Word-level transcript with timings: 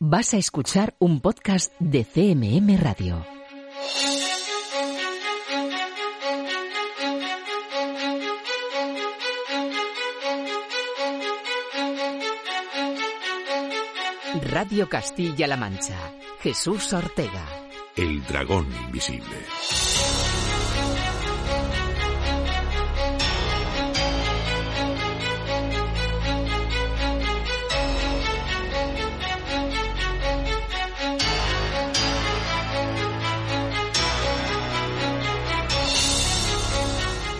Vas 0.00 0.34
a 0.34 0.38
escuchar 0.38 0.96
un 0.98 1.20
podcast 1.20 1.72
de 1.78 2.04
CMM 2.04 2.76
Radio. 2.78 3.24
Radio 14.42 14.88
Castilla-La 14.88 15.56
Mancha. 15.56 15.96
Jesús 16.40 16.92
Ortega. 16.92 17.46
El 17.94 18.24
dragón 18.26 18.66
invisible. 18.86 19.93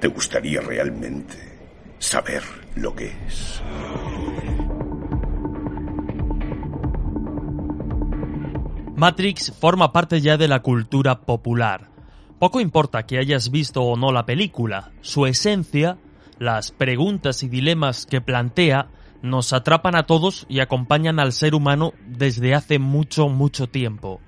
¿Te 0.00 0.08
gustaría 0.08 0.60
realmente 0.60 1.36
saber 1.98 2.42
lo 2.74 2.94
que 2.94 3.06
es? 3.26 3.62
Matrix 8.96 9.52
forma 9.52 9.92
parte 9.92 10.20
ya 10.20 10.36
de 10.36 10.48
la 10.48 10.60
cultura 10.60 11.20
popular. 11.20 11.90
Poco 12.38 12.60
importa 12.60 13.04
que 13.04 13.18
hayas 13.18 13.50
visto 13.50 13.82
o 13.82 13.96
no 13.96 14.12
la 14.12 14.26
película, 14.26 14.92
su 15.00 15.26
esencia, 15.26 15.98
las 16.38 16.70
preguntas 16.70 17.42
y 17.42 17.48
dilemas 17.48 18.06
que 18.06 18.20
plantea, 18.20 18.88
nos 19.22 19.52
atrapan 19.52 19.96
a 19.96 20.04
todos 20.04 20.46
y 20.48 20.60
acompañan 20.60 21.18
al 21.18 21.32
ser 21.32 21.54
humano 21.54 21.92
desde 22.06 22.54
hace 22.54 22.78
mucho, 22.78 23.28
mucho 23.28 23.66
tiempo. 23.66 24.20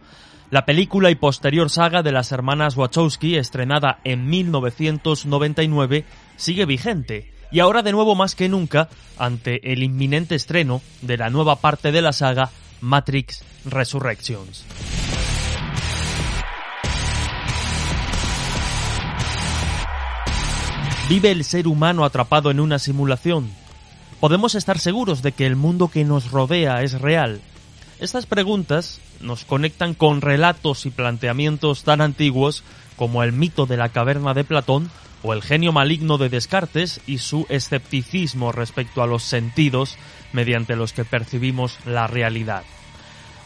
La 0.50 0.64
película 0.64 1.10
y 1.10 1.14
posterior 1.14 1.68
saga 1.68 2.02
de 2.02 2.10
las 2.10 2.32
hermanas 2.32 2.74
Wachowski, 2.74 3.36
estrenada 3.36 3.98
en 4.04 4.30
1999, 4.30 6.06
sigue 6.38 6.64
vigente, 6.64 7.30
y 7.52 7.60
ahora 7.60 7.82
de 7.82 7.92
nuevo 7.92 8.14
más 8.14 8.34
que 8.34 8.48
nunca, 8.48 8.88
ante 9.18 9.72
el 9.72 9.82
inminente 9.82 10.34
estreno 10.34 10.80
de 11.02 11.18
la 11.18 11.28
nueva 11.28 11.56
parte 11.56 11.92
de 11.92 12.00
la 12.00 12.14
saga 12.14 12.48
Matrix 12.80 13.44
Resurrections. 13.66 14.64
¿Vive 21.10 21.30
el 21.30 21.44
ser 21.44 21.68
humano 21.68 22.06
atrapado 22.06 22.50
en 22.50 22.60
una 22.60 22.78
simulación? 22.78 23.50
¿Podemos 24.18 24.54
estar 24.54 24.78
seguros 24.78 25.20
de 25.20 25.32
que 25.32 25.44
el 25.44 25.56
mundo 25.56 25.88
que 25.88 26.04
nos 26.04 26.30
rodea 26.30 26.82
es 26.82 26.98
real? 26.98 27.42
Estas 28.00 28.26
preguntas 28.26 29.00
nos 29.20 29.44
conectan 29.44 29.94
con 29.94 30.20
relatos 30.20 30.86
y 30.86 30.90
planteamientos 30.90 31.82
tan 31.82 32.00
antiguos 32.00 32.62
como 32.96 33.24
el 33.24 33.32
mito 33.32 33.66
de 33.66 33.76
la 33.76 33.88
caverna 33.88 34.34
de 34.34 34.44
Platón 34.44 34.90
o 35.24 35.32
el 35.32 35.42
genio 35.42 35.72
maligno 35.72 36.16
de 36.16 36.28
Descartes 36.28 37.00
y 37.08 37.18
su 37.18 37.44
escepticismo 37.48 38.52
respecto 38.52 39.02
a 39.02 39.06
los 39.08 39.24
sentidos 39.24 39.96
mediante 40.32 40.76
los 40.76 40.92
que 40.92 41.04
percibimos 41.04 41.76
la 41.86 42.06
realidad. 42.06 42.62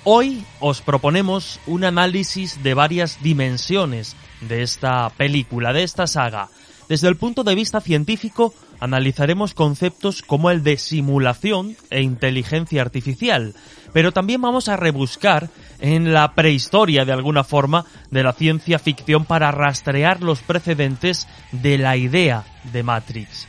Hoy 0.04 0.44
os 0.60 0.82
proponemos 0.82 1.60
un 1.66 1.84
análisis 1.84 2.62
de 2.62 2.74
varias 2.74 3.22
dimensiones 3.22 4.16
de 4.40 4.62
esta 4.62 5.08
película, 5.10 5.72
de 5.72 5.84
esta 5.84 6.06
saga. 6.06 6.48
Desde 6.88 7.08
el 7.08 7.16
punto 7.16 7.44
de 7.44 7.54
vista 7.54 7.80
científico, 7.80 8.52
analizaremos 8.80 9.54
conceptos 9.54 10.20
como 10.20 10.50
el 10.50 10.64
de 10.64 10.76
simulación 10.76 11.76
e 11.88 12.02
inteligencia 12.02 12.82
artificial, 12.82 13.54
pero 13.92 14.12
también 14.12 14.40
vamos 14.40 14.68
a 14.68 14.76
rebuscar 14.76 15.48
en 15.80 16.12
la 16.12 16.32
prehistoria 16.34 17.04
de 17.04 17.12
alguna 17.12 17.44
forma 17.44 17.84
de 18.10 18.22
la 18.22 18.32
ciencia 18.32 18.78
ficción 18.78 19.24
para 19.24 19.50
rastrear 19.50 20.22
los 20.22 20.40
precedentes 20.40 21.26
de 21.50 21.78
la 21.78 21.96
idea 21.96 22.44
de 22.72 22.82
Matrix. 22.82 23.46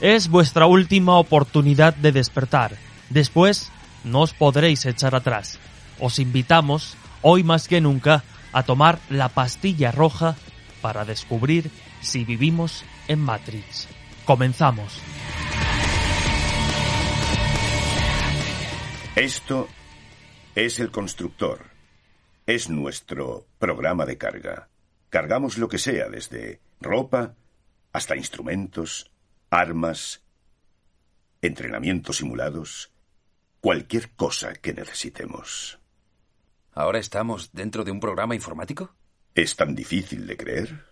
Es 0.00 0.28
vuestra 0.28 0.66
última 0.66 1.18
oportunidad 1.18 1.94
de 1.94 2.12
despertar. 2.12 2.76
Después 3.10 3.70
no 4.02 4.22
os 4.22 4.32
podréis 4.32 4.84
echar 4.86 5.14
atrás. 5.14 5.58
Os 6.00 6.18
invitamos, 6.18 6.96
hoy 7.22 7.42
más 7.42 7.68
que 7.68 7.80
nunca, 7.80 8.24
a 8.52 8.62
tomar 8.62 8.98
la 9.08 9.28
pastilla 9.28 9.92
roja 9.92 10.36
para 10.80 11.04
descubrir 11.04 11.70
si 12.00 12.24
vivimos 12.24 12.84
en 13.08 13.20
Matrix. 13.20 13.88
Comenzamos. 14.24 15.00
Esto 19.16 19.68
es 20.54 20.78
el 20.78 20.90
constructor. 20.90 21.62
Es 22.46 22.70
nuestro 22.70 23.46
programa 23.58 24.06
de 24.06 24.18
carga. 24.18 24.68
Cargamos 25.10 25.58
lo 25.58 25.68
que 25.68 25.78
sea, 25.78 26.08
desde 26.08 26.60
ropa 26.80 27.34
hasta 27.92 28.16
instrumentos, 28.16 29.10
armas, 29.50 30.22
entrenamientos 31.42 32.18
simulados, 32.18 32.92
cualquier 33.60 34.10
cosa 34.10 34.52
que 34.54 34.72
necesitemos. 34.72 35.80
¿Ahora 36.72 36.98
estamos 36.98 37.50
dentro 37.52 37.84
de 37.84 37.90
un 37.90 38.00
programa 38.00 38.34
informático? 38.34 38.94
¿Es 39.34 39.56
tan 39.56 39.74
difícil 39.74 40.26
de 40.26 40.36
creer? 40.36 40.84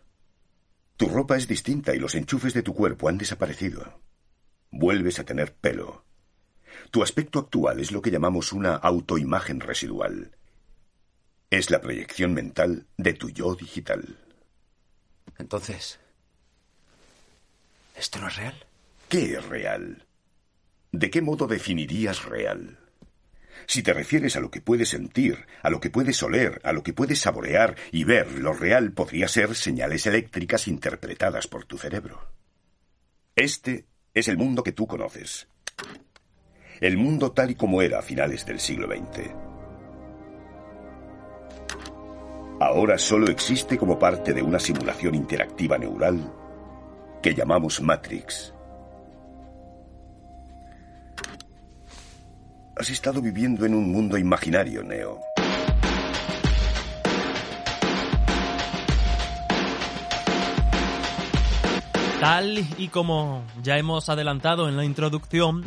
Tu 0.97 1.09
ropa 1.09 1.37
es 1.37 1.47
distinta 1.47 1.95
y 1.95 1.99
los 1.99 2.15
enchufes 2.15 2.55
de 2.55 2.63
tu 2.63 2.75
cuerpo 2.75 3.09
han 3.09 3.19
desaparecido. 3.19 4.01
Vuelves 4.71 5.19
a 5.19 5.25
tener 5.25 5.55
pelo. 5.55 6.05
Tu 6.93 7.03
aspecto 7.03 7.39
actual 7.39 7.81
es 7.81 7.91
lo 7.91 8.03
que 8.03 8.11
llamamos 8.11 8.53
una 8.53 8.75
autoimagen 8.75 9.61
residual. 9.61 10.31
Es 11.49 11.71
la 11.71 11.81
proyección 11.81 12.35
mental 12.35 12.85
de 12.99 13.15
tu 13.15 13.31
yo 13.31 13.55
digital. 13.55 14.19
Entonces, 15.39 15.99
¿esto 17.97 18.19
no 18.21 18.29
es 18.29 18.37
real? 18.37 18.67
¿Qué 19.09 19.33
es 19.33 19.45
real? 19.47 20.05
¿De 20.91 21.11
qué 21.11 21.23
modo 21.23 21.47
definirías 21.47 22.27
real? 22.27 22.79
Si 23.67 23.83
te 23.83 23.95
refieres 23.95 24.37
a 24.37 24.41
lo 24.41 24.51
que 24.51 24.61
puedes 24.61 24.91
sentir, 24.91 25.47
a 25.63 25.71
lo 25.71 25.81
que 25.81 25.89
puedes 25.89 26.23
oler, 26.23 26.61
a 26.63 26.75
lo 26.75 26.83
que 26.83 26.93
puedes 26.93 27.21
saborear 27.21 27.75
y 27.91 28.05
ver, 28.05 28.33
lo 28.33 28.53
real 28.53 28.93
podría 28.93 29.29
ser 29.29 29.55
señales 29.55 30.07
eléctricas 30.07 30.69
interpretadas 30.69 31.47
por 31.47 31.65
tu 31.65 31.79
cerebro. 31.79 32.29
Este 33.35 33.87
es 34.13 34.29
el 34.29 34.37
mundo 34.37 34.63
que 34.63 34.73
tú 34.73 34.87
conoces. 34.87 35.49
El 36.83 36.97
mundo 36.97 37.31
tal 37.31 37.53
y 37.53 37.55
como 37.55 37.81
era 37.81 38.01
a 38.01 38.03
finales 38.03 38.45
del 38.45 38.59
siglo 38.59 38.89
XX. 38.89 39.31
Ahora 42.61 42.99
solo 42.99 43.31
existe 43.31 43.79
como 43.79 44.01
parte 44.01 44.33
de 44.35 44.43
una 44.43 44.59
simulación 44.59 45.15
interactiva 45.15 45.79
neural 45.79 46.35
que 47.23 47.37
llamamos 47.37 47.81
Matrix. 47.81 48.53
Has 52.75 52.91
estado 52.91 53.23
viviendo 53.23 53.65
en 53.65 53.77
un 53.77 53.93
mundo 53.93 54.19
imaginario, 54.19 54.83
Neo. 54.83 55.21
Tal 62.19 62.59
y 62.77 62.89
como 62.89 63.45
ya 63.63 63.79
hemos 63.79 64.09
adelantado 64.09 64.69
en 64.69 64.77
la 64.77 64.85
introducción, 64.85 65.63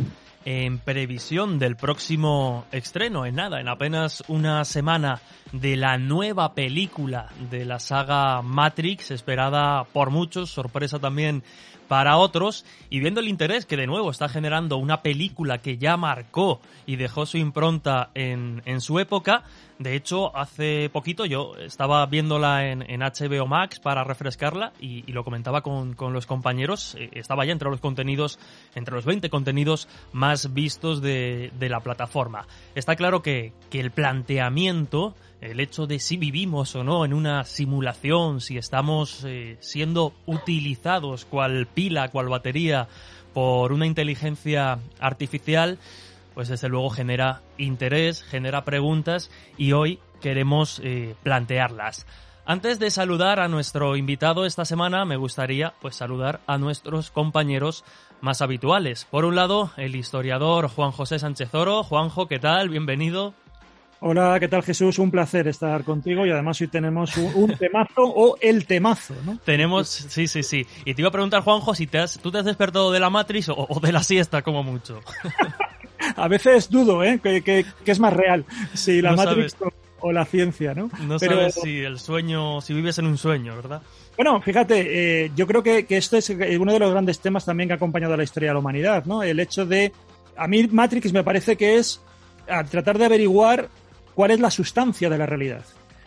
en 0.45 0.77
previsión 0.77 1.57
del 1.57 1.75
próximo 1.75 2.65
estreno, 2.71 3.25
en 3.25 3.35
nada, 3.35 3.59
en 3.59 3.67
apenas 3.67 4.23
una 4.27 4.63
semana, 4.63 5.19
de 5.51 5.75
la 5.75 5.97
nueva 5.97 6.53
película 6.53 7.29
de 7.49 7.65
la 7.65 7.79
saga 7.79 8.41
Matrix, 8.41 9.11
esperada 9.11 9.83
por 9.85 10.11
muchos, 10.11 10.51
sorpresa 10.51 10.99
también 10.99 11.43
para 11.87 12.17
otros 12.17 12.65
y 12.89 12.99
viendo 12.99 13.19
el 13.19 13.27
interés 13.27 13.65
que 13.65 13.77
de 13.77 13.87
nuevo 13.87 14.11
está 14.11 14.29
generando 14.29 14.77
una 14.77 15.01
película 15.01 15.59
que 15.59 15.77
ya 15.77 15.97
marcó 15.97 16.59
y 16.85 16.95
dejó 16.95 17.25
su 17.25 17.37
impronta 17.37 18.09
en, 18.13 18.61
en 18.65 18.81
su 18.81 18.99
época. 18.99 19.43
De 19.77 19.95
hecho, 19.95 20.35
hace 20.35 20.89
poquito 20.89 21.25
yo 21.25 21.55
estaba 21.57 22.05
viéndola 22.05 22.67
en, 22.67 22.89
en 22.89 23.01
HBO 23.01 23.45
Max 23.45 23.79
para 23.79 24.05
refrescarla 24.05 24.71
y, 24.79 25.03
lo 25.11 25.23
comentaba 25.23 25.61
con, 25.61 25.93
con, 25.93 26.13
los 26.13 26.25
compañeros. 26.25 26.95
Eh, 26.97 27.09
estaba 27.13 27.45
ya 27.45 27.51
entre 27.51 27.69
los 27.69 27.81
contenidos, 27.81 28.39
entre 28.73 28.95
los 28.95 29.05
20 29.05 29.29
contenidos 29.29 29.87
más 30.13 30.53
vistos 30.53 31.01
de, 31.01 31.51
de 31.59 31.69
la 31.69 31.81
plataforma. 31.81 32.47
Está 32.73 32.95
claro 32.95 33.21
que, 33.21 33.53
que 33.69 33.79
el 33.79 33.91
planteamiento 33.91 35.15
el 35.45 35.59
hecho 35.59 35.87
de 35.87 35.99
si 35.99 36.17
vivimos 36.17 36.75
o 36.75 36.83
no 36.83 37.05
en 37.05 37.13
una 37.13 37.43
simulación, 37.43 38.41
si 38.41 38.57
estamos 38.57 39.23
eh, 39.25 39.57
siendo 39.59 40.13
utilizados 40.25 41.25
cual 41.25 41.67
pila, 41.67 42.09
cual 42.09 42.29
batería 42.29 42.87
por 43.33 43.71
una 43.71 43.85
inteligencia 43.85 44.79
artificial, 44.99 45.77
pues 46.33 46.47
desde 46.47 46.69
luego 46.69 46.89
genera 46.89 47.41
interés, 47.57 48.23
genera 48.23 48.65
preguntas 48.65 49.29
y 49.57 49.73
hoy 49.73 49.99
queremos 50.21 50.81
eh, 50.83 51.15
plantearlas. 51.23 52.05
Antes 52.47 52.77
de 52.79 52.91
saludar 52.91 53.39
a 53.39 53.47
nuestro 53.47 53.95
invitado 53.95 54.45
esta 54.45 54.65
semana, 54.65 55.03
me 55.05 55.17
gustaría 55.17 55.73
pues 55.81 55.95
saludar 55.95 56.41
a 56.45 56.57
nuestros 56.57 57.09
compañeros 57.09 57.83
más 58.21 58.41
habituales. 58.41 59.05
Por 59.05 59.25
un 59.25 59.35
lado, 59.35 59.71
el 59.77 59.95
historiador 59.95 60.69
Juan 60.69 60.91
José 60.91 61.17
Sánchez 61.19 61.53
Oro. 61.55 61.83
Juanjo, 61.83 62.27
¿qué 62.27 62.39
tal? 62.39 62.69
Bienvenido. 62.69 63.33
Hola, 64.07 64.39
¿qué 64.39 64.47
tal 64.47 64.61
Jesús? 64.61 64.99
Un 64.99 65.09
placer 65.09 65.47
estar 65.47 65.83
contigo 65.83 66.27
y 66.27 66.29
además 66.29 66.61
hoy 66.61 66.67
tenemos 66.67 67.17
un, 67.17 67.31
un 67.33 67.57
temazo 67.57 68.03
o 68.03 68.37
el 68.39 68.67
temazo, 68.67 69.15
¿no? 69.25 69.39
Tenemos, 69.43 69.89
sí, 69.89 70.27
sí, 70.27 70.43
sí. 70.43 70.63
Y 70.85 70.93
te 70.93 71.01
iba 71.01 71.09
a 71.09 71.11
preguntar, 71.11 71.41
Juanjo, 71.41 71.73
si 71.73 71.87
te 71.87 71.97
has, 71.97 72.19
tú 72.19 72.31
te 72.31 72.37
has 72.37 72.45
despertado 72.45 72.91
de 72.91 72.99
la 72.99 73.09
Matrix 73.09 73.49
o, 73.49 73.55
o 73.57 73.79
de 73.79 73.91
la 73.91 74.03
siesta, 74.03 74.43
como 74.43 74.61
mucho. 74.61 74.99
a 76.15 76.27
veces 76.27 76.69
dudo, 76.69 77.03
¿eh? 77.03 77.19
Que, 77.21 77.41
que, 77.41 77.65
que 77.83 77.91
es 77.91 77.99
más 77.99 78.13
real, 78.13 78.45
si 78.75 79.01
la 79.01 79.09
no 79.09 79.17
Matrix 79.17 79.55
o, 79.59 79.73
o, 80.01 80.11
la 80.11 80.25
ciencia, 80.25 80.75
¿no? 80.75 80.91
No 81.01 81.17
Pero, 81.17 81.37
sabes 81.37 81.55
si 81.55 81.79
el 81.79 81.97
sueño, 81.97 82.61
si 82.61 82.75
vives 82.75 82.99
en 82.99 83.07
un 83.07 83.17
sueño, 83.17 83.55
¿verdad? 83.55 83.81
Bueno, 84.15 84.39
fíjate, 84.39 85.23
eh, 85.23 85.31
yo 85.35 85.47
creo 85.47 85.63
que, 85.63 85.87
que 85.87 85.97
esto 85.97 86.17
es 86.17 86.29
uno 86.29 86.73
de 86.73 86.77
los 86.79 86.91
grandes 86.91 87.19
temas 87.21 87.43
también 87.43 87.69
que 87.69 87.73
ha 87.73 87.77
acompañado 87.77 88.13
a 88.13 88.17
la 88.17 88.23
historia 88.23 88.49
de 88.49 88.53
la 88.53 88.59
humanidad, 88.59 89.05
¿no? 89.05 89.23
El 89.23 89.39
hecho 89.39 89.65
de, 89.65 89.91
a 90.37 90.47
mí 90.47 90.67
Matrix 90.67 91.11
me 91.11 91.23
parece 91.23 91.55
que 91.55 91.77
es 91.77 92.03
a 92.47 92.63
tratar 92.63 92.99
de 92.99 93.05
averiguar 93.05 93.67
cuál 94.15 94.31
es 94.31 94.39
la 94.39 94.49
sustancia 94.49 95.09
de 95.09 95.17
la 95.17 95.25
realidad. 95.25 95.63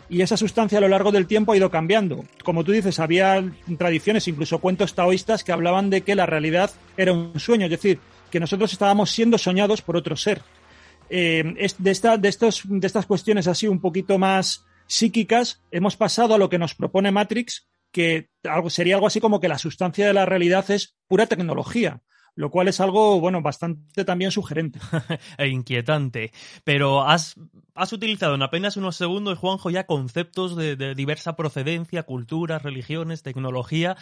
Y 0.09 0.21
esa 0.21 0.37
sustancia 0.37 0.79
a 0.79 0.81
lo 0.81 0.87
largo 0.87 1.11
del 1.11 1.27
tiempo 1.27 1.51
ha 1.51 1.57
ido 1.57 1.69
cambiando. 1.69 2.25
Como 2.43 2.63
tú 2.63 2.71
dices, 2.71 2.99
había 2.99 3.43
tradiciones, 3.77 4.27
incluso 4.27 4.59
cuentos 4.59 4.95
taoístas, 4.95 5.43
que 5.43 5.51
hablaban 5.51 5.91
de 5.91 6.01
que 6.01 6.15
la 6.15 6.25
realidad 6.25 6.71
era 6.97 7.13
un 7.13 7.39
sueño, 7.39 7.65
es 7.65 7.71
decir, 7.71 7.99
que 8.31 8.39
nosotros 8.39 8.73
estábamos 8.73 9.11
siendo 9.11 9.37
soñados 9.37 9.83
por 9.83 9.95
otro 9.95 10.15
ser. 10.15 10.41
Eh, 11.11 11.43
de, 11.77 11.93
de, 11.93 12.19
de 12.19 12.87
estas 12.87 13.05
cuestiones 13.05 13.47
así 13.47 13.67
un 13.67 13.79
poquito 13.79 14.17
más 14.17 14.65
psíquicas, 14.87 15.61
hemos 15.69 15.95
pasado 15.95 16.33
a 16.33 16.39
lo 16.39 16.49
que 16.49 16.57
nos 16.57 16.73
propone 16.73 17.11
Matrix, 17.11 17.67
que 17.91 18.29
algo, 18.43 18.71
sería 18.71 18.95
algo 18.95 19.07
así 19.07 19.19
como 19.19 19.39
que 19.39 19.47
la 19.47 19.59
sustancia 19.59 20.07
de 20.07 20.13
la 20.13 20.25
realidad 20.25 20.69
es 20.71 20.95
pura 21.07 21.27
tecnología 21.27 22.01
lo 22.39 22.51
cual 22.51 22.69
es 22.69 22.79
algo, 22.79 23.19
bueno, 23.19 23.41
bastante 23.41 24.05
también 24.05 24.31
sugerente. 24.31 24.79
e 25.37 25.49
inquietante. 25.49 26.31
Pero 26.63 27.03
has, 27.03 27.35
has 27.75 27.91
utilizado 27.91 28.35
en 28.35 28.41
apenas 28.41 28.77
unos 28.77 28.95
segundos, 28.95 29.37
Juanjo, 29.37 29.69
ya 29.69 29.85
conceptos 29.85 30.55
de, 30.55 30.77
de 30.77 30.95
diversa 30.95 31.35
procedencia, 31.35 32.03
culturas, 32.03 32.63
religiones, 32.63 33.23
tecnología. 33.23 33.97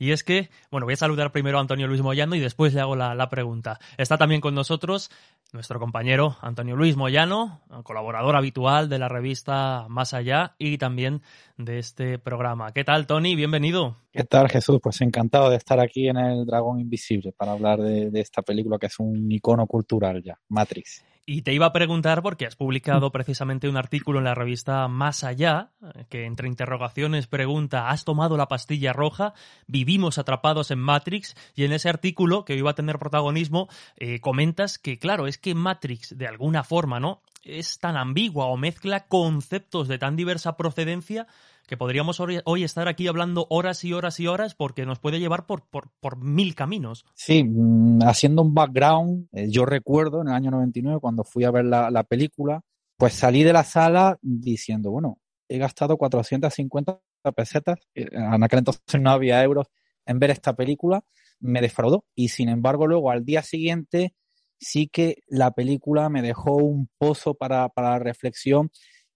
Y 0.00 0.12
es 0.12 0.24
que, 0.24 0.48
bueno, 0.70 0.86
voy 0.86 0.94
a 0.94 0.96
saludar 0.96 1.30
primero 1.30 1.58
a 1.58 1.60
Antonio 1.60 1.86
Luis 1.86 2.00
Moyano 2.00 2.34
y 2.34 2.40
después 2.40 2.72
le 2.72 2.80
hago 2.80 2.96
la, 2.96 3.14
la, 3.14 3.28
pregunta. 3.28 3.78
Está 3.98 4.16
también 4.16 4.40
con 4.40 4.54
nosotros 4.54 5.10
nuestro 5.52 5.78
compañero 5.78 6.38
Antonio 6.40 6.74
Luis 6.74 6.96
Moyano, 6.96 7.60
colaborador 7.82 8.34
habitual 8.34 8.88
de 8.88 8.98
la 8.98 9.10
revista 9.10 9.84
Más 9.90 10.14
Allá 10.14 10.54
y 10.56 10.78
también 10.78 11.20
de 11.58 11.78
este 11.78 12.18
programa. 12.18 12.72
¿Qué 12.72 12.82
tal, 12.82 13.06
Tony? 13.06 13.36
Bienvenido. 13.36 13.98
¿Qué 14.10 14.24
tal, 14.24 14.48
Jesús? 14.48 14.80
Pues 14.82 15.02
encantado 15.02 15.50
de 15.50 15.56
estar 15.56 15.78
aquí 15.80 16.08
en 16.08 16.16
el 16.16 16.46
Dragón 16.46 16.80
Invisible 16.80 17.32
para 17.32 17.52
hablar 17.52 17.82
de, 17.82 18.10
de 18.10 18.20
esta 18.22 18.40
película 18.40 18.78
que 18.78 18.86
es 18.86 18.98
un 18.98 19.30
icono 19.30 19.66
cultural 19.66 20.22
ya, 20.22 20.40
Matrix. 20.48 21.04
Y 21.32 21.42
te 21.42 21.54
iba 21.54 21.66
a 21.66 21.72
preguntar 21.72 22.22
porque 22.22 22.44
has 22.44 22.56
publicado 22.56 23.12
precisamente 23.12 23.68
un 23.68 23.76
artículo 23.76 24.18
en 24.18 24.24
la 24.24 24.34
revista 24.34 24.88
Más 24.88 25.22
Allá, 25.22 25.70
que 26.08 26.24
entre 26.24 26.48
interrogaciones 26.48 27.28
pregunta, 27.28 27.88
¿has 27.90 28.04
tomado 28.04 28.36
la 28.36 28.48
pastilla 28.48 28.92
roja? 28.92 29.32
Vivimos 29.68 30.18
atrapados 30.18 30.72
en 30.72 30.80
Matrix. 30.80 31.36
Y 31.54 31.62
en 31.62 31.72
ese 31.72 31.88
artículo, 31.88 32.44
que 32.44 32.56
iba 32.56 32.72
a 32.72 32.74
tener 32.74 32.98
protagonismo, 32.98 33.68
eh, 33.96 34.18
comentas 34.18 34.76
que, 34.76 34.98
claro, 34.98 35.28
es 35.28 35.38
que 35.38 35.54
Matrix, 35.54 36.18
de 36.18 36.26
alguna 36.26 36.64
forma, 36.64 36.98
¿no? 36.98 37.22
Es 37.44 37.78
tan 37.78 37.96
ambigua 37.96 38.46
o 38.46 38.56
mezcla 38.56 39.06
conceptos 39.06 39.86
de 39.86 39.98
tan 39.98 40.16
diversa 40.16 40.56
procedencia 40.56 41.28
que 41.70 41.76
podríamos 41.76 42.18
hoy 42.18 42.64
estar 42.64 42.88
aquí 42.88 43.06
hablando 43.06 43.46
horas 43.48 43.84
y 43.84 43.92
horas 43.92 44.18
y 44.18 44.26
horas 44.26 44.56
porque 44.56 44.84
nos 44.84 44.98
puede 44.98 45.20
llevar 45.20 45.46
por, 45.46 45.68
por, 45.68 45.92
por 46.00 46.16
mil 46.16 46.56
caminos. 46.56 47.04
Sí, 47.14 47.44
mm, 47.44 48.02
haciendo 48.02 48.42
un 48.42 48.52
background, 48.52 49.28
eh, 49.30 49.46
yo 49.48 49.64
recuerdo 49.64 50.20
en 50.20 50.26
el 50.26 50.34
año 50.34 50.50
99 50.50 50.98
cuando 51.00 51.22
fui 51.22 51.44
a 51.44 51.52
ver 51.52 51.66
la, 51.66 51.88
la 51.92 52.02
película, 52.02 52.62
pues 52.96 53.12
salí 53.14 53.44
de 53.44 53.52
la 53.52 53.62
sala 53.62 54.18
diciendo, 54.20 54.90
bueno, 54.90 55.20
he 55.48 55.58
gastado 55.58 55.96
450 55.96 56.98
pesetas, 57.36 57.78
eh, 57.94 58.08
en 58.10 58.42
aquel 58.42 58.58
entonces 58.58 59.00
no 59.00 59.12
había 59.12 59.40
euros, 59.44 59.68
en 60.06 60.18
ver 60.18 60.30
esta 60.30 60.56
película, 60.56 61.04
me 61.38 61.60
defraudó 61.60 62.04
y 62.16 62.30
sin 62.30 62.48
embargo 62.48 62.88
luego 62.88 63.12
al 63.12 63.24
día 63.24 63.44
siguiente 63.44 64.12
sí 64.58 64.88
que 64.88 65.22
la 65.28 65.52
película 65.52 66.08
me 66.08 66.20
dejó 66.20 66.56
un 66.56 66.90
pozo 66.98 67.34
para, 67.34 67.68
para 67.68 68.00
reflexión 68.00 68.72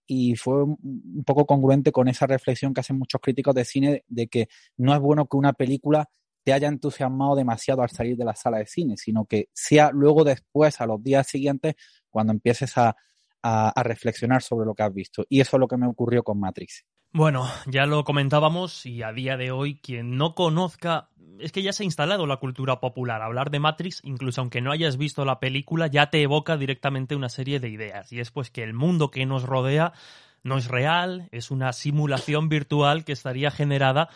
y 0.07 0.35
fue 0.35 0.63
un 0.63 1.23
poco 1.25 1.45
congruente 1.45 1.91
con 1.91 2.07
esa 2.07 2.27
reflexión 2.27 2.73
que 2.73 2.81
hacen 2.81 2.97
muchos 2.99 3.21
críticos 3.21 3.55
de 3.55 3.65
cine 3.65 4.03
de 4.07 4.27
que 4.27 4.47
no 4.77 4.93
es 4.93 4.99
bueno 4.99 5.27
que 5.27 5.37
una 5.37 5.53
película 5.53 6.09
te 6.43 6.53
haya 6.53 6.67
entusiasmado 6.67 7.35
demasiado 7.35 7.81
al 7.81 7.89
salir 7.89 8.15
de 8.15 8.25
la 8.25 8.35
sala 8.35 8.59
de 8.59 8.67
cine, 8.67 8.97
sino 8.97 9.25
que 9.25 9.49
sea 9.53 9.89
luego 9.91 10.23
después, 10.23 10.79
a 10.79 10.85
los 10.85 11.01
días 11.01 11.27
siguientes, 11.27 11.73
cuando 12.09 12.33
empieces 12.33 12.77
a, 12.77 12.95
a, 13.41 13.83
reflexionar 13.83 14.41
sobre 14.41 14.65
lo 14.65 14.73
que 14.73 14.83
has 14.83 14.93
visto. 14.93 15.25
Y 15.29 15.41
eso 15.41 15.57
es 15.57 15.59
lo 15.59 15.67
que 15.67 15.77
me 15.77 15.87
ocurrió 15.87 16.23
con 16.23 16.39
Matrix. 16.39 16.85
Bueno, 17.17 17.49
ya 17.65 17.85
lo 17.85 18.03
comentábamos 18.03 18.85
y 18.85 19.01
a 19.01 19.13
día 19.13 19.37
de 19.37 19.49
hoy 19.49 19.79
quien 19.81 20.17
no 20.17 20.35
conozca 20.35 21.07
es 21.39 21.53
que 21.53 21.61
ya 21.63 21.71
se 21.71 21.83
ha 21.83 21.85
instalado 21.85 22.27
la 22.27 22.41
cultura 22.41 22.81
popular. 22.81 23.21
Hablar 23.21 23.51
de 23.51 23.61
Matrix, 23.61 24.01
incluso 24.03 24.41
aunque 24.41 24.59
no 24.59 24.73
hayas 24.73 24.97
visto 24.97 25.23
la 25.23 25.39
película, 25.39 25.87
ya 25.87 26.09
te 26.09 26.21
evoca 26.21 26.57
directamente 26.57 27.15
una 27.15 27.29
serie 27.29 27.61
de 27.61 27.69
ideas. 27.69 28.11
Y 28.11 28.19
es 28.19 28.31
pues 28.31 28.51
que 28.51 28.63
el 28.63 28.73
mundo 28.73 29.11
que 29.11 29.25
nos 29.25 29.43
rodea 29.43 29.93
no 30.43 30.57
es 30.57 30.67
real, 30.67 31.29
es 31.31 31.51
una 31.51 31.71
simulación 31.71 32.49
virtual 32.49 33.05
que 33.05 33.13
estaría 33.13 33.49
generada 33.49 34.09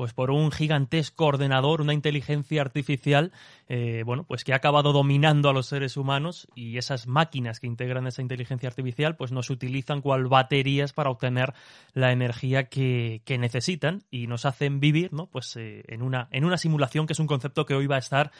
pues 0.00 0.14
por 0.14 0.30
un 0.30 0.50
gigantesco 0.50 1.26
ordenador, 1.26 1.82
una 1.82 1.92
inteligencia 1.92 2.62
artificial, 2.62 3.32
eh, 3.68 4.02
bueno, 4.06 4.24
pues 4.24 4.44
que 4.44 4.54
ha 4.54 4.56
acabado 4.56 4.94
dominando 4.94 5.50
a 5.50 5.52
los 5.52 5.66
seres 5.66 5.98
humanos 5.98 6.48
y 6.54 6.78
esas 6.78 7.06
máquinas 7.06 7.60
que 7.60 7.66
integran 7.66 8.06
esa 8.06 8.22
inteligencia 8.22 8.70
artificial, 8.70 9.16
pues 9.16 9.30
nos 9.30 9.50
utilizan 9.50 10.00
cual 10.00 10.26
baterías 10.26 10.94
para 10.94 11.10
obtener 11.10 11.52
la 11.92 12.12
energía 12.12 12.70
que, 12.70 13.20
que 13.26 13.36
necesitan 13.36 14.02
y 14.10 14.26
nos 14.26 14.46
hacen 14.46 14.80
vivir, 14.80 15.12
¿no? 15.12 15.26
Pues 15.26 15.54
eh, 15.56 15.84
en 15.88 16.00
una 16.00 16.28
en 16.30 16.46
una 16.46 16.56
simulación 16.56 17.06
que 17.06 17.12
es 17.12 17.18
un 17.18 17.26
concepto 17.26 17.66
que 17.66 17.74
hoy 17.74 17.86
va 17.86 17.96
a 17.96 17.98
estar 17.98 18.32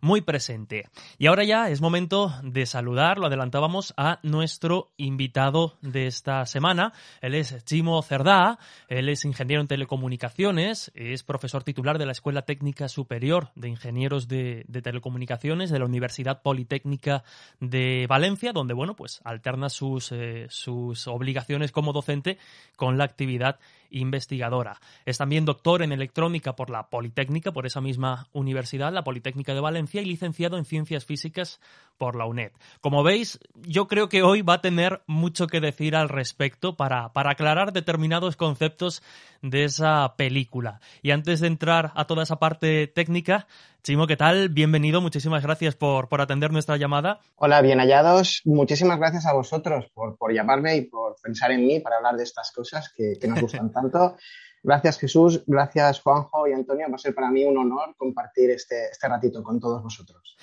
muy 0.00 0.20
presente. 0.20 0.88
Y 1.18 1.26
ahora 1.26 1.44
ya 1.44 1.68
es 1.70 1.80
momento 1.80 2.32
de 2.42 2.66
saludar, 2.66 3.18
lo 3.18 3.26
adelantábamos, 3.26 3.94
a 3.96 4.18
nuestro 4.22 4.92
invitado 4.96 5.76
de 5.82 6.06
esta 6.06 6.44
semana. 6.46 6.92
Él 7.20 7.34
es 7.34 7.64
Chimo 7.64 8.00
Cerdá, 8.02 8.58
él 8.88 9.08
es 9.08 9.24
ingeniero 9.24 9.60
en 9.60 9.68
telecomunicaciones, 9.68 10.92
es 10.94 11.22
profesor 11.22 11.64
titular 11.64 11.98
de 11.98 12.06
la 12.06 12.12
Escuela 12.12 12.42
Técnica 12.42 12.88
Superior 12.88 13.50
de 13.54 13.68
Ingenieros 13.68 14.28
de, 14.28 14.64
Telecomunicaciones 14.82 15.70
de 15.70 15.78
la 15.78 15.84
Universidad 15.86 16.42
Politécnica 16.42 17.24
de 17.60 18.06
Valencia, 18.08 18.52
donde, 18.52 18.74
bueno, 18.74 18.94
pues 18.94 19.20
alterna 19.24 19.68
sus, 19.68 20.12
eh, 20.12 20.46
sus 20.48 21.08
obligaciones 21.08 21.72
como 21.72 21.92
docente 21.92 22.38
con 22.76 22.98
la 22.98 23.04
actividad 23.04 23.58
investigadora. 23.90 24.80
Es 25.04 25.18
también 25.18 25.44
doctor 25.44 25.82
en 25.82 25.92
electrónica 25.92 26.56
por 26.56 26.70
la 26.70 26.88
Politécnica, 26.88 27.52
por 27.52 27.66
esa 27.66 27.80
misma 27.80 28.28
universidad, 28.32 28.92
la 28.92 29.04
Politécnica 29.04 29.54
de 29.54 29.60
Valencia, 29.60 30.02
y 30.02 30.04
licenciado 30.04 30.58
en 30.58 30.64
ciencias 30.64 31.04
físicas 31.04 31.60
por 31.98 32.16
la 32.16 32.26
UNED. 32.26 32.52
Como 32.80 33.02
veis, 33.02 33.40
yo 33.54 33.88
creo 33.88 34.08
que 34.08 34.22
hoy 34.22 34.42
va 34.42 34.54
a 34.54 34.60
tener 34.60 35.02
mucho 35.06 35.46
que 35.46 35.60
decir 35.60 35.96
al 35.96 36.08
respecto 36.08 36.76
para, 36.76 37.12
para 37.12 37.32
aclarar 37.32 37.72
determinados 37.72 38.36
conceptos 38.36 39.02
de 39.42 39.64
esa 39.64 40.14
película. 40.16 40.80
Y 41.02 41.10
antes 41.10 41.40
de 41.40 41.46
entrar 41.46 41.92
a 41.94 42.06
toda 42.06 42.22
esa 42.22 42.38
parte 42.38 42.86
técnica, 42.86 43.46
Chimo, 43.86 44.08
¿qué 44.08 44.16
tal? 44.16 44.48
Bienvenido, 44.48 45.00
muchísimas 45.00 45.44
gracias 45.44 45.76
por, 45.76 46.08
por 46.08 46.20
atender 46.20 46.50
nuestra 46.50 46.76
llamada. 46.76 47.20
Hola, 47.36 47.62
bien 47.62 47.78
hallados. 47.78 48.42
Muchísimas 48.44 48.98
gracias 48.98 49.26
a 49.26 49.32
vosotros 49.32 49.86
por, 49.94 50.18
por 50.18 50.34
llamarme 50.34 50.74
y 50.74 50.80
por 50.86 51.14
pensar 51.22 51.52
en 51.52 51.64
mí 51.64 51.78
para 51.78 51.98
hablar 51.98 52.16
de 52.16 52.24
estas 52.24 52.50
cosas 52.50 52.92
que, 52.92 53.12
que 53.20 53.28
nos 53.28 53.40
gustan 53.40 53.70
tanto. 53.72 54.16
Gracias 54.64 54.98
Jesús, 54.98 55.44
gracias 55.46 56.00
Juanjo 56.00 56.48
y 56.48 56.52
Antonio. 56.52 56.88
Va 56.90 56.96
a 56.96 56.98
ser 56.98 57.14
para 57.14 57.30
mí 57.30 57.44
un 57.44 57.58
honor 57.58 57.94
compartir 57.96 58.50
este, 58.50 58.86
este 58.90 59.06
ratito 59.06 59.40
con 59.44 59.60
todos 59.60 59.80
vosotros. 59.80 60.36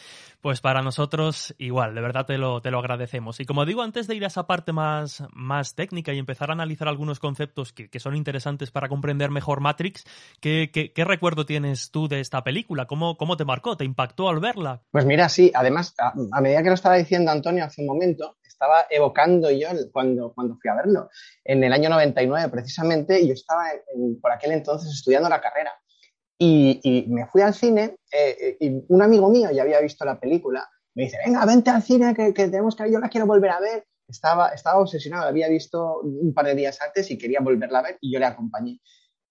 Pues 0.43 0.59
para 0.59 0.81
nosotros 0.81 1.55
igual, 1.57 1.95
de 1.95 2.01
verdad 2.01 2.25
te 2.25 2.38
lo, 2.38 2.62
te 2.62 2.69
lo 2.69 2.79
agradecemos. 2.79 3.39
Y 3.39 3.45
como 3.45 3.65
digo, 3.65 3.81
antes 3.81 4.07
de 4.07 4.15
ir 4.15 4.25
a 4.25 4.27
esa 4.27 4.45
parte 4.45 4.73
más, 4.73 5.23
más 5.31 5.73
técnica 5.73 6.12
y 6.12 6.19
empezar 6.19 6.50
a 6.50 6.53
analizar 6.53 6.89
algunos 6.89 7.21
conceptos 7.21 7.71
que, 7.71 7.89
que 7.89 8.01
son 8.01 8.13
interesantes 8.13 8.69
para 8.69 8.89
comprender 8.89 9.31
mejor 9.31 9.62
Matrix, 9.62 10.03
¿qué, 10.41 10.69
qué, 10.69 11.05
recuerdo 11.05 11.45
tienes 11.45 11.91
tú 11.91 12.09
de 12.09 12.19
esta 12.19 12.43
película? 12.43 12.88
¿Cómo, 12.88 13.15
¿Cómo, 13.15 13.38
te 13.38 13.45
marcó? 13.45 13.77
¿Te 13.77 13.85
impactó 13.85 14.27
al 14.27 14.41
verla? 14.41 14.81
Pues 14.91 15.05
mira, 15.05 15.29
sí, 15.29 15.50
además, 15.55 15.95
a, 15.97 16.12
a 16.33 16.41
medida 16.41 16.62
que 16.62 16.67
lo 16.67 16.75
estaba 16.75 16.95
diciendo 16.95 17.31
Antonio 17.31 17.63
hace 17.63 17.79
un 17.79 17.88
momento, 17.88 18.35
estaba 18.63 18.85
evocando 18.89 19.51
yo 19.51 19.69
cuando, 19.91 20.33
cuando 20.33 20.55
fui 20.55 20.69
a 20.69 20.75
verlo. 20.75 21.09
En 21.43 21.63
el 21.63 21.73
año 21.73 21.89
99, 21.89 22.50
precisamente, 22.50 23.25
yo 23.25 23.33
estaba 23.33 23.71
en, 23.71 24.19
por 24.21 24.31
aquel 24.31 24.51
entonces 24.51 24.91
estudiando 24.93 25.29
la 25.29 25.41
carrera. 25.41 25.71
Y, 26.45 27.05
me 27.07 27.25
fui 27.27 27.41
al 27.41 27.53
cine 27.53 27.95
eh, 28.12 28.57
y 28.59 28.83
un 28.89 29.01
amigo 29.01 29.29
mío 29.29 29.50
ya 29.51 29.62
había 29.62 29.79
visto 29.79 30.03
la 30.03 30.19
película. 30.19 30.69
Me 30.95 31.03
dice, 31.03 31.17
venga, 31.25 31.45
vente 31.45 31.69
al 31.69 31.81
cine 31.81 32.13
que, 32.13 32.33
que 32.33 32.47
tenemos 32.47 32.75
que 32.75 32.91
yo 32.91 33.00
la 33.00 33.09
quiero 33.09 33.25
volver 33.25 33.51
a 33.51 33.59
ver. 33.59 33.85
Estaba, 34.07 34.50
estaba 34.50 34.79
obsesionado, 34.79 35.23
la 35.23 35.29
había 35.29 35.47
visto 35.47 36.01
un 36.01 36.33
par 36.33 36.45
de 36.45 36.55
días 36.55 36.81
antes 36.81 37.09
y 37.09 37.17
quería 37.17 37.39
volverla 37.39 37.79
a 37.79 37.83
ver 37.83 37.97
y 38.01 38.12
yo 38.12 38.19
le 38.19 38.25
acompañé. 38.25 38.79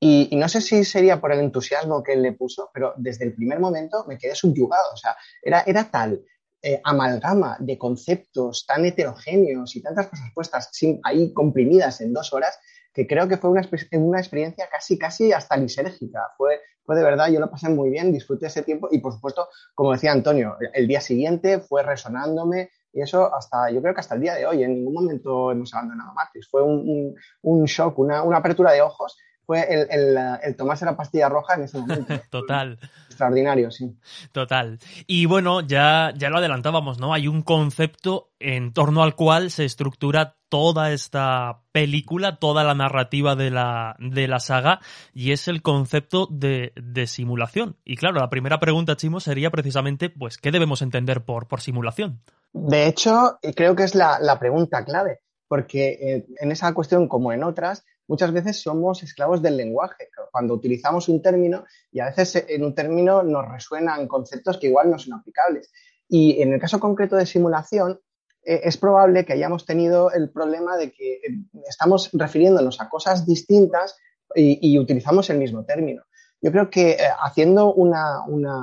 Y, 0.04 0.34
no 0.34 0.48
sé 0.48 0.60
si 0.60 0.84
sería 0.84 1.20
por 1.20 1.32
el 1.32 1.38
entusiasmo 1.38 2.02
que 2.02 2.14
él 2.14 2.22
le 2.22 2.32
puso, 2.32 2.70
pero 2.74 2.92
desde 2.96 3.24
el 3.24 3.34
primer 3.34 3.60
momento 3.60 4.04
me 4.08 4.18
quedé 4.18 4.34
subyugado. 4.34 4.92
O 4.92 4.96
sea, 4.96 5.14
era, 5.40 5.62
era 5.64 5.84
tal 5.84 6.24
eh, 6.60 6.80
amalgama 6.82 7.56
de 7.60 7.78
conceptos 7.78 8.66
tan 8.66 8.84
heterogéneos 8.84 9.76
y 9.76 9.82
tantas 9.82 10.08
cosas 10.08 10.30
puestas 10.34 10.70
ahí 11.04 11.32
comprimidas 11.32 12.00
en 12.00 12.12
dos 12.12 12.32
horas 12.32 12.58
que 12.92 13.06
creo 13.06 13.28
que 13.28 13.36
fue 13.36 13.50
una, 13.50 13.62
una 13.92 14.18
experiencia 14.18 14.68
casi, 14.70 14.98
casi 14.98 15.32
hasta 15.32 15.56
lisérgica. 15.56 16.32
Fue, 16.36 16.60
fue 16.84 16.96
de 16.96 17.02
verdad, 17.02 17.28
yo 17.28 17.40
lo 17.40 17.50
pasé 17.50 17.68
muy 17.68 17.90
bien, 17.90 18.12
disfruté 18.12 18.46
ese 18.46 18.62
tiempo 18.62 18.88
y 18.90 18.98
por 18.98 19.12
supuesto, 19.12 19.48
como 19.74 19.92
decía 19.92 20.12
Antonio, 20.12 20.56
el 20.74 20.86
día 20.86 21.00
siguiente 21.00 21.60
fue 21.60 21.82
resonándome 21.82 22.70
y 22.92 23.00
eso 23.00 23.34
hasta, 23.34 23.70
yo 23.70 23.80
creo 23.80 23.94
que 23.94 24.00
hasta 24.00 24.14
el 24.14 24.20
día 24.20 24.34
de 24.34 24.46
hoy, 24.46 24.62
en 24.62 24.74
ningún 24.74 24.92
momento 24.92 25.50
hemos 25.50 25.72
abandonado 25.72 26.12
Matrix. 26.12 26.48
Fue 26.50 26.62
un, 26.62 26.80
un, 26.86 27.14
un 27.42 27.64
shock, 27.64 27.98
una, 27.98 28.22
una, 28.22 28.36
apertura 28.36 28.72
de 28.72 28.82
ojos. 28.82 29.16
Fue 29.52 29.66
el, 29.68 29.86
el, 29.90 30.18
el, 30.42 30.56
tomarse 30.56 30.86
la 30.86 30.96
pastilla 30.96 31.28
roja 31.28 31.56
en 31.56 31.64
ese 31.64 31.78
momento. 31.80 32.14
Total. 32.30 32.78
Extraordinario, 33.06 33.70
sí. 33.70 33.94
Total. 34.32 34.78
Y 35.06 35.26
bueno, 35.26 35.60
ya, 35.60 36.14
ya 36.16 36.30
lo 36.30 36.38
adelantábamos, 36.38 36.98
¿no? 36.98 37.12
Hay 37.12 37.28
un 37.28 37.42
concepto 37.42 38.30
en 38.40 38.72
torno 38.72 39.02
al 39.02 39.14
cual 39.14 39.50
se 39.50 39.66
estructura 39.66 40.38
toda 40.48 40.90
esta 40.92 41.64
película, 41.70 42.36
toda 42.36 42.64
la 42.64 42.74
narrativa 42.74 43.36
de 43.36 43.50
la, 43.50 43.94
de 43.98 44.26
la 44.26 44.40
saga, 44.40 44.80
y 45.12 45.32
es 45.32 45.48
el 45.48 45.60
concepto 45.60 46.26
de, 46.30 46.72
de, 46.74 47.06
simulación. 47.06 47.76
Y 47.84 47.96
claro, 47.96 48.20
la 48.20 48.30
primera 48.30 48.58
pregunta, 48.58 48.96
Chimo, 48.96 49.20
sería 49.20 49.50
precisamente, 49.50 50.08
pues, 50.08 50.38
¿qué 50.38 50.50
debemos 50.50 50.80
entender 50.80 51.26
por, 51.26 51.46
por 51.46 51.60
simulación? 51.60 52.22
De 52.54 52.86
hecho, 52.86 53.38
creo 53.54 53.76
que 53.76 53.82
es 53.82 53.94
la, 53.94 54.18
la 54.18 54.38
pregunta 54.38 54.82
clave, 54.86 55.20
porque 55.46 55.98
eh, 56.00 56.26
en 56.40 56.52
esa 56.52 56.72
cuestión, 56.72 57.06
como 57.06 57.34
en 57.34 57.44
otras, 57.44 57.84
muchas 58.12 58.30
veces 58.30 58.60
somos 58.60 59.02
esclavos 59.02 59.40
del 59.40 59.56
lenguaje. 59.56 60.10
Cuando 60.30 60.52
utilizamos 60.52 61.08
un 61.08 61.22
término 61.22 61.64
y 61.90 62.00
a 62.00 62.10
veces 62.10 62.44
en 62.46 62.62
un 62.62 62.74
término 62.74 63.22
nos 63.22 63.48
resuenan 63.48 64.06
conceptos 64.06 64.58
que 64.58 64.66
igual 64.66 64.90
no 64.90 64.98
son 64.98 65.14
aplicables. 65.14 65.72
Y 66.10 66.42
en 66.42 66.52
el 66.52 66.60
caso 66.60 66.78
concreto 66.78 67.16
de 67.16 67.24
simulación, 67.24 67.98
eh, 68.44 68.60
es 68.64 68.76
probable 68.76 69.24
que 69.24 69.32
hayamos 69.32 69.64
tenido 69.64 70.12
el 70.12 70.30
problema 70.30 70.76
de 70.76 70.92
que 70.92 71.14
eh, 71.14 71.20
estamos 71.66 72.10
refiriéndonos 72.12 72.82
a 72.82 72.90
cosas 72.90 73.24
distintas 73.24 73.96
y, 74.34 74.58
y 74.60 74.78
utilizamos 74.78 75.30
el 75.30 75.38
mismo 75.38 75.64
término. 75.64 76.02
Yo 76.42 76.52
creo 76.52 76.68
que 76.68 76.90
eh, 76.90 76.98
haciendo 77.18 77.72
una, 77.72 78.26
una, 78.26 78.58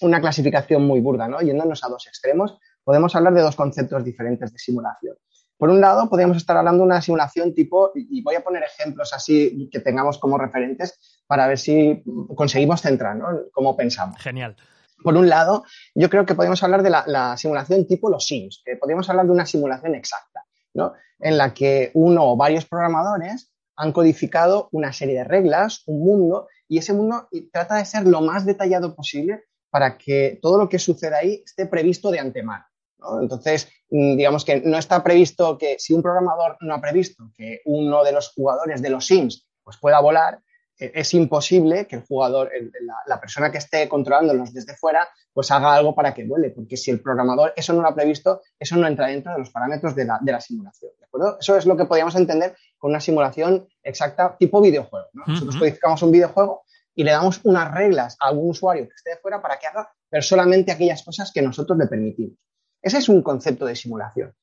una, 0.00 0.20
clasificación 0.20 0.84
muy 0.84 1.00
burda, 1.00 1.28
¿no? 1.28 1.40
yéndonos 1.40 1.84
a 1.84 1.88
dos 1.88 2.08
extremos, 2.08 2.58
podemos 2.82 3.14
hablar 3.14 3.32
de 3.34 3.42
dos 3.42 3.54
conceptos 3.54 4.02
diferentes 4.02 4.52
de 4.52 4.58
simulación. 4.58 5.16
Por 5.56 5.70
un 5.70 5.80
lado, 5.80 6.08
podríamos 6.08 6.36
estar 6.36 6.56
hablando 6.56 6.82
de 6.82 6.86
una 6.86 7.02
simulación 7.02 7.54
tipo, 7.54 7.92
y 7.94 8.22
voy 8.22 8.34
a 8.34 8.42
poner 8.42 8.64
ejemplos 8.64 9.12
así 9.12 9.68
que 9.70 9.80
tengamos 9.80 10.18
como 10.18 10.38
referentes 10.38 11.22
para 11.26 11.46
ver 11.46 11.58
si 11.58 12.02
conseguimos 12.34 12.82
centrar, 12.82 13.16
¿no? 13.16 13.26
Cómo 13.52 13.76
pensamos. 13.76 14.20
Genial. 14.20 14.56
Por 15.02 15.16
un 15.16 15.28
lado, 15.28 15.64
yo 15.94 16.08
creo 16.10 16.26
que 16.26 16.34
podemos 16.34 16.62
hablar 16.62 16.82
de 16.82 16.90
la, 16.90 17.04
la, 17.06 17.36
simulación 17.36 17.86
tipo 17.86 18.10
los 18.10 18.26
Sims, 18.26 18.62
que 18.64 18.76
podríamos 18.76 19.08
hablar 19.08 19.26
de 19.26 19.32
una 19.32 19.46
simulación 19.46 19.94
exacta, 19.94 20.44
¿no? 20.74 20.94
En 21.18 21.38
la 21.38 21.54
que 21.54 21.90
uno 21.94 22.32
o 22.32 22.36
varios 22.36 22.64
programadores 22.64 23.52
han 23.76 23.92
codificado 23.92 24.68
una 24.72 24.92
serie 24.92 25.18
de 25.18 25.24
reglas, 25.24 25.82
un 25.86 26.00
mundo, 26.00 26.48
y 26.68 26.78
ese 26.78 26.92
mundo 26.92 27.28
trata 27.52 27.76
de 27.76 27.84
ser 27.84 28.06
lo 28.06 28.20
más 28.20 28.46
detallado 28.46 28.94
posible 28.94 29.44
para 29.70 29.96
que 29.96 30.38
todo 30.42 30.58
lo 30.58 30.68
que 30.68 30.78
suceda 30.78 31.18
ahí 31.18 31.42
esté 31.44 31.66
previsto 31.66 32.10
de 32.10 32.20
antemano. 32.20 32.64
¿No? 33.02 33.20
Entonces, 33.20 33.68
digamos 33.90 34.44
que 34.44 34.60
no 34.60 34.78
está 34.78 35.02
previsto 35.02 35.58
que 35.58 35.76
si 35.78 35.92
un 35.92 36.02
programador 36.02 36.56
no 36.60 36.74
ha 36.74 36.80
previsto 36.80 37.30
que 37.36 37.60
uno 37.64 38.04
de 38.04 38.12
los 38.12 38.32
jugadores 38.32 38.80
de 38.80 38.90
los 38.90 39.06
Sims 39.06 39.48
pues 39.62 39.76
pueda 39.78 40.00
volar, 40.00 40.40
es 40.78 41.14
imposible 41.14 41.86
que 41.86 41.96
el 41.96 42.02
jugador, 42.02 42.50
la, 42.80 42.94
la, 43.06 43.20
persona 43.20 43.52
que 43.52 43.58
esté 43.58 43.88
controlándolos 43.88 44.52
desde 44.52 44.74
fuera, 44.74 45.08
pues 45.32 45.50
haga 45.50 45.74
algo 45.74 45.94
para 45.94 46.12
que 46.12 46.24
vuele, 46.24 46.50
porque 46.50 46.76
si 46.76 46.90
el 46.90 47.00
programador 47.00 47.52
eso 47.54 47.72
no 47.72 47.82
lo 47.82 47.88
ha 47.88 47.94
previsto, 47.94 48.42
eso 48.58 48.76
no 48.76 48.88
entra 48.88 49.06
dentro 49.06 49.32
de 49.32 49.38
los 49.38 49.50
parámetros 49.50 49.94
de 49.94 50.06
la, 50.06 50.18
de 50.20 50.32
la 50.32 50.40
simulación, 50.40 50.90
¿de 50.98 51.04
acuerdo? 51.04 51.38
Eso 51.38 51.56
es 51.56 51.66
lo 51.66 51.76
que 51.76 51.84
podríamos 51.84 52.16
entender 52.16 52.56
con 52.78 52.90
una 52.90 53.00
simulación 53.00 53.68
exacta 53.82 54.36
tipo 54.36 54.60
videojuego, 54.60 55.06
¿no? 55.12 55.22
Uh 55.22 55.26
-huh. 55.26 55.32
Nosotros 55.34 55.56
codificamos 55.56 56.02
un 56.02 56.10
videojuego 56.10 56.64
y 56.94 57.04
le 57.04 57.12
damos 57.12 57.40
unas 57.44 57.72
reglas 57.72 58.16
a 58.18 58.28
algún 58.28 58.50
usuario 58.50 58.88
que 58.88 58.94
esté 58.94 59.10
de 59.10 59.16
fuera 59.18 59.40
para 59.40 59.58
que 59.58 59.66
haga 59.66 59.88
pero 60.12 60.22
solamente 60.22 60.70
aquellas 60.70 61.02
cosas 61.02 61.32
que 61.32 61.40
nosotros 61.40 61.78
le 61.78 61.86
permitimos. 61.86 62.36
Ese 62.82 62.98
es 62.98 63.08
un 63.08 63.22
concepto 63.22 63.64
de 63.64 63.76
simulación. 63.76 64.34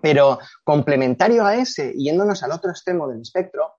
Pero 0.00 0.38
complementario 0.64 1.44
a 1.44 1.56
ese, 1.56 1.92
yéndonos 1.96 2.42
al 2.42 2.52
otro 2.52 2.70
extremo 2.70 3.08
del 3.08 3.22
espectro, 3.22 3.74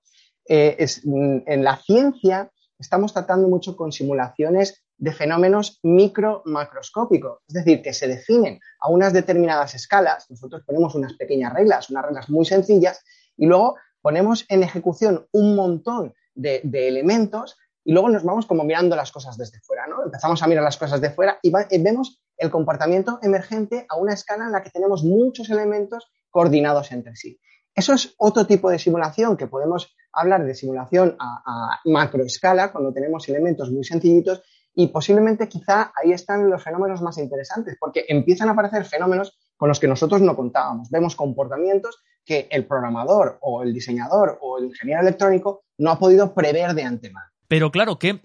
eh, 0.46 0.76
es, 0.78 1.02
en 1.04 1.64
la 1.64 1.76
ciencia 1.76 2.50
estamos 2.78 3.12
tratando 3.12 3.48
mucho 3.48 3.76
con 3.76 3.92
simulaciones 3.92 4.84
de 4.96 5.12
fenómenos 5.12 5.80
micro-macroscópicos, 5.82 7.40
es 7.48 7.54
decir, 7.54 7.82
que 7.82 7.92
se 7.92 8.06
definen 8.06 8.60
a 8.80 8.88
unas 8.88 9.12
determinadas 9.12 9.74
escalas, 9.74 10.30
nosotros 10.30 10.62
ponemos 10.64 10.94
unas 10.94 11.14
pequeñas 11.14 11.52
reglas, 11.52 11.90
unas 11.90 12.04
reglas 12.04 12.28
muy 12.28 12.44
sencillas, 12.44 13.02
y 13.36 13.46
luego 13.46 13.76
ponemos 14.00 14.44
en 14.48 14.62
ejecución 14.62 15.26
un 15.32 15.56
montón 15.56 16.14
de, 16.34 16.60
de 16.62 16.88
elementos 16.88 17.56
y 17.84 17.92
luego 17.92 18.08
nos 18.08 18.24
vamos 18.24 18.46
como 18.46 18.64
mirando 18.64 18.96
las 18.96 19.12
cosas 19.12 19.36
desde 19.36 19.60
fuera, 19.60 19.86
¿no? 19.86 20.02
Empezamos 20.04 20.42
a 20.42 20.46
mirar 20.46 20.64
las 20.64 20.76
cosas 20.76 21.00
de 21.00 21.10
fuera 21.10 21.38
y, 21.42 21.52
y 21.70 21.82
vemos 21.82 22.22
el 22.36 22.50
comportamiento 22.50 23.18
emergente 23.22 23.86
a 23.88 23.96
una 23.96 24.14
escala 24.14 24.46
en 24.46 24.52
la 24.52 24.62
que 24.62 24.70
tenemos 24.70 25.04
muchos 25.04 25.50
elementos 25.50 26.10
coordinados 26.30 26.90
entre 26.92 27.14
sí. 27.14 27.38
Eso 27.74 27.92
es 27.92 28.14
otro 28.18 28.46
tipo 28.46 28.70
de 28.70 28.78
simulación 28.78 29.36
que 29.36 29.46
podemos 29.46 29.94
hablar 30.12 30.44
de 30.44 30.54
simulación 30.54 31.16
a, 31.18 31.42
a 31.44 31.80
macroescala 31.84 32.72
cuando 32.72 32.92
tenemos 32.92 33.28
elementos 33.28 33.70
muy 33.70 33.84
sencillitos 33.84 34.42
y 34.74 34.88
posiblemente 34.88 35.48
quizá 35.48 35.92
ahí 35.94 36.12
están 36.12 36.48
los 36.50 36.62
fenómenos 36.62 37.02
más 37.02 37.18
interesantes 37.18 37.76
porque 37.78 38.04
empiezan 38.08 38.48
a 38.48 38.52
aparecer 38.52 38.84
fenómenos 38.84 39.38
con 39.56 39.68
los 39.68 39.78
que 39.78 39.88
nosotros 39.88 40.20
no 40.20 40.34
contábamos. 40.34 40.90
Vemos 40.90 41.14
comportamientos 41.16 42.02
que 42.24 42.48
el 42.50 42.66
programador 42.66 43.38
o 43.40 43.62
el 43.62 43.72
diseñador 43.72 44.38
o 44.40 44.58
el 44.58 44.66
ingeniero 44.66 45.02
electrónico 45.02 45.64
no 45.78 45.90
ha 45.90 45.98
podido 45.98 46.34
prever 46.34 46.74
de 46.74 46.82
antemano. 46.82 47.33
Pero 47.48 47.70
claro, 47.70 47.98
¿qué, 47.98 48.20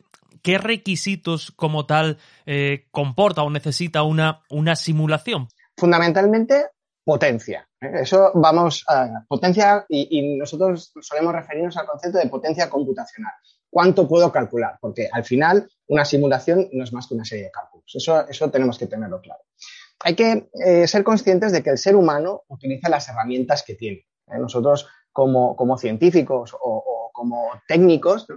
requisitos 0.57 1.51
como 1.51 1.85
tal 1.85 2.17
eh, 2.45 2.87
comporta 2.91 3.43
o 3.43 3.49
necesita 3.49 4.03
una, 4.03 4.41
simulación? 4.75 5.47
Fundamentalmente, 5.77 6.67
potencia. 7.03 7.67
Eso 7.79 8.31
vamos 8.33 8.83
a 8.87 9.23
potencia 9.27 9.85
y, 9.87 10.37
nosotros 10.37 10.91
solemos 11.01 11.33
referirnos 11.33 11.77
al 11.77 11.85
concepto 11.85 12.17
de 12.17 12.27
potencia 12.27 12.69
computacional. 12.69 13.33
¿Cuánto 13.69 14.07
puedo 14.07 14.31
calcular? 14.31 14.77
Porque 14.81 15.07
al 15.11 15.23
final 15.23 15.69
una 15.87 16.03
simulación 16.03 16.67
no 16.73 16.83
es 16.83 16.91
más 16.91 17.07
que 17.07 17.13
una 17.13 17.25
serie 17.25 17.45
de 17.45 17.51
cálculos. 17.51 17.93
Eso, 17.95 18.51
tenemos 18.51 18.77
que 18.79 18.87
tenerlo 18.87 19.21
claro. 19.21 19.41
Hay 20.01 20.15
que 20.15 20.49
eh, 20.65 20.87
ser 20.87 21.03
conscientes 21.03 21.51
de 21.51 21.61
que 21.61 21.69
el 21.69 21.77
ser 21.77 21.95
humano 21.95 22.43
utiliza 22.47 22.89
las 22.89 23.07
herramientas 23.09 23.63
que 23.63 23.75
tiene. 23.75 24.07
¿eh? 24.27 24.39
Nosotros 24.39 24.87
como, 25.11 25.77
científicos 25.77 26.55
o, 26.59 27.11
como 27.13 27.49
técnicos. 27.67 28.27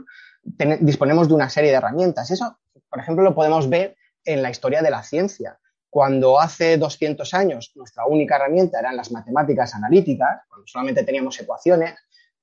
Ten, 0.56 0.84
disponemos 0.84 1.28
de 1.28 1.34
una 1.34 1.49
serie 1.49 1.70
de 1.70 1.76
herramientas. 1.76 2.30
Eso, 2.30 2.58
por 2.88 3.00
ejemplo, 3.00 3.25
lo 3.25 3.34
podemos 3.34 3.68
ver 3.68 3.96
en 4.25 4.42
la 4.42 4.50
historia 4.50 4.82
de 4.82 4.90
la 4.90 5.02
ciencia 5.02 5.58
cuando 5.92 6.40
hace 6.40 6.78
200 6.78 7.34
años 7.34 7.72
nuestra 7.75 8.06
única 8.06 8.37
herramienta 8.37 8.78
eran 8.78 8.96
las 8.96 9.12
matemáticas 9.12 9.75
analíticas, 9.75 10.40
cuando 10.49 10.66
solamente 10.66 11.04
teníamos 11.04 11.38
ecuaciones, 11.38 11.96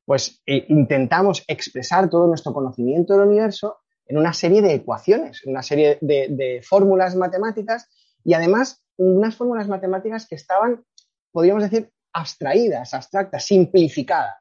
pues 0.06 0.44
eh, 0.46 0.66
intentamos 0.70 1.44
expresar 1.48 2.12
todo 2.12 2.28
nuestro 2.28 2.54
conocimiento 2.54 3.14
del 3.14 3.28
universo 3.28 3.80
en 4.06 4.20
una 4.20 4.34
serie 4.34 4.62
de 4.62 4.76
ecuaciones, 4.76 5.42
en 5.44 5.54
una 5.54 5.64
serie 5.64 5.98
de, 6.00 6.62
fórmulas 6.64 7.16
matemáticas 7.16 7.90
y 8.24 8.36
además 8.36 8.84
unas 8.98 9.36
fórmulas 9.36 9.68
matemáticas 9.68 10.28
que 10.28 10.36
estaban, 10.36 10.86
podríamos 11.32 11.64
decir, 11.64 11.92
abstraídas, 12.14 12.94
abstractas, 12.94 13.46
simplificadas. 13.46 14.36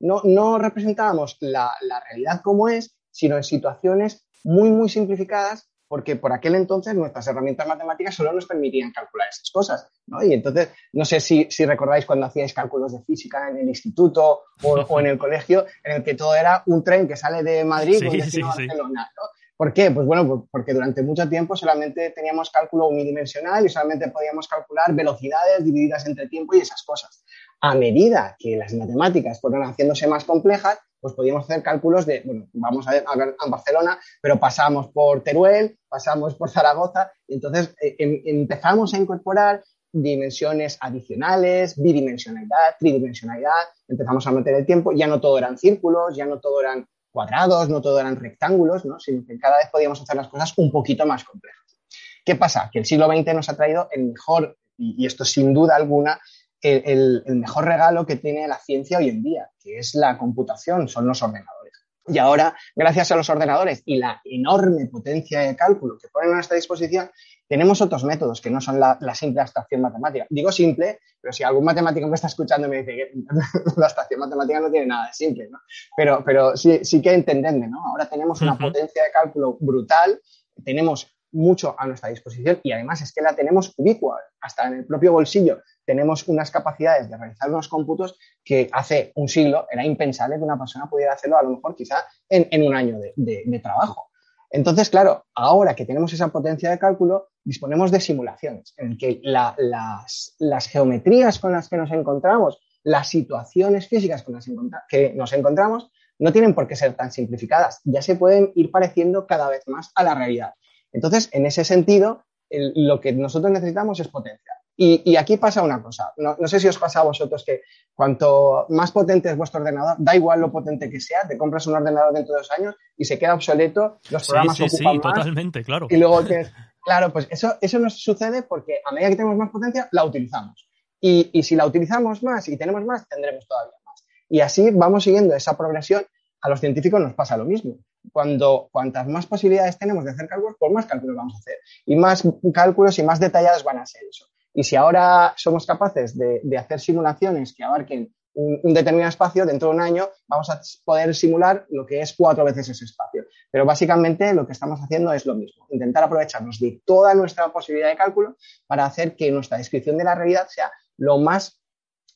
No, 0.00 0.22
no, 0.24 0.56
representábamos 0.56 1.36
la, 1.40 1.70
la 1.82 2.00
realidad 2.00 2.40
como 2.42 2.70
es, 2.70 2.96
sino 3.14 3.36
en 3.36 3.44
situaciones 3.44 4.26
muy, 4.42 4.70
muy 4.70 4.88
simplificadas 4.88 5.70
porque 5.86 6.16
por 6.16 6.32
aquel 6.32 6.56
entonces 6.56 6.94
nuestras 6.94 7.26
herramientas 7.28 7.68
matemáticas 7.68 8.14
solo 8.14 8.32
nos 8.32 8.46
permitían 8.46 8.90
calcular 8.90 9.28
esas 9.28 9.50
cosas, 9.50 9.86
¿no? 10.06 10.24
Y 10.24 10.32
entonces, 10.34 10.70
no 10.92 11.04
sé 11.04 11.20
si, 11.20 11.46
recordáis 11.64 12.04
cuando 12.04 12.26
hacíais 12.26 12.52
cálculos 12.52 12.92
de 12.92 13.02
física 13.02 13.48
en 13.48 13.58
el 13.58 13.68
instituto 13.68 14.42
o, 14.62 15.00
en 15.00 15.06
el 15.06 15.18
colegio, 15.18 15.66
en 15.84 15.96
el 15.96 16.02
que 16.02 16.14
todo 16.14 16.34
era 16.34 16.64
un 16.66 16.82
tren 16.82 17.06
que 17.06 17.16
sale 17.16 17.44
de 17.44 17.64
Madrid 17.64 17.98
sí, 18.00 18.20
sí, 18.22 18.42
Barcelona, 18.42 19.08
¿no? 19.16 19.22
¿Por 19.56 19.72
qué? 19.72 19.92
Pues 19.92 20.04
bueno, 20.04 20.48
porque 20.50 20.74
durante 20.74 21.00
mucho 21.02 21.28
tiempo 21.28 21.54
solamente 21.54 22.10
teníamos 22.10 22.50
cálculo 22.50 22.88
unidimensional 22.88 23.64
y 23.64 23.68
solamente 23.68 24.08
podíamos 24.08 24.48
calcular 24.48 24.92
velocidades 24.92 25.64
divididas 25.64 26.04
entre 26.06 26.26
tiempo 26.26 26.56
y 26.56 26.58
esas 26.58 26.82
cosas. 26.82 27.24
A 27.66 27.74
medida 27.74 28.36
que 28.38 28.58
las 28.58 28.74
matemáticas 28.74 29.40
fueron 29.40 29.62
haciéndose 29.62 30.06
más 30.06 30.26
complejas, 30.26 30.78
pues 31.00 31.14
podíamos 31.14 31.44
hacer 31.44 31.62
cálculos 31.62 32.04
de, 32.04 32.20
bueno, 32.22 32.46
vamos 32.52 32.86
a 32.86 32.90
ver 32.90 33.04
a, 33.06 33.48
Barcelona, 33.48 33.98
pero 34.20 34.38
pasamos 34.38 34.88
por 34.88 35.22
Teruel, 35.22 35.78
pasamos 35.88 36.34
por 36.34 36.50
Zaragoza, 36.50 37.10
y 37.26 37.36
entonces 37.36 37.74
eh, 37.80 37.96
em, 37.98 38.20
empezamos 38.26 38.92
a 38.92 38.98
incorporar 38.98 39.64
dimensiones 39.90 40.76
adicionales, 40.78 41.80
bidimensionalidad, 41.80 42.76
tridimensionalidad, 42.78 43.64
empezamos 43.88 44.26
a 44.26 44.32
meter 44.32 44.56
el 44.56 44.66
tiempo, 44.66 44.92
ya 44.92 45.06
no 45.06 45.18
todo 45.18 45.38
eran 45.38 45.56
círculos, 45.56 46.14
ya 46.14 46.26
no 46.26 46.40
todo 46.40 46.60
eran 46.60 46.86
cuadrados, 47.10 47.70
no 47.70 47.80
todo 47.80 47.98
eran 47.98 48.16
rectángulos, 48.16 48.84
¿no? 48.84 49.00
sino 49.00 49.24
que 49.26 49.38
cada 49.38 49.56
vez 49.56 49.70
podíamos 49.72 50.02
hacer 50.02 50.16
las 50.16 50.28
cosas 50.28 50.52
un 50.58 50.70
poquito 50.70 51.06
más 51.06 51.24
complejas. 51.24 51.78
¿Qué 52.26 52.34
pasa? 52.34 52.68
Que 52.70 52.80
el 52.80 52.84
siglo 52.84 53.06
XX 53.06 53.34
nos 53.34 53.48
ha 53.48 53.56
traído 53.56 53.88
el 53.90 54.04
mejor, 54.04 54.54
y 54.76 55.06
esto 55.06 55.24
sin 55.24 55.54
duda 55.54 55.76
alguna, 55.76 56.20
el, 56.64 57.22
mejor 57.26 57.64
regalo 57.64 58.06
que 58.06 58.16
tiene 58.16 58.48
la 58.48 58.58
ciencia 58.58 58.98
hoy 58.98 59.08
en 59.08 59.22
día, 59.22 59.50
que 59.60 59.78
es 59.78 59.94
la 59.94 60.18
computación, 60.18 60.88
son 60.88 61.06
los 61.06 61.22
ordenadores. 61.22 61.72
Y 62.06 62.18
ahora, 62.18 62.54
gracias 62.76 63.10
a 63.12 63.16
los 63.16 63.30
ordenadores 63.30 63.82
y 63.86 63.96
la 63.96 64.20
enorme 64.24 64.86
potencia 64.86 65.40
de 65.40 65.56
cálculo 65.56 65.96
que 65.98 66.08
ponen 66.08 66.32
a 66.32 66.34
nuestra 66.34 66.56
disposición, 66.56 67.10
tenemos 67.48 67.80
otros 67.80 68.04
métodos 68.04 68.40
que 68.40 68.50
no 68.50 68.60
son 68.60 68.78
la, 68.78 68.98
simple 69.14 69.40
abstracción 69.40 69.80
matemática. 69.80 70.26
Digo 70.28 70.52
simple, 70.52 71.00
pero 71.20 71.32
si 71.32 71.42
algún 71.44 71.64
matemático 71.64 72.06
me 72.06 72.14
está 72.14 72.26
escuchando 72.26 72.66
y 72.66 72.70
me 72.70 72.76
dice 72.82 72.92
que 72.92 73.10
la 73.76 73.86
abstracción 73.86 74.20
matemática 74.20 74.60
no 74.60 74.70
tiene 74.70 74.86
nada 74.86 75.06
de 75.06 75.14
simple, 75.14 75.48
¿no? 75.50 75.58
Pero, 75.96 76.22
pero 76.24 76.56
sí, 76.56 76.80
sí 76.82 77.00
que 77.00 77.14
entenderme, 77.14 77.68
¿no? 77.68 77.78
Ahora 77.86 78.08
tenemos 78.08 78.40
una 78.42 78.58
potencia 78.58 79.02
de 79.02 79.10
cálculo 79.10 79.56
brutal, 79.60 80.20
tenemos 80.62 81.13
mucho 81.34 81.74
a 81.78 81.86
nuestra 81.86 82.08
disposición 82.08 82.60
y 82.62 82.72
además 82.72 83.02
es 83.02 83.12
que 83.12 83.20
la 83.20 83.34
tenemos 83.34 83.74
ubicua, 83.76 84.20
hasta 84.40 84.66
en 84.66 84.74
el 84.74 84.86
propio 84.86 85.12
bolsillo 85.12 85.60
tenemos 85.84 86.26
unas 86.28 86.50
capacidades 86.50 87.10
de 87.10 87.16
realizar 87.16 87.50
unos 87.50 87.68
cómputos 87.68 88.18
que 88.42 88.68
hace 88.72 89.12
un 89.16 89.28
siglo 89.28 89.66
era 89.70 89.84
impensable 89.84 90.36
que 90.36 90.42
una 90.42 90.58
persona 90.58 90.88
pudiera 90.88 91.12
hacerlo 91.12 91.38
a 91.38 91.42
lo 91.42 91.50
mejor 91.50 91.74
quizá 91.74 91.96
en, 92.28 92.62
un 92.62 92.74
año 92.74 92.98
de, 92.98 93.60
trabajo. 93.62 94.08
Entonces, 94.50 94.88
claro, 94.88 95.26
ahora 95.34 95.74
que 95.74 95.84
tenemos 95.84 96.12
esa 96.12 96.28
potencia 96.28 96.70
de 96.70 96.78
cálculo, 96.78 97.28
disponemos 97.42 97.90
de 97.90 98.00
simulaciones 98.00 98.72
en 98.76 98.96
que 98.96 99.20
las, 99.22 100.34
las, 100.38 100.68
geometrías 100.68 101.38
con 101.38 101.52
las 101.52 101.68
que 101.68 101.76
nos 101.76 101.90
encontramos, 101.90 102.60
las 102.84 103.08
situaciones 103.08 103.88
físicas 103.88 104.22
con 104.22 104.34
las 104.34 104.48
que 104.88 105.12
nos 105.14 105.32
encontramos, 105.32 105.90
no 106.18 106.32
tienen 106.32 106.54
por 106.54 106.68
qué 106.68 106.76
ser 106.76 106.94
tan 106.94 107.10
simplificadas, 107.10 107.80
ya 107.84 108.02
se 108.02 108.16
pueden 108.16 108.52
ir 108.54 108.70
pareciendo 108.70 109.26
cada 109.26 109.48
vez 109.48 109.66
más 109.66 109.90
a 109.94 110.04
la 110.04 110.14
realidad. 110.14 110.54
Entonces, 110.94 111.28
en 111.32 111.44
ese 111.44 111.64
sentido, 111.64 112.24
lo 112.50 113.00
que 113.00 113.12
nosotros 113.12 113.52
necesitamos 113.52 113.98
es 114.00 114.08
potencia. 114.08 114.54
Y, 114.76 115.14
aquí 115.16 115.36
pasa 115.36 115.62
una 115.62 115.80
cosa, 115.80 116.12
no, 116.16 116.36
sé 116.48 116.58
si 116.58 116.66
os 116.66 116.78
pasa 116.78 117.00
a 117.00 117.04
vosotros 117.04 117.44
que 117.44 117.60
cuanto 117.94 118.66
más 118.70 118.90
potente 118.90 119.30
es 119.30 119.36
vuestro 119.36 119.60
ordenador, 119.60 119.94
da 119.98 120.16
igual 120.16 120.40
lo 120.40 120.50
potente 120.50 120.90
que 120.90 120.98
sea, 120.98 121.28
te 121.28 121.38
compras 121.38 121.68
un 121.68 121.76
ordenador 121.76 122.12
dentro 122.12 122.34
de 122.34 122.40
dos 122.40 122.50
años 122.50 122.74
y 122.96 123.04
se 123.04 123.16
queda 123.16 123.34
obsoleto, 123.34 124.00
los 124.10 124.26
programas 124.26 124.56
sí, 124.56 124.68
sí, 124.68 124.78
sí, 124.78 125.00
totalmente, 125.00 125.62
claro. 125.62 125.86
Y 125.88 125.96
luego 125.96 126.24
que, 126.24 126.46
claro, 126.84 127.12
pues 127.12 127.28
eso, 127.30 127.54
eso 127.60 127.78
nos 127.78 128.02
sucede 128.02 128.42
porque 128.42 128.80
a 128.84 128.92
medida 128.92 129.10
que 129.10 129.16
tenemos 129.16 129.36
más 129.36 129.50
potencia, 129.50 129.88
la 129.92 130.04
utilizamos. 130.04 130.68
Y, 131.00 131.30
y 131.32 131.44
si 131.44 131.54
la 131.54 131.66
utilizamos 131.66 132.24
más 132.24 132.48
y 132.48 132.56
tenemos 132.56 132.84
más, 132.84 133.08
tendremos 133.08 133.46
todavía 133.46 133.76
más. 133.86 134.04
Y 134.28 134.40
así 134.40 134.70
vamos 134.72 135.04
siguiendo 135.04 135.36
esa 135.36 135.56
progresión. 135.56 136.04
A 136.40 136.48
los 136.48 136.58
científicos 136.58 137.00
nos 137.00 137.14
pasa 137.14 137.36
lo 137.36 137.44
mismo 137.44 137.78
cuando 138.12 138.68
cuantas 138.70 139.06
más 139.06 139.26
posibilidades 139.26 139.78
tenemos 139.78 140.04
de 140.04 140.12
hacer 140.12 140.28
cálculos, 140.28 140.56
pues 140.58 140.72
más 140.72 140.86
cálculos 140.86 141.16
vamos 141.16 141.34
a 141.34 141.38
hacer. 141.38 141.56
Y 141.86 141.96
más 141.96 142.22
cálculos 142.52 142.98
y 142.98 143.02
más 143.02 143.20
detallados 143.20 143.64
van 143.64 143.78
a 143.78 143.86
ser 143.86 144.02
eso. 144.08 144.26
Y 144.52 144.62
si 144.62 144.76
ahora 144.76 145.34
somos 145.36 145.66
capaces 145.66 146.16
de, 146.16 146.40
hacer 146.56 146.78
simulaciones 146.78 147.54
que 147.54 147.64
abarquen 147.64 148.14
un, 148.34 148.74
determinado 148.74 149.08
espacio, 149.08 149.46
dentro 149.46 149.68
de 149.68 149.74
un 149.74 149.80
año 149.80 150.08
vamos 150.28 150.48
a 150.50 150.60
poder 150.84 151.14
simular 151.14 151.66
lo 151.70 151.86
que 151.86 152.00
es 152.00 152.14
cuatro 152.16 152.44
veces 152.44 152.68
ese 152.68 152.84
espacio. 152.84 153.24
Pero 153.50 153.64
básicamente 153.64 154.32
lo 154.32 154.46
que 154.46 154.52
estamos 154.52 154.80
haciendo 154.80 155.12
es 155.12 155.26
lo 155.26 155.34
mismo, 155.34 155.66
intentar 155.70 156.04
aprovecharnos 156.04 156.60
de 156.60 156.82
toda 156.84 157.14
nuestra 157.14 157.52
posibilidad 157.52 157.88
de 157.88 157.96
cálculo 157.96 158.36
para 158.66 158.84
hacer 158.84 159.16
que 159.16 159.30
nuestra 159.30 159.58
descripción 159.58 159.98
de 159.98 160.04
la 160.04 160.14
realidad 160.14 160.46
sea 160.48 160.70
lo 160.96 161.18
más, 161.18 161.60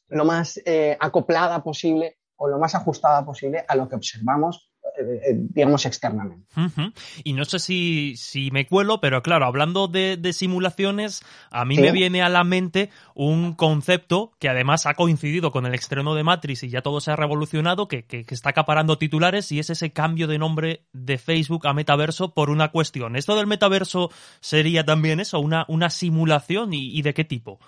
lo 0.09 0.25
más 0.25 0.61
eh, 0.65 0.97
acoplada 1.01 1.63
posible 1.63 2.19
o 2.37 2.49
lo 2.49 2.59
más 2.59 2.75
ajustada 2.75 3.25
posible 3.25 3.65
a 3.67 3.75
lo 3.75 3.89
que 3.89 3.97
observamos 3.97 4.73
eh, 4.97 5.21
eh, 5.31 5.35
digamos, 5.35 5.85
externamente. 5.87 6.47
Y 7.25 7.33
no 7.33 7.45
sé 7.45 7.59
si, 7.59 8.15
si, 8.17 8.51
me 8.51 8.67
cuelo, 8.67 9.01
pero 9.01 9.23
claro, 9.23 9.47
hablando 9.47 9.89
de, 9.89 10.19
simulaciones, 10.33 11.23
a 11.51 11.65
mí 11.65 11.79
me 11.79 11.93
viene 11.93 12.23
a 12.23 12.29
la 12.29 12.45
mente 12.45 12.91
un 13.15 13.55
concepto 13.55 14.33
que 14.39 14.49
además 14.49 14.87
ha 14.87 14.95
coincidido 14.95 15.51
con 15.51 15.67
el 15.67 15.75
estreno 15.75 16.15
de 16.15 16.25
Matrix 16.25 16.63
y 16.63 16.69
ya 16.69 16.83
todo 16.83 17.01
se 17.01 17.11
ha 17.11 17.17
revolucionado, 17.17 17.89
que, 17.89 18.05
que, 18.05 18.25
está 18.29 18.51
acaparando 18.51 18.99
titulares 18.99 19.51
y 19.53 19.59
es 19.59 19.71
ese 19.71 19.93
cambio 19.93 20.27
de 20.27 20.39
nombre 20.39 20.85
de 20.93 21.19
Facebook 21.19 21.67
a 21.67 21.75
metaverso 21.75 22.35
por 22.35 22.51
una 22.51 22.71
cuestión. 22.71 23.17
¿Esto 23.17 23.37
del 23.37 23.47
metaverso 23.47 24.11
sería 24.41 24.85
también 24.85 25.21
eso, 25.21 25.41
una, 25.41 25.65
una 25.69 25.91
simulación 25.91 26.73
y, 26.73 27.03
de 27.03 27.15
qué 27.15 27.25
tipo? 27.25 27.59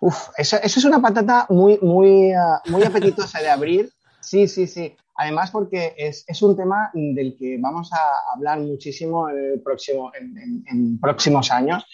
Uf, 0.00 0.28
eso, 0.36 0.56
eso, 0.62 0.80
es 0.80 0.84
una 0.84 1.00
patata 1.00 1.46
muy, 1.48 1.78
muy, 1.80 2.32
ah, 2.32 2.60
muy 2.66 2.82
apetitosa 2.82 3.40
de 3.40 3.50
abrir. 3.50 3.90
Sí, 4.20 4.48
sí, 4.48 4.66
sí. 4.66 4.96
Además, 5.16 5.50
porque 5.50 5.94
es, 5.96 6.42
un 6.42 6.56
tema 6.56 6.90
del 6.92 7.36
que 7.36 7.56
vamos 7.60 7.92
a 7.92 8.34
hablar 8.34 8.58
muchísimo 8.60 9.28
en, 9.30 10.98
próximos 11.00 11.50
años. 11.52 11.84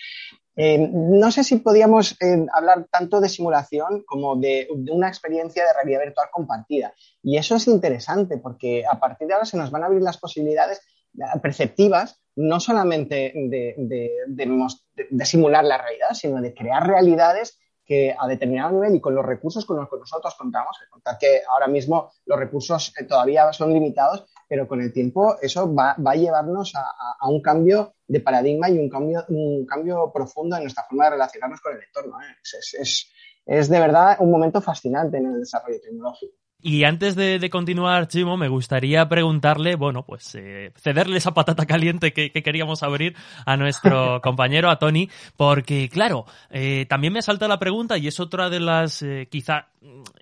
Eh, 0.57 0.79
no 0.79 1.31
sé 1.31 1.45
si 1.45 1.57
podíamos 1.57 2.13
eh, 2.21 2.47
hablar 2.53 2.87
tanto 2.91 3.21
de 3.21 3.29
simulación 3.29 4.03
como 4.07 4.37
de, 4.37 4.69
una 4.91 5.09
experiencia 5.09 5.65
de 5.65 5.73
realidad 5.75 6.01
virtual 6.05 6.29
compartida. 6.33 6.95
Y 7.23 7.37
eso 7.37 7.57
es 7.57 7.67
interesante 7.69 8.39
porque 8.39 8.85
a 8.91 8.99
partir 8.99 9.29
de 9.29 9.35
ahora 9.35 9.47
se 9.47 9.57
nos 9.57 9.71
van 9.71 9.83
a 9.83 9.87
abrir 9.87 10.03
las 10.03 10.19
posibilidades 10.19 10.81
perceptivas, 11.43 12.21
no 12.37 12.61
solamente 12.61 13.33
de 13.35 15.25
simular 15.25 15.65
la 15.65 15.79
realidad, 15.79 16.11
sino 16.13 16.41
de 16.41 16.55
crear 16.55 16.87
realidades 16.87 17.59
que 17.91 18.15
a 18.17 18.29
determinado 18.29 18.71
nivel 18.71 18.95
y 18.95 19.01
con 19.01 19.17
los 19.17 19.27
recursos 19.27 19.67
con 19.67 19.77
los 19.77 19.91
que 19.91 19.97
nosotros 19.97 20.37
contamos, 20.39 20.79
contar 20.89 21.19
que 21.19 21.41
ahora 21.51 21.67
mismo 21.67 22.13
los 22.25 22.39
recursos 22.39 22.95
eh, 22.97 23.03
todavía 23.05 23.53
son 23.53 23.75
limitados, 23.75 24.27
pero 24.49 24.69
con 24.69 24.81
el 24.81 24.93
tiempo 24.93 25.35
eso 25.43 25.75
va, 25.75 25.97
a 25.99 26.15
llevarnos 26.15 26.73
a, 26.77 27.29
un 27.29 27.43
cambio 27.43 27.95
de 28.07 28.21
paradigma 28.21 28.71
y 28.71 28.79
un 28.79 28.89
cambio, 28.89 29.25
un 29.31 29.67
cambio 29.67 30.13
profundo 30.15 30.55
en 30.55 30.63
nuestra 30.63 30.85
forma 30.85 31.07
de 31.07 31.11
relacionarnos 31.11 31.61
con 31.61 31.75
el 31.75 31.83
entorno. 31.83 32.17
¿eh? 32.21 32.83
es 33.47 33.69
de 33.69 33.81
verdad 33.81 34.19
un 34.21 34.31
momento 34.31 34.61
fascinante 34.61 35.17
en 35.19 35.27
el 35.27 35.41
desarrollo 35.41 35.81
tecnológico. 35.83 36.40
Y 36.63 36.85
antes 36.85 37.17
de, 37.17 37.49
continuar, 37.51 38.09
Chimo, 38.09 38.37
me 38.37 38.49
gustaría 38.49 39.09
preguntarle, 39.09 39.77
bueno, 39.77 40.05
pues 40.05 40.35
eh, 40.35 40.73
cederle 40.77 41.17
esa 41.17 41.33
patata 41.33 41.65
caliente 41.65 42.13
que, 42.13 42.31
queríamos 42.31 42.83
abrir 42.83 43.17
a 43.47 43.57
nuestro 43.57 44.21
compañero, 44.23 44.69
a 44.69 44.79
Tony, 44.79 45.09
porque 45.37 45.89
claro, 45.89 46.27
eh, 46.51 46.87
también 46.89 47.13
me 47.13 47.23
salta 47.23 47.49
la 47.49 47.59
pregunta 47.59 47.97
y 47.97 48.09
es 48.09 48.21
otra 48.21 48.51
de 48.51 48.61
las 48.61 49.03
eh, 49.03 49.29
quizá 49.31 49.69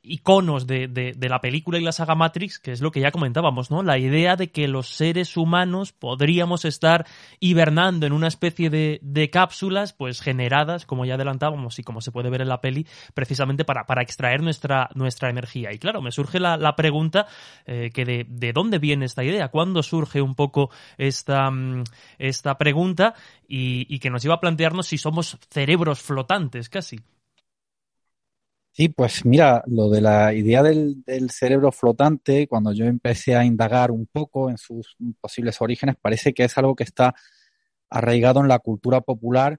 iconos 0.03 0.69
de, 0.69 0.87
de, 0.87 1.29
la 1.29 1.41
película 1.41 1.79
y 1.79 1.83
la 1.83 1.91
saga 1.91 2.15
Matrix, 2.15 2.61
que 2.61 2.71
es 2.71 2.81
lo 2.81 2.93
que 2.93 3.01
ya 3.01 3.11
comentábamos, 3.11 3.73
¿no? 3.73 3.83
La 3.83 3.99
idea 3.99 4.37
de 4.37 4.53
que 4.53 4.69
los 4.69 4.89
seres 4.89 5.37
humanos 5.37 5.93
podríamos 5.93 6.65
estar 6.65 7.07
hibernando 7.41 8.07
en 8.07 8.13
una 8.13 8.29
especie 8.29 8.71
de, 8.71 9.01
de 9.03 9.31
cápsulas, 9.31 9.93
pues 9.93 10.21
generadas, 10.21 10.87
como 10.87 11.05
ya 11.05 11.15
adelantábamos 11.15 11.79
y 11.81 11.83
como 11.83 12.01
se 12.01 12.13
puede 12.13 12.31
ver 12.31 12.43
en 12.43 12.49
la 12.49 12.61
peli, 12.61 12.87
precisamente 13.15 13.65
para, 13.65 13.85
para 13.85 14.03
extraer 14.03 14.43
nuestra, 14.43 14.91
nuestra 14.95 15.29
energía. 15.29 15.73
Y 15.73 15.79
claro, 15.79 16.03
me 16.03 16.13
surge 16.13 16.28
la, 16.35 16.57
la 16.57 16.77
pregunta 16.77 17.27
eh, 17.67 17.91
que 17.93 18.05
de, 18.05 18.27
de, 18.29 18.53
dónde 18.53 18.79
viene 18.79 19.07
esta 19.07 19.25
idea, 19.25 19.49
cuándo 19.49 19.83
surge 19.83 20.21
un 20.21 20.35
poco 20.35 20.71
esta, 20.97 21.51
mm, 21.51 21.85
esta 22.19 22.59
pregunta 22.59 23.15
y, 23.49 23.87
y 23.93 23.99
que 23.99 24.11
nos 24.11 24.25
iba 24.25 24.35
a 24.35 24.41
plantearnos 24.41 24.87
si 24.87 24.99
somos 24.99 25.39
cerebros 25.51 26.01
flotantes 26.01 26.69
casi. 26.69 27.01
Sí, 28.79 28.89
pues 28.91 29.25
mira, 29.25 29.65
lo 29.67 29.91
de 29.91 30.01
la 30.01 30.33
idea 30.33 30.63
del, 30.63 31.03
cerebro 31.33 31.73
flotante, 31.73 32.47
cuando 32.47 32.73
yo 32.73 32.85
empecé 32.85 33.35
a 33.35 33.45
indagar 33.45 33.91
un 33.91 34.07
poco 34.07 34.51
en 34.51 34.57
sus 34.57 34.97
posibles 35.21 35.61
orígenes, 35.61 35.97
parece 36.01 36.33
que 36.33 36.45
es 36.45 36.57
algo 36.59 36.77
que 36.77 36.85
está 36.85 37.13
arraigado 37.91 38.41
en 38.41 38.47
la 38.47 38.61
cultura 38.61 39.01
popular, 39.01 39.59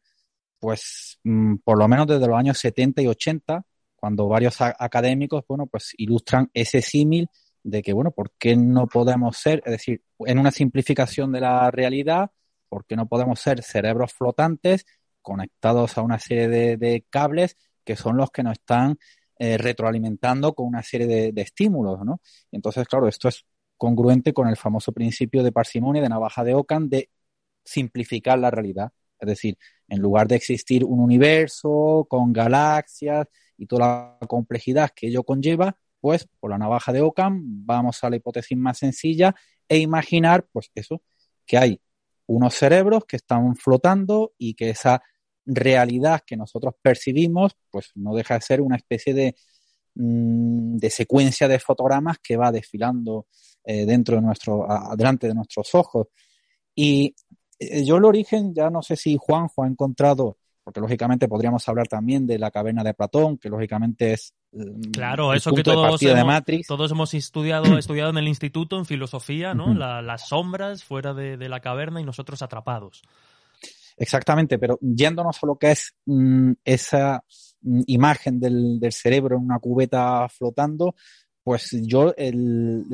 pues 0.57 1.19
mm, 1.25 1.57
por 1.65 1.77
lo 1.77 1.89
menos 1.89 2.07
desde 2.07 2.27
los 2.27 2.37
años 2.37 2.59
70 2.59 3.01
y 3.01 3.07
80, 3.07 3.65
cuando 3.99 4.27
varios 4.27 4.61
académicos, 4.61 5.43
bueno, 5.47 5.67
pues 5.67 5.93
ilustran 5.97 6.49
ese 6.53 6.81
símil 6.81 7.27
de 7.63 7.81
que, 7.81 7.93
bueno, 7.93 8.11
¿por 8.11 8.31
qué 8.37 8.55
no 8.55 8.87
podemos 8.87 9.37
ser, 9.37 9.61
es 9.65 9.71
decir, 9.71 10.01
en 10.19 10.39
una 10.39 10.51
simplificación 10.51 11.31
de 11.31 11.41
la 11.41 11.69
realidad, 11.71 12.31
¿por 12.69 12.85
qué 12.85 12.95
no 12.95 13.07
podemos 13.07 13.39
ser 13.39 13.63
cerebros 13.63 14.13
flotantes 14.13 14.85
conectados 15.21 15.97
a 15.97 16.01
una 16.01 16.19
serie 16.19 16.47
de 16.47 17.05
cables 17.09 17.57
que 17.83 17.95
son 17.95 18.17
los 18.17 18.29
que 18.31 18.43
nos 18.43 18.53
están 18.53 18.97
eh, 19.41 19.57
retroalimentando 19.57 20.53
con 20.53 20.67
una 20.67 20.83
serie 20.83 21.07
de, 21.07 21.41
estímulos, 21.41 22.03
¿no? 22.03 22.19
Entonces, 22.51 22.85
claro, 22.85 23.07
esto 23.07 23.29
es 23.29 23.45
congruente 23.77 24.33
con 24.33 24.49
el 24.49 24.57
famoso 24.57 24.91
principio 24.91 25.43
de 25.43 25.53
parsimonia 25.53 26.01
de 26.01 26.09
navaja 26.09 26.43
de 26.43 26.53
Ockham 26.53 26.89
de 26.89 27.09
simplificar 27.63 28.37
la 28.37 28.51
realidad. 28.51 28.91
Es 29.17 29.29
decir, 29.29 29.57
en 29.87 30.01
lugar 30.01 30.27
de 30.27 30.35
existir 30.35 30.83
un 30.83 30.99
universo 30.99 32.05
con 32.09 32.33
galaxias 32.33 33.27
y 33.59 33.67
toda 33.67 34.17
la 34.21 34.27
complejidad 34.27 34.91
que 34.95 35.07
ello 35.07 35.23
conlleva, 35.23 35.77
pues 35.99 36.27
por 36.39 36.49
la 36.49 36.57
navaja 36.57 36.93
de 36.93 37.01
Ockham 37.01 37.65
vamos 37.65 38.03
a 38.03 38.09
la 38.09 38.15
hipótesis 38.15 38.57
más 38.57 38.77
sencilla 38.77 39.35
e 39.67 39.77
imaginar, 39.77 40.47
pues 40.51 40.71
eso, 40.73 41.03
que 41.45 41.57
hay 41.57 41.81
unos 42.25 42.55
cerebros 42.55 43.05
que 43.05 43.17
están 43.17 43.55
flotando 43.55 44.33
y 44.37 44.53
que 44.53 44.69
esa 44.69 45.03
realidad 45.45 46.21
que 46.25 46.37
nosotros 46.37 46.75
percibimos, 46.81 47.57
pues 47.69 47.91
no 47.95 48.15
deja 48.15 48.35
de 48.35 48.41
ser 48.41 48.61
una 48.61 48.77
especie 48.77 49.13
de, 49.13 49.35
mm, 49.95 50.77
de 50.77 50.89
secuencia 50.89 51.47
de 51.47 51.59
fotogramas 51.59 52.17
que 52.19 52.37
va 52.37 52.51
desfilando 52.51 53.27
eh, 53.65 53.85
dentro 53.85 54.15
de 54.15 54.21
nuestro, 54.21 54.65
delante 54.95 55.27
de 55.27 55.33
nuestros 55.33 55.75
ojos. 55.75 56.07
Y 56.73 57.13
eh, 57.59 57.83
yo 57.83 57.97
el 57.97 58.05
origen, 58.05 58.53
ya 58.53 58.69
no 58.69 58.81
sé 58.81 58.95
si 58.95 59.17
Juanjo 59.19 59.63
ha 59.63 59.67
encontrado, 59.67 60.37
porque 60.69 60.81
lógicamente 60.81 61.27
podríamos 61.27 61.67
hablar 61.67 61.87
también 61.87 62.27
de 62.27 62.37
la 62.37 62.51
caverna 62.51 62.83
de 62.83 62.93
Platón, 62.93 63.39
que 63.39 63.49
lógicamente 63.49 64.13
es 64.13 64.35
mm, 64.51 64.91
Claro, 64.91 65.33
eso 65.33 65.51
que 65.51 65.63
todos 65.63 65.99
hemos, 66.03 66.43
todos 66.67 66.91
hemos 66.91 67.13
estudiado, 67.15 67.63
estudiado 67.79 68.11
en 68.11 68.19
el 68.19 68.27
instituto, 68.27 68.77
en 68.77 68.85
filosofía, 68.85 69.55
¿no? 69.55 69.73
las 69.73 70.27
sombras 70.27 70.83
fuera 70.83 71.15
de, 71.15 71.49
la 71.49 71.59
caverna 71.59 71.99
y 72.01 72.03
nosotros 72.03 72.43
atrapados. 72.43 73.01
Exactamente, 73.97 74.59
pero 74.59 74.77
yéndonos 74.79 75.39
a 75.41 75.47
lo 75.47 75.57
que 75.57 75.71
es 75.71 75.95
mm, 76.05 76.51
esa 76.63 77.23
mm, 77.61 77.81
imagen 77.87 78.39
del, 78.39 78.79
cerebro 78.91 79.37
en 79.37 79.45
una 79.45 79.57
cubeta 79.57 80.29
flotando, 80.29 80.93
pues 81.41 81.71
yo, 81.81 82.13
el, 82.15 82.85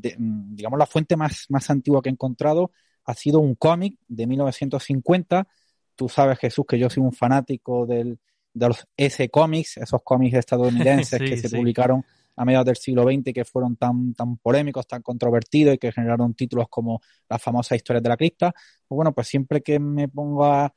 digamos, 0.00 0.78
la 0.78 0.86
fuente 0.86 1.18
más, 1.18 1.44
más 1.50 1.68
antigua 1.68 2.00
que 2.00 2.08
he 2.08 2.12
encontrado 2.12 2.70
ha 3.04 3.12
sido 3.12 3.40
un 3.40 3.56
cómic 3.56 3.98
de 4.08 4.26
1950. 4.26 5.46
Tú 5.94 6.08
sabes, 6.08 6.38
Jesús, 6.38 6.64
que 6.66 6.78
yo 6.78 6.88
soy 6.90 7.02
un 7.02 7.12
fanático 7.12 7.86
del, 7.86 8.18
de 8.54 8.68
los 8.68 8.86
S-Comics, 8.96 9.78
esos 9.78 10.02
cómics 10.02 10.36
estadounidenses 10.36 11.18
que 11.20 11.36
se 11.36 11.54
publicaron 11.54 12.04
a 12.36 12.44
mediados 12.44 12.66
del 12.66 12.76
siglo 12.76 13.04
XX 13.04 13.32
que 13.32 13.44
fueron 13.44 13.76
tan, 13.76 14.14
tan 14.14 14.36
polémicos, 14.38 14.86
tan 14.86 15.02
controvertidos 15.02 15.74
y 15.74 15.78
que 15.78 15.92
generaron 15.92 16.34
títulos 16.34 16.66
como 16.68 17.00
las 17.28 17.42
famosas 17.42 17.76
historias 17.76 18.02
de 18.02 18.08
la 18.08 18.16
cripta, 18.16 18.52
pues 18.52 18.96
bueno, 18.96 19.12
pues 19.12 19.28
siempre 19.28 19.60
que 19.62 19.78
me 19.78 20.08
pongo 20.08 20.44
a, 20.44 20.74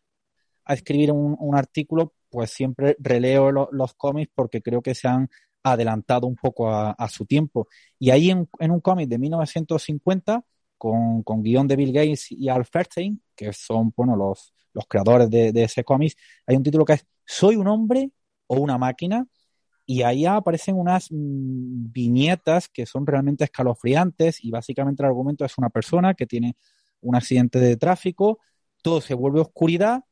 escribir 0.67 1.11
un, 1.11 1.55
artículo, 1.55 2.13
pues 2.27 2.49
siempre 2.49 2.95
releo 2.97 3.51
los 3.51 3.93
cómics 3.93 4.31
porque 4.33 4.63
creo 4.63 4.81
que 4.81 4.95
se 4.95 5.07
han 5.07 5.29
adelantado 5.61 6.25
un 6.25 6.35
poco 6.35 6.71
a, 6.71 7.07
su 7.07 7.27
tiempo. 7.27 7.67
Y 7.99 8.09
ahí 8.09 8.31
en, 8.31 8.47
un 8.71 8.79
cómic 8.79 9.07
de 9.07 9.19
1950, 9.19 10.43
con, 10.75 11.21
con, 11.21 11.43
guion 11.43 11.67
de 11.67 11.75
Bill 11.75 11.93
Gates 11.93 12.31
y 12.31 12.49
Al 12.49 12.65
Ferstein, 12.65 13.21
que 13.35 13.53
son 13.53 13.93
bueno, 13.95 14.15
los, 14.15 14.54
los 14.75 14.85
creadores 14.87 15.29
de, 15.31 15.51
de 15.51 15.63
ese 15.63 15.83
cómic, 15.83 16.15
hay 16.45 16.55
un 16.55 16.63
título 16.63 16.85
que 16.85 16.93
es 16.93 17.05
¿Soy 17.25 17.55
un 17.55 17.67
hombre 17.67 18.11
o 18.45 18.57
una 18.57 18.77
máquina? 18.77 19.25
Y 19.85 20.01
ahí 20.01 20.25
aparecen 20.25 20.75
unas 20.75 21.11
mm, 21.11 21.91
viñetas 21.91 22.69
que 22.69 22.85
son 22.85 23.05
realmente 23.07 23.43
escalofriantes 23.43 24.43
y 24.43 24.51
básicamente 24.51 25.03
el 25.03 25.07
argumento 25.07 25.45
es 25.45 25.57
una 25.57 25.69
persona 25.69 26.13
que 26.13 26.25
tiene 26.25 26.55
un 27.01 27.15
accidente 27.15 27.59
de 27.59 27.77
tráfico, 27.77 28.39
todo 28.81 29.01
se 29.01 29.13
vuelve 29.13 29.41
oscuridad 29.41 30.03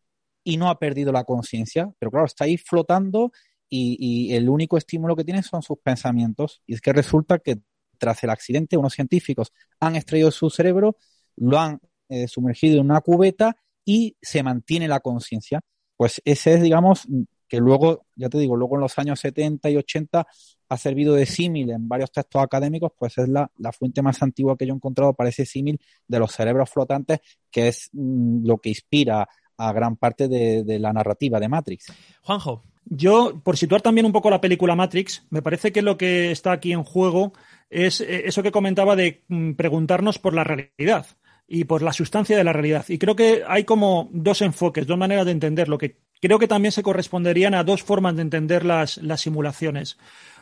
y 0.44 0.58
no 0.58 0.70
ha 0.70 0.80
perdido 0.80 1.12
la 1.12 1.24
conciencia, 1.24 1.92
pero 2.00 2.12
claro, 2.12 2.26
está 2.26 2.46
ahí 2.46 2.58
flotando 2.58 3.32
y, 3.70 4.34
el 4.36 4.50
único 4.50 4.78
estímulo 4.78 5.16
que 5.16 5.24
tiene 5.24 5.42
son 5.42 5.64
sus 5.64 5.80
pensamientos. 5.80 6.62
Y 6.68 6.76
es 6.76 6.82
que 6.82 6.94
resulta 6.94 7.40
que 7.40 7.60
tras 7.98 8.24
el 8.24 8.30
accidente 8.30 8.78
unos 8.78 8.94
científicos 8.94 9.52
han 9.80 9.96
extraído 9.96 10.30
su 10.30 10.52
cerebro, 10.52 10.98
lo 11.36 11.60
han 11.60 11.80
eh, 12.10 12.28
sumergido 12.28 12.80
en 12.80 12.86
una 12.86 13.02
cubeta 13.02 13.56
y 13.86 14.16
se 14.22 14.44
mantiene 14.44 14.88
la 14.88 15.00
conciencia. 15.00 15.62
Pues 15.96 16.22
ese 16.26 16.56
es, 16.56 16.62
digamos, 16.62 17.08
que 17.48 17.60
luego, 17.60 18.06
ya 18.16 18.30
te 18.30 18.40
digo, 18.40 18.56
luego 18.56 18.76
en 18.76 18.82
los 18.82 18.98
años 18.98 19.20
70 19.20 19.70
y 19.70 19.78
80 19.78 20.26
ha 20.70 20.78
servido 20.78 21.14
de 21.14 21.28
símil 21.28 21.70
en 21.70 21.88
varios 21.88 22.12
textos 22.12 22.42
académicos, 22.42 22.92
pues 22.98 23.18
es 23.20 23.30
la, 23.30 23.50
fuente 23.78 24.02
más 24.02 24.24
antigua 24.24 24.58
que 24.58 24.66
yo 24.66 24.74
he 24.74 24.76
encontrado 24.76 25.14
para 25.14 25.30
ese 25.30 25.46
símil 25.46 25.80
de 26.08 26.20
los 26.20 26.32
cerebros 26.32 26.70
flotantes, 26.70 27.20
que 27.52 27.68
es 27.68 27.90
mm, 27.94 28.46
lo 28.46 28.58
que 28.58 28.70
inspira 28.70 29.28
a 29.56 29.72
gran 29.72 29.98
parte 29.98 30.28
de, 30.28 30.80
la 30.80 30.92
narrativa 30.94 31.40
de 31.40 31.48
Matrix. 31.48 31.94
Juanjo. 32.24 32.64
Yo, 32.86 33.40
por 33.44 33.56
situar 33.56 33.82
también 33.82 34.06
un 34.06 34.12
poco 34.12 34.30
la 34.30 34.42
película 34.42 34.76
Matrix, 34.76 35.26
me 35.30 35.42
parece 35.42 35.72
que 35.72 35.82
lo 35.82 35.96
que 35.96 36.32
está 36.32 36.52
aquí 36.52 36.74
en 36.74 36.84
juego 36.84 37.34
es 37.70 38.02
eh, 38.02 38.24
eso 38.26 38.44
que 38.44 38.52
comentaba 38.52 38.96
de 38.96 39.24
mm, 39.28 39.54
preguntarnos 39.54 40.18
por 40.18 40.34
la 40.34 40.44
realidad 40.44 41.06
y 41.54 41.66
por 41.66 41.84
la 41.84 41.94
sustancia 41.94 42.36
de 42.36 42.44
la 42.44 42.52
realidad. 42.52 42.84
Y 42.88 42.98
creo 42.98 43.16
que 43.16 43.44
hay 43.48 43.64
como 43.64 44.10
dos 44.12 44.42
enfoques, 44.42 44.88
dos 44.88 44.98
maneras 44.98 45.26
de 45.26 45.34
entender 45.34 45.70
lo 45.70 45.78
que 45.78 45.98
creo 46.20 46.40
que 46.40 46.48
también 46.48 46.72
se 46.72 46.82
corresponderían 46.82 47.54
a 47.54 47.64
dos 47.64 47.84
formas 47.84 48.16
de 48.16 48.24
entender 48.24 48.66
las, 48.66 49.00
simulaciones. 49.18 50.00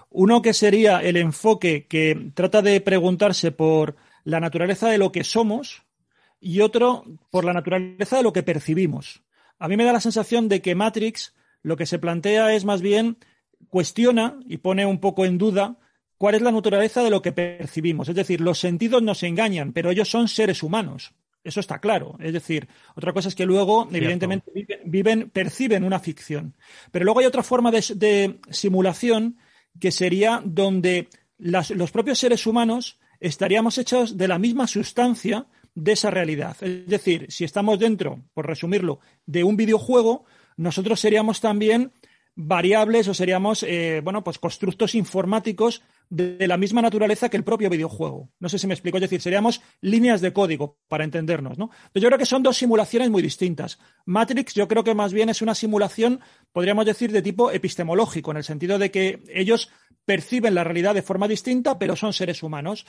Uno 0.10 0.41
que 0.41 0.54
sería 0.54 1.00
el 1.00 1.17
enfoque 1.17 1.86
que 1.86 2.32
trata 2.34 2.62
de 2.62 2.80
preguntarse 2.80 3.52
por 3.52 3.97
la 4.24 4.39
naturaleza 4.39 4.88
de 4.88 4.97
lo 4.97 5.12
que 5.12 5.26
somos 5.26 5.84
y 6.39 6.62
otro 6.62 7.04
por 7.30 7.43
la 7.43 7.52
naturaleza 7.52 8.15
de 8.15 8.24
lo 8.24 8.32
que 8.32 8.43
percibimos. 8.43 9.21
A 9.60 9.67
mí 9.67 9.76
me 9.76 9.84
da 9.84 9.91
la 9.91 10.00
sensación 10.00 10.47
de 10.47 10.62
que 10.62 10.76
Matrix 10.76 11.36
lo 11.62 11.76
que 11.76 11.88
se 11.88 12.00
plantea 12.00 12.54
es 12.54 12.63
más 12.63 12.82
bien 12.82 13.17
cuestiona 13.67 14.39
y 14.47 14.60
pone 14.60 14.86
un 14.86 15.02
poco 15.02 15.26
en 15.26 15.38
duda 15.38 15.78
cuál 16.21 16.36
es 16.36 16.43
la 16.43 16.51
naturaleza 16.51 17.01
de 17.01 17.10
lo 17.10 17.19
que 17.19 17.31
percibimos. 17.31 18.07
Es 18.07 18.13
decir, 18.13 18.41
los 18.41 18.60
sentidos 18.60 19.01
nos 19.01 19.23
engañan, 19.23 19.73
pero 19.73 19.89
ellos 19.89 20.07
son 20.07 20.27
seres 20.27 20.62
humanos. 20.62 21.15
Eso 21.43 21.60
está 21.60 21.79
claro. 21.79 22.15
Es 22.19 22.31
decir, 22.31 22.67
otra 22.95 23.12
cosa 23.12 23.27
es 23.27 23.34
que 23.34 23.47
luego, 23.47 23.89
evidentemente, 23.91 24.51
viven, 24.86 25.31
perciben 25.31 25.84
una 25.84 25.97
ficción. 25.99 26.55
Pero 26.91 27.05
luego 27.05 27.21
hay 27.21 27.25
otra 27.25 27.41
forma 27.41 27.71
de, 27.71 28.39
simulación 28.51 29.39
que 29.79 29.91
sería 29.91 30.43
donde 30.45 31.10
los 31.39 31.91
propios 31.91 32.19
seres 32.19 32.45
humanos 32.45 32.99
estaríamos 33.19 33.79
hechos 33.79 34.15
de 34.15 34.27
la 34.27 34.38
misma 34.38 34.67
sustancia 34.67 35.47
de 35.73 35.93
esa 35.93 36.12
realidad. 36.12 36.55
Es 36.62 36.86
decir, 36.86 37.25
si 37.31 37.45
estamos 37.45 37.79
dentro, 37.79 38.25
por 38.36 38.45
resumirlo, 38.45 38.99
de 39.25 39.43
un 39.43 39.57
videojuego, 39.57 40.25
nosotros 40.55 40.99
seríamos 40.99 41.41
también 41.41 41.91
variables 42.36 43.07
o 43.07 43.15
seríamos, 43.15 43.63
eh, 43.63 44.01
bueno, 44.03 44.23
pues 44.23 44.38
constructos 44.38 44.93
informáticos 44.93 45.81
de, 46.12 46.45
la 46.47 46.58
misma 46.58 46.82
naturaleza 46.82 47.30
que 47.30 47.38
el 47.38 47.43
propio 47.43 47.69
videojuego. 47.69 48.30
No 48.39 48.50
sé 48.50 48.60
si 48.60 48.67
me 48.67 48.74
explico, 48.74 48.97
es 48.97 49.02
decir, 49.02 49.21
seríamos 49.21 49.62
líneas 49.80 50.21
de 50.21 50.34
código 50.34 50.78
para 50.88 51.04
entendernos, 51.04 51.58
¿no? 51.58 51.71
yo 51.95 52.08
creo 52.08 52.19
que 52.19 52.26
son 52.26 52.43
dos 52.43 52.58
simulaciones 52.58 53.10
muy 53.10 53.24
distintas. 53.24 53.80
Matrix 54.06 54.54
yo 54.54 54.67
creo 54.67 54.84
que 54.84 54.93
más 54.93 55.13
bien 55.13 55.30
es 55.30 55.41
una 55.41 55.56
simulación, 55.56 56.19
podríamos 56.52 56.86
decir, 56.86 57.12
de 57.12 57.21
tipo 57.21 57.50
epistemológico, 57.50 58.32
en 58.32 58.38
el 58.38 58.43
sentido 58.43 58.78
de 58.78 58.91
que 58.91 59.24
ellos 59.34 59.71
perciben 60.06 60.54
la 60.54 60.63
realidad 60.63 60.93
de 60.93 61.02
forma 61.02 61.28
distinta, 61.28 61.80
pero 61.80 61.95
son 61.95 62.12
seres 62.12 62.43
humanos. 62.43 62.86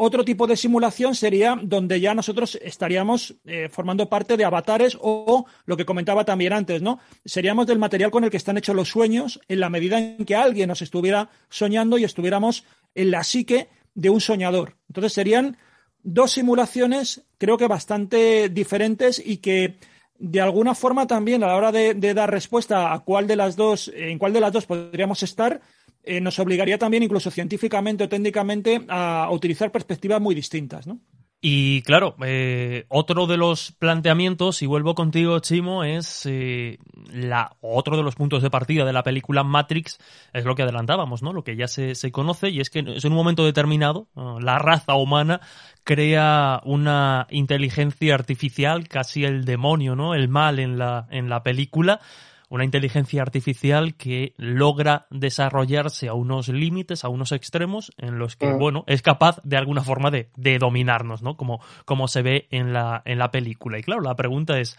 Otro 0.00 0.24
tipo 0.24 0.46
de 0.46 0.56
simulación 0.56 1.16
sería 1.16 1.58
donde 1.60 2.00
ya 2.00 2.14
nosotros 2.14 2.56
estaríamos 2.62 3.34
eh, 3.44 3.68
formando 3.68 4.08
parte 4.08 4.36
de 4.36 4.44
avatares 4.44 4.96
o, 5.00 5.44
lo 5.66 5.76
que 5.76 5.84
comentaba 5.84 6.24
también 6.24 6.52
antes, 6.52 6.80
¿no? 6.80 7.00
Seríamos 7.24 7.66
del 7.66 7.80
material 7.80 8.12
con 8.12 8.22
el 8.22 8.30
que 8.30 8.36
están 8.36 8.56
hechos 8.56 8.76
los 8.76 8.88
sueños 8.88 9.40
en 9.48 9.58
la 9.58 9.70
medida 9.70 9.98
en 9.98 10.24
que 10.24 10.36
alguien 10.36 10.68
nos 10.68 10.82
estuviera 10.82 11.30
soñando 11.48 11.98
y 11.98 12.04
estuviéramos 12.04 12.64
en 12.94 13.10
la 13.10 13.24
psique 13.24 13.70
de 13.92 14.08
un 14.08 14.20
soñador. 14.20 14.76
Entonces 14.88 15.12
serían 15.14 15.56
dos 16.04 16.30
simulaciones, 16.30 17.24
creo 17.36 17.58
que 17.58 17.66
bastante 17.66 18.48
diferentes 18.50 19.20
y 19.22 19.38
que 19.38 19.78
de 20.16 20.40
alguna 20.40 20.76
forma 20.76 21.08
también 21.08 21.42
a 21.42 21.48
la 21.48 21.56
hora 21.56 21.72
de, 21.72 21.94
de 21.94 22.14
dar 22.14 22.30
respuesta 22.30 22.92
a 22.92 23.00
cuál 23.00 23.26
de 23.26 23.34
las 23.34 23.56
dos, 23.56 23.90
en 23.92 24.18
cuál 24.18 24.32
de 24.32 24.40
las 24.42 24.52
dos 24.52 24.64
podríamos 24.64 25.24
estar, 25.24 25.60
eh, 26.02 26.20
nos 26.20 26.38
obligaría 26.38 26.78
también, 26.78 27.02
incluso 27.02 27.30
científicamente 27.30 28.04
o 28.04 28.08
técnicamente, 28.08 28.82
a, 28.88 29.28
utilizar 29.30 29.70
perspectivas 29.70 30.20
muy 30.20 30.34
distintas, 30.34 30.86
¿no? 30.86 31.00
Y 31.40 31.82
claro, 31.82 32.16
eh, 32.24 32.84
otro 32.88 33.28
de 33.28 33.36
los 33.36 33.70
planteamientos, 33.70 34.60
y 34.60 34.66
vuelvo 34.66 34.96
contigo, 34.96 35.38
Chimo, 35.38 35.84
es 35.84 36.26
eh, 36.26 36.78
la, 37.12 37.56
otro 37.60 37.96
de 37.96 38.02
los 38.02 38.16
puntos 38.16 38.42
de 38.42 38.50
partida 38.50 38.84
de 38.84 38.92
la 38.92 39.04
película 39.04 39.44
Matrix, 39.44 39.98
es 40.32 40.44
lo 40.44 40.56
que 40.56 40.62
adelantábamos, 40.62 41.22
¿no? 41.22 41.32
Lo 41.32 41.44
que 41.44 41.54
ya 41.54 41.68
se, 41.68 41.94
se 41.94 42.10
conoce, 42.10 42.48
y 42.48 42.58
es 42.58 42.70
que 42.70 42.80
en 42.80 43.06
un 43.06 43.12
momento 43.12 43.44
determinado, 43.44 44.08
la 44.16 44.58
raza 44.58 44.96
humana 44.96 45.40
crea 45.84 46.60
una 46.64 47.28
inteligencia 47.30 48.14
artificial, 48.14 48.88
casi 48.88 49.24
el 49.24 49.44
demonio, 49.44 49.94
¿no? 49.94 50.14
El 50.14 50.28
mal 50.28 50.58
en 50.58 50.76
la, 50.76 51.06
en 51.10 51.28
la 51.28 51.44
película, 51.44 52.00
una 52.48 52.64
inteligencia 52.64 53.22
artificial 53.22 53.94
que 53.94 54.34
logra 54.36 55.06
desarrollarse 55.10 56.08
a 56.08 56.14
unos 56.14 56.48
límites, 56.48 57.04
a 57.04 57.08
unos 57.08 57.32
extremos, 57.32 57.92
en 57.98 58.18
los 58.18 58.36
que, 58.36 58.46
mm. 58.46 58.58
bueno, 58.58 58.84
es 58.86 59.02
capaz 59.02 59.40
de 59.44 59.56
alguna 59.56 59.82
forma 59.82 60.10
de, 60.10 60.30
de 60.36 60.58
dominarnos, 60.58 61.22
¿no? 61.22 61.36
Como, 61.36 61.60
como 61.84 62.08
se 62.08 62.22
ve 62.22 62.48
en 62.50 62.72
la, 62.72 63.02
en 63.04 63.18
la 63.18 63.30
película. 63.30 63.78
Y 63.78 63.82
claro, 63.82 64.00
la 64.00 64.16
pregunta 64.16 64.58
es, 64.58 64.76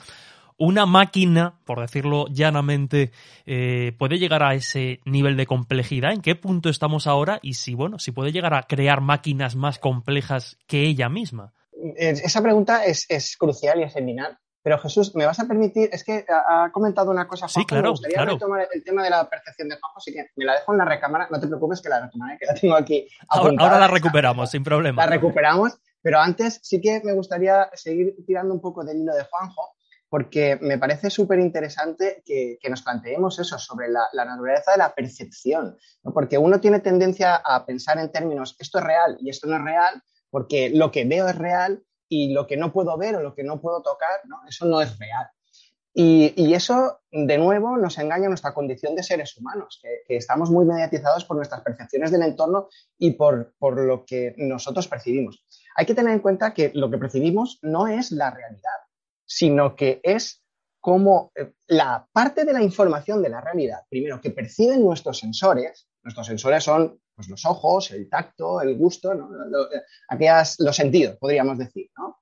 una 0.59 0.85
máquina, 0.85 1.59
por 1.65 1.79
decirlo 1.79 2.27
llanamente, 2.27 3.11
eh, 3.45 3.93
puede 3.97 4.19
llegar 4.19 4.43
a 4.43 4.53
ese 4.53 4.99
nivel 5.05 5.37
de 5.37 5.45
complejidad? 5.45 6.11
¿En 6.11 6.21
qué 6.21 6.35
punto 6.35 6.69
estamos 6.69 7.07
ahora? 7.07 7.39
Y 7.41 7.53
si, 7.53 7.73
bueno, 7.73 7.97
si 7.97 8.11
puede 8.11 8.31
llegar 8.31 8.53
a 8.53 8.63
crear 8.63 8.99
máquinas 8.99 9.55
más 9.55 9.79
complejas 9.79 10.57
que 10.67 10.83
ella 10.83 11.07
misma. 11.07 11.53
Esa 11.95 12.43
pregunta 12.43 12.83
es, 12.83 13.05
es 13.09 13.37
crucial 13.37 13.79
y 13.79 13.83
es 13.83 13.93
seminal 13.93 14.37
pero 14.69 14.81
Jesús, 14.83 15.15
¿me 15.15 15.25
vas 15.25 15.39
a 15.39 15.47
permitir? 15.47 15.89
Es 15.91 16.03
que 16.03 16.23
ha 16.29 16.69
comentado 16.71 17.09
una 17.09 17.27
cosa, 17.27 17.47
Juanjo, 17.47 17.59
sí, 17.59 17.65
claro, 17.65 17.83
me 17.85 17.89
gustaría 17.89 18.23
retomar 18.23 18.67
el 18.71 18.83
tema 18.83 19.01
de 19.01 19.09
la 19.09 19.27
percepción 19.27 19.67
de 19.67 19.79
Juanjo, 19.79 19.97
así 19.97 20.13
que 20.13 20.27
me 20.35 20.45
la 20.45 20.53
dejo 20.53 20.73
en 20.73 20.77
la 20.77 20.85
recámara, 20.85 21.27
no 21.31 21.39
te 21.39 21.47
preocupes 21.47 21.81
que 21.81 21.89
la 21.89 22.01
retomaré, 22.01 22.37
que 22.37 22.45
la 22.45 22.53
tengo 22.53 22.75
aquí. 22.75 23.07
Ahora, 23.29 23.79
la 23.79 23.87
recuperamos, 23.87 24.51
sin 24.51 24.63
problema. 24.63 25.03
La 25.03 25.09
recuperamos, 25.09 25.79
pero 26.03 26.19
antes 26.19 26.59
sí 26.61 26.79
que 26.79 27.01
me 27.03 27.13
gustaría 27.13 27.67
seguir 27.73 28.13
tirando 28.27 28.53
un 28.53 28.61
poco 28.61 28.83
del 28.83 28.99
hilo 28.99 29.15
de 29.15 29.23
Juanjo, 29.23 29.73
porque 30.07 30.59
me 30.61 30.77
parece 30.77 31.09
súper 31.09 31.39
interesante 31.39 32.21
que, 32.23 32.59
nos 32.69 32.83
planteemos 32.83 33.39
eso 33.39 33.57
sobre 33.57 33.87
la, 33.89 34.07
naturaleza 34.13 34.73
de 34.73 34.77
la 34.77 34.93
percepción, 34.93 35.79
porque 36.13 36.37
uno 36.37 36.59
tiene 36.59 36.79
tendencia 36.79 37.37
a 37.37 37.65
pensar 37.65 37.97
en 37.97 38.11
términos, 38.11 38.55
esto 38.59 38.77
es 38.77 38.83
real 38.83 39.17
y 39.19 39.31
esto 39.31 39.47
no 39.47 39.55
es 39.55 39.63
real, 39.63 40.03
porque 40.29 40.69
lo 40.69 40.91
que 40.91 41.05
veo 41.05 41.27
es 41.27 41.35
real, 41.35 41.81
y 42.09 42.33
lo 42.33 42.47
que 42.47 42.57
no 42.57 42.73
puedo 42.73 42.97
ver 42.97 43.15
o 43.15 43.21
lo 43.21 43.35
que 43.35 43.43
no 43.43 43.61
puedo 43.61 43.81
tocar, 43.81 44.21
¿no? 44.25 44.41
eso 44.47 44.65
no 44.65 44.81
es 44.81 44.97
real. 44.97 45.27
Y, 45.93 46.53
eso, 46.53 47.01
de 47.11 47.37
nuevo, 47.37 47.75
nos 47.75 47.97
engaña 47.97 48.29
nuestra 48.29 48.53
condición 48.53 48.95
de 48.95 49.03
seres 49.03 49.35
humanos, 49.35 49.81
que, 49.81 50.15
estamos 50.15 50.49
muy 50.49 50.63
mediatizados 50.63 51.25
por 51.25 51.35
nuestras 51.35 51.61
percepciones 51.61 52.11
del 52.11 52.21
entorno 52.21 52.69
y 52.97 53.11
por, 53.11 53.53
por, 53.57 53.77
lo 53.81 54.05
que 54.05 54.33
nosotros 54.37 54.87
percibimos. 54.87 55.43
Hay 55.75 55.85
que 55.85 55.95
tener 55.95 56.13
en 56.13 56.19
cuenta 56.19 56.53
que 56.53 56.71
lo 56.73 56.89
que 56.89 56.99
percibimos 56.99 57.59
no 57.63 57.87
es 57.87 58.11
la 58.11 58.31
realidad, 58.31 58.79
sino 59.25 59.75
que 59.75 59.99
es 60.03 60.43
como 60.79 61.31
eh, 61.35 61.51
la 61.67 62.07
parte 62.13 62.45
de 62.45 62.53
la 62.53 62.63
información 62.63 63.21
de 63.21 63.29
la 63.29 63.41
realidad, 63.41 63.81
primero, 63.89 64.21
que 64.21 64.31
perciben 64.31 64.81
nuestros 64.81 65.19
sensores, 65.19 65.89
nuestros 66.03 66.27
sensores 66.27 66.63
son 66.63 66.99
pues 67.19 67.27
los 67.27 67.45
ojos, 67.45 67.91
el 67.91 68.07
tacto, 68.07 68.61
el 68.61 68.77
gusto, 68.77 69.11
aquellas, 70.07 70.55
los 70.59 70.73
sentidos, 70.73 71.17
podríamos 71.17 71.57
decir, 71.57 71.89
¿no? 71.97 72.21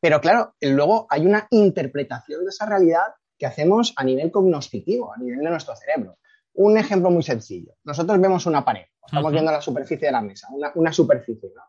Pero 0.00 0.20
claro, 0.20 0.56
luego 0.60 1.06
hay 1.08 1.24
una 1.24 1.46
interpretación 1.52 2.42
de 2.42 2.48
esa 2.48 2.66
realidad 2.66 3.14
que 3.38 3.46
hacemos 3.46 3.94
a 3.94 4.02
nivel 4.02 4.32
cognoscitivo, 4.32 5.14
a 5.14 5.18
nivel 5.18 5.38
de 5.38 5.50
nuestro 5.50 5.76
cerebro. 5.76 6.18
Un 6.54 6.76
ejemplo 6.78 7.12
muy 7.12 7.22
sencillo. 7.22 7.76
Nosotros 7.84 8.20
vemos 8.20 8.44
una 8.46 8.64
pared, 8.64 8.86
estamos 9.06 9.30
viendo 9.30 9.52
la 9.52 9.60
superficie 9.60 10.08
de 10.08 10.12
la 10.12 10.20
mesa, 10.20 10.48
una, 10.50 10.72
una 10.74 10.92
superficie. 10.92 11.52
¿no? 11.54 11.62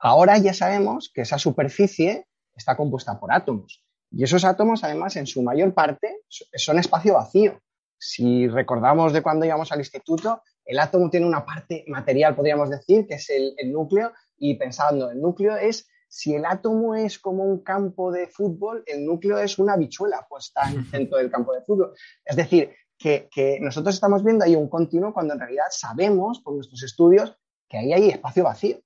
Ahora 0.00 0.38
ya 0.38 0.52
sabemos 0.52 1.08
que 1.14 1.20
esa 1.20 1.38
superficie 1.38 2.26
está 2.56 2.76
compuesta 2.76 3.20
por 3.20 3.32
átomos. 3.32 3.84
Y 4.10 4.24
esos 4.24 4.44
átomos, 4.44 4.82
además, 4.82 5.14
en 5.14 5.28
su 5.28 5.40
mayor 5.44 5.72
parte, 5.72 6.16
son 6.28 6.80
espacio 6.80 7.14
vacío. 7.14 7.60
Si 7.96 8.48
recordamos 8.48 9.12
de 9.12 9.22
cuando 9.22 9.46
íbamos 9.46 9.70
al 9.70 9.78
instituto, 9.78 10.42
el 10.68 10.78
átomo 10.78 11.08
tiene 11.08 11.26
una 11.26 11.46
parte 11.46 11.82
material, 11.88 12.36
podríamos 12.36 12.68
decir, 12.68 13.06
que 13.06 13.14
es 13.14 13.30
el, 13.30 13.72
núcleo, 13.72 14.12
y 14.36 14.54
pensando, 14.54 15.10
el 15.10 15.18
núcleo 15.18 15.56
es, 15.56 15.88
si 16.08 16.34
el 16.34 16.44
átomo 16.44 16.94
es 16.94 17.18
como 17.18 17.42
un 17.42 17.62
campo 17.62 18.12
de 18.12 18.26
fútbol, 18.26 18.84
el 18.86 19.06
núcleo 19.06 19.38
es 19.38 19.58
una 19.58 19.78
bichuela 19.78 20.26
puesta 20.28 20.70
en 20.70 20.80
el 20.80 20.84
centro 20.90 21.16
del 21.16 21.30
campo 21.30 21.54
de 21.54 21.62
fútbol. 21.62 21.94
Es 22.22 22.36
decir, 22.36 22.70
que, 22.98 23.58
nosotros 23.62 23.94
estamos 23.94 24.22
viendo 24.22 24.44
ahí 24.44 24.56
un 24.56 24.68
continuo 24.68 25.14
cuando 25.14 25.32
en 25.32 25.40
realidad 25.40 25.64
sabemos 25.70 26.40
por 26.40 26.54
nuestros 26.54 26.82
estudios 26.82 27.34
que 27.66 27.78
ahí 27.78 27.94
hay 27.94 28.10
espacio 28.10 28.44
vacío. 28.44 28.78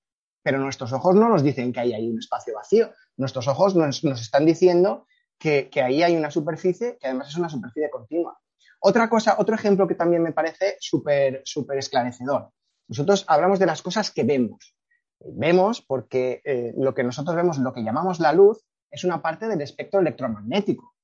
Pero 0.44 0.58
nuestros 0.58 0.92
ojos 0.92 1.16
no 1.16 1.28
nos 1.28 1.42
dicen 1.42 1.72
que 1.72 1.80
ahí 1.80 1.94
hay 1.94 2.08
un 2.08 2.18
espacio 2.18 2.54
vacío. 2.54 2.92
Nuestros 3.16 3.48
ojos 3.48 3.74
nos, 3.74 4.04
están 4.04 4.46
diciendo 4.46 5.06
que, 5.36 5.68
que, 5.68 5.82
ahí 5.82 6.02
hay 6.04 6.16
una 6.16 6.30
superficie 6.30 6.96
que 7.00 7.08
además 7.08 7.28
es 7.28 7.36
una 7.36 7.48
superficie 7.48 7.90
continua. 7.90 8.38
Otra 8.84 9.08
cosa, 9.08 9.36
otro 9.38 9.54
ejemplo 9.54 9.86
que 9.86 9.94
también 9.94 10.22
me 10.22 10.32
parece 10.32 10.76
súper 10.80 11.42
súper 11.44 11.78
esclarecedor. 11.78 12.50
Nosotros 12.88 13.24
hablamos 13.28 13.60
de 13.60 13.66
las 13.66 13.80
cosas 13.80 14.10
que 14.10 14.24
vemos. 14.24 14.74
Vemos 15.20 15.82
porque 15.82 16.42
eh, 16.44 16.74
lo 16.76 16.92
que 16.92 17.04
nosotros 17.04 17.36
vemos, 17.36 17.58
lo 17.58 17.72
que 17.72 17.84
llamamos 17.84 18.18
la 18.18 18.32
luz, 18.32 18.64
es 18.90 19.04
una 19.04 19.22
parte 19.22 19.46
del 19.46 19.60
espectro 19.60 20.00
electromagnético. 20.00 20.96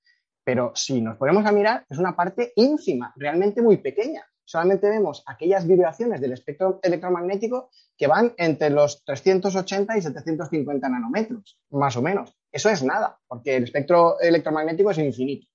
Pero 0.42 0.72
si 0.74 1.00
nos 1.00 1.16
ponemos 1.18 1.46
a 1.46 1.52
mirar, 1.52 1.86
es 1.88 1.98
una 1.98 2.16
parte 2.16 2.52
ínfima, 2.56 3.12
realmente 3.16 3.62
muy 3.62 3.76
pequeña. 3.76 4.26
Solamente 4.44 4.88
vemos 4.88 5.22
aquellas 5.26 5.64
vibraciones 5.64 6.20
del 6.20 6.32
espectro 6.32 6.80
electromagnético 6.82 7.70
que 7.96 8.08
van 8.08 8.34
entre 8.38 8.70
los 8.70 9.04
380 9.04 9.96
y 9.98 10.02
750 10.02 10.88
nanómetros, 10.88 11.60
más 11.70 11.96
o 11.96 12.02
menos. 12.02 12.34
Eso 12.50 12.70
es 12.70 12.82
nada, 12.82 13.20
porque 13.28 13.56
el 13.56 13.64
espectro 13.64 14.18
electromagnético 14.18 14.90
es 14.90 14.98
infinito. 14.98 15.46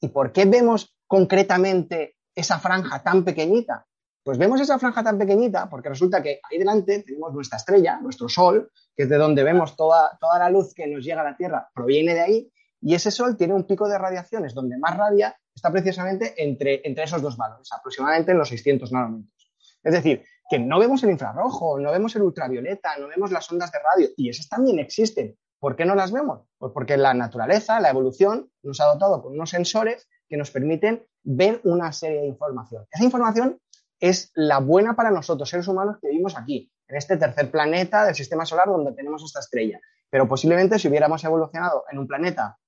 ¿Y 0.00 0.08
por 0.08 0.32
qué 0.32 0.44
vemos 0.44 0.96
concretamente 1.06 2.16
esa 2.34 2.58
franja 2.58 3.02
tan 3.02 3.24
pequeñita? 3.24 3.86
Pues 4.22 4.38
vemos 4.38 4.60
esa 4.60 4.78
franja 4.78 5.02
tan 5.02 5.18
pequeñita 5.18 5.68
porque 5.68 5.90
resulta 5.90 6.22
que 6.22 6.40
ahí 6.50 6.58
delante 6.58 7.02
tenemos 7.02 7.32
nuestra 7.34 7.58
estrella, 7.58 8.00
nuestro 8.00 8.28
Sol, 8.28 8.70
que 8.96 9.02
es 9.02 9.08
de 9.08 9.16
donde 9.16 9.42
vemos 9.44 9.76
toda, 9.76 10.16
toda 10.20 10.38
la 10.38 10.50
luz 10.50 10.72
que 10.74 10.86
nos 10.86 11.04
llega 11.04 11.20
a 11.20 11.24
la 11.24 11.36
Tierra, 11.36 11.68
proviene 11.74 12.14
de 12.14 12.20
ahí, 12.20 12.52
y 12.80 12.94
ese 12.94 13.10
Sol 13.10 13.36
tiene 13.36 13.54
un 13.54 13.64
pico 13.64 13.88
de 13.88 13.98
radiaciones 13.98 14.54
donde 14.54 14.78
más 14.78 14.96
radia 14.96 15.36
está 15.54 15.70
precisamente 15.70 16.34
entre, 16.36 16.80
entre 16.84 17.04
esos 17.04 17.22
dos 17.22 17.36
valores, 17.36 17.70
aproximadamente 17.72 18.32
en 18.32 18.38
los 18.38 18.48
600 18.48 18.92
nanómetros. 18.92 19.52
Es 19.82 19.92
decir, 19.92 20.24
que 20.48 20.58
no 20.58 20.78
vemos 20.78 21.02
el 21.02 21.10
infrarrojo, 21.10 21.78
no 21.78 21.92
vemos 21.92 22.16
el 22.16 22.22
ultravioleta, 22.22 22.96
no 22.98 23.08
vemos 23.08 23.30
las 23.30 23.50
ondas 23.50 23.70
de 23.72 23.78
radio, 23.78 24.08
y 24.16 24.28
esas 24.28 24.48
también 24.48 24.78
existen. 24.78 25.36
¿Por 25.64 25.76
qué 25.76 25.86
no 25.86 25.94
las 25.94 26.12
vemos? 26.12 26.42
Pues 26.58 26.72
porque 26.74 26.98
la 26.98 27.14
naturaleza, 27.14 27.80
la 27.80 27.88
evolución, 27.88 28.50
nos 28.62 28.82
ha 28.82 28.84
dotado 28.84 29.22
con 29.22 29.32
unos 29.32 29.48
sensores 29.48 30.06
que 30.28 30.36
nos 30.36 30.50
permiten 30.50 31.06
ver 31.22 31.62
una 31.64 31.90
serie 31.90 32.20
de 32.20 32.26
información. 32.26 32.84
Esa 32.90 33.02
información 33.02 33.58
es 33.98 34.30
la 34.34 34.58
buena 34.58 34.94
para 34.94 35.10
nosotros, 35.10 35.48
seres 35.48 35.66
humanos 35.66 35.96
que 36.02 36.08
vivimos 36.08 36.36
aquí, 36.36 36.70
en 36.86 36.96
este 36.98 37.16
tercer 37.16 37.50
planeta 37.50 38.04
del 38.04 38.14
sistema 38.14 38.44
solar 38.44 38.66
donde 38.66 38.92
tenemos 38.92 39.24
esta 39.24 39.40
estrella. 39.40 39.80
Pero 40.10 40.28
posiblemente 40.28 40.78
si 40.78 40.88
hubiéramos 40.88 41.24
evolucionado 41.24 41.84
en 41.90 41.98
un 41.98 42.06
planeta 42.06 42.58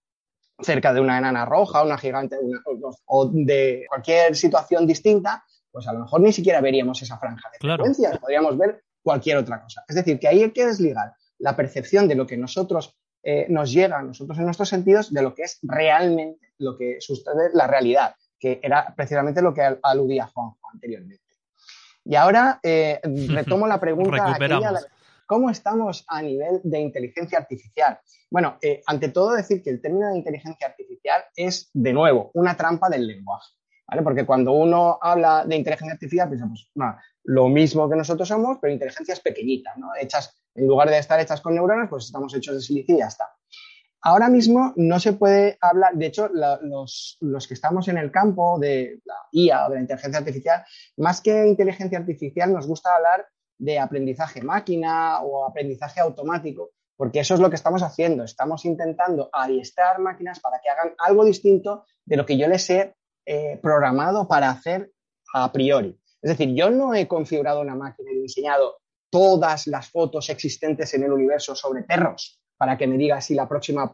cerca 0.59 0.95
de 0.95 1.03
una 1.03 1.19
enana 1.19 1.45
roja, 1.45 1.83
una 1.83 1.99
gigante 1.99 2.39
o 3.05 3.31
de 3.31 3.85
cualquier 3.91 4.35
situación 4.35 4.87
distinta, 4.87 5.45
pues 5.71 5.87
a 5.87 5.93
lo 5.93 5.99
mejor 5.99 6.23
ni 6.23 6.33
siquiera 6.33 6.63
veríamos 6.63 7.03
esa 7.03 7.19
franja 7.19 7.51
de 7.53 7.59
frecuencias, 7.59 8.17
podríamos 8.17 8.57
ver 8.57 8.85
cualquier 9.03 9.37
otra 9.37 9.63
cosa. 9.63 9.85
Es 9.87 9.97
decir, 9.97 10.19
que 10.19 10.29
ahí 10.29 10.43
hay 10.43 10.53
que 10.53 10.65
desligar 10.65 11.13
la 11.39 11.57
percepción 11.57 12.09
de 12.09 12.15
lo 12.15 12.27
que 12.27 12.37
nosotros 12.37 12.97
eh, 13.23 13.47
nos 13.49 13.73
llega 13.73 13.99
a 13.99 14.03
nosotros 14.03 14.39
en 14.39 14.45
nuestros 14.45 14.69
sentidos 14.69 15.13
de 15.13 15.23
lo 15.23 15.35
que 15.35 15.43
es 15.43 15.59
realmente 15.63 16.55
lo 16.59 16.77
que 16.77 16.99
sucede, 17.01 17.51
la 17.53 17.67
realidad, 17.67 18.15
que 18.39 18.61
era 18.63 18.95
precisamente 18.95 19.43
lo 19.43 19.53
que 19.53 19.63
aludía 19.83 20.27
Juanjo 20.27 20.59
anteriormente. 20.73 21.25
Y 22.05 22.15
ahora 22.15 22.61
eh, 22.63 23.01
retomo 23.29 23.67
la 23.67 23.81
pregunta. 23.81 24.37
¿Cómo 25.27 25.51
estamos 25.51 26.05
a 26.07 26.23
nivel 26.23 26.61
de 26.63 26.79
inteligencia 26.79 27.39
artificial? 27.39 27.99
Bueno, 28.31 28.59
eh, 28.63 28.81
ante 28.87 29.09
todo 29.09 29.33
decir 29.35 29.61
que 29.61 29.71
el 29.71 29.83
término 29.83 30.09
de 30.09 30.19
inteligencia 30.19 30.69
artificial 30.69 31.21
es, 31.35 31.69
de 31.73 31.93
nuevo, 31.93 32.31
una 32.35 32.57
trampa 32.57 32.89
del 32.89 33.09
lenguaje. 33.09 33.57
¿vale? 33.89 34.03
Porque 34.03 34.25
cuando 34.25 34.53
uno 34.53 35.01
habla 35.01 35.45
de 35.45 35.57
inteligencia 35.57 35.95
artificial, 35.95 36.29
pensamos, 36.29 36.71
pues, 36.73 36.91
lo 37.25 37.49
mismo 37.49 37.91
que 37.91 37.97
nosotros 37.97 38.29
somos, 38.29 38.59
pero 38.61 38.73
inteligencias 38.73 39.19
pequeñitas, 39.19 39.77
¿no? 39.79 39.89
Hechas 40.01 40.39
en 40.57 40.67
lugar 40.67 40.89
de 40.89 40.99
estar 40.99 41.21
hechas 41.21 41.41
con 41.41 41.55
neuronas, 41.55 41.89
pues 41.89 42.07
estamos 42.07 42.35
hechos 42.35 42.55
de 42.55 42.61
silicio 42.61 42.95
y 42.95 42.99
ya 42.99 43.07
está. 43.07 43.31
Ahora 44.03 44.29
mismo 44.29 44.73
no 44.77 45.01
se 45.01 45.15
puede 45.15 45.59
hablar, 45.61 45.95
de 45.95 46.07
hecho, 46.07 46.29
los, 46.29 47.19
que 47.49 47.55
estamos 47.55 47.89
en 47.89 47.99
el 47.99 48.13
campo 48.13 48.59
de 48.59 49.01
la 49.05 49.17
IA 49.33 49.67
o 49.67 49.71
de 49.71 49.75
la 49.75 49.81
inteligencia 49.81 50.21
artificial, 50.21 50.65
más 50.99 51.21
que 51.21 51.47
inteligencia 51.47 51.99
artificial, 51.99 52.53
nos 52.53 52.69
gusta 52.69 52.95
hablar 52.95 53.27
de 53.59 53.79
aprendizaje 53.79 54.43
máquina 54.43 55.21
o 55.23 55.45
aprendizaje 55.45 56.01
automático, 56.01 56.71
porque 56.97 57.21
eso 57.21 57.35
es 57.35 57.41
lo 57.41 57.51
que 57.51 57.57
estamos 57.57 57.83
haciendo. 57.83 58.23
Estamos 58.23 58.65
intentando 58.65 59.29
adiestrar 59.33 59.99
máquinas 59.99 60.39
para 60.39 60.61
que 60.63 60.71
hagan 60.71 60.95
algo 60.99 61.25
distinto 61.25 61.85
de 62.05 62.17
lo 62.17 62.25
que 62.25 62.39
yo 62.39 62.47
les 62.47 62.71
he 62.71 62.95
eh, 63.25 63.59
programado 63.61 64.29
para 64.29 64.51
hacer 64.51 64.93
a 65.35 65.51
priori. 65.51 65.99
Es 66.23 66.31
decir, 66.31 66.55
yo 66.55 66.71
no 66.71 66.95
he 66.95 67.09
configurado 67.09 67.61
una 67.61 67.75
máquina 67.75 68.13
y 68.13 68.21
diseñado 68.23 68.77
todas 69.17 69.67
las 69.69 69.89
fotos 69.89 70.29
existentes 70.29 70.93
en 70.93 71.05
el 71.05 71.11
universo 71.11 71.55
sobre 71.55 71.85
perros 71.85 72.39
para 72.55 72.77
que 72.77 72.87
me 72.87 72.99
diga 72.99 73.19
si 73.23 73.35
la 73.35 73.49
próxima, 73.49 73.91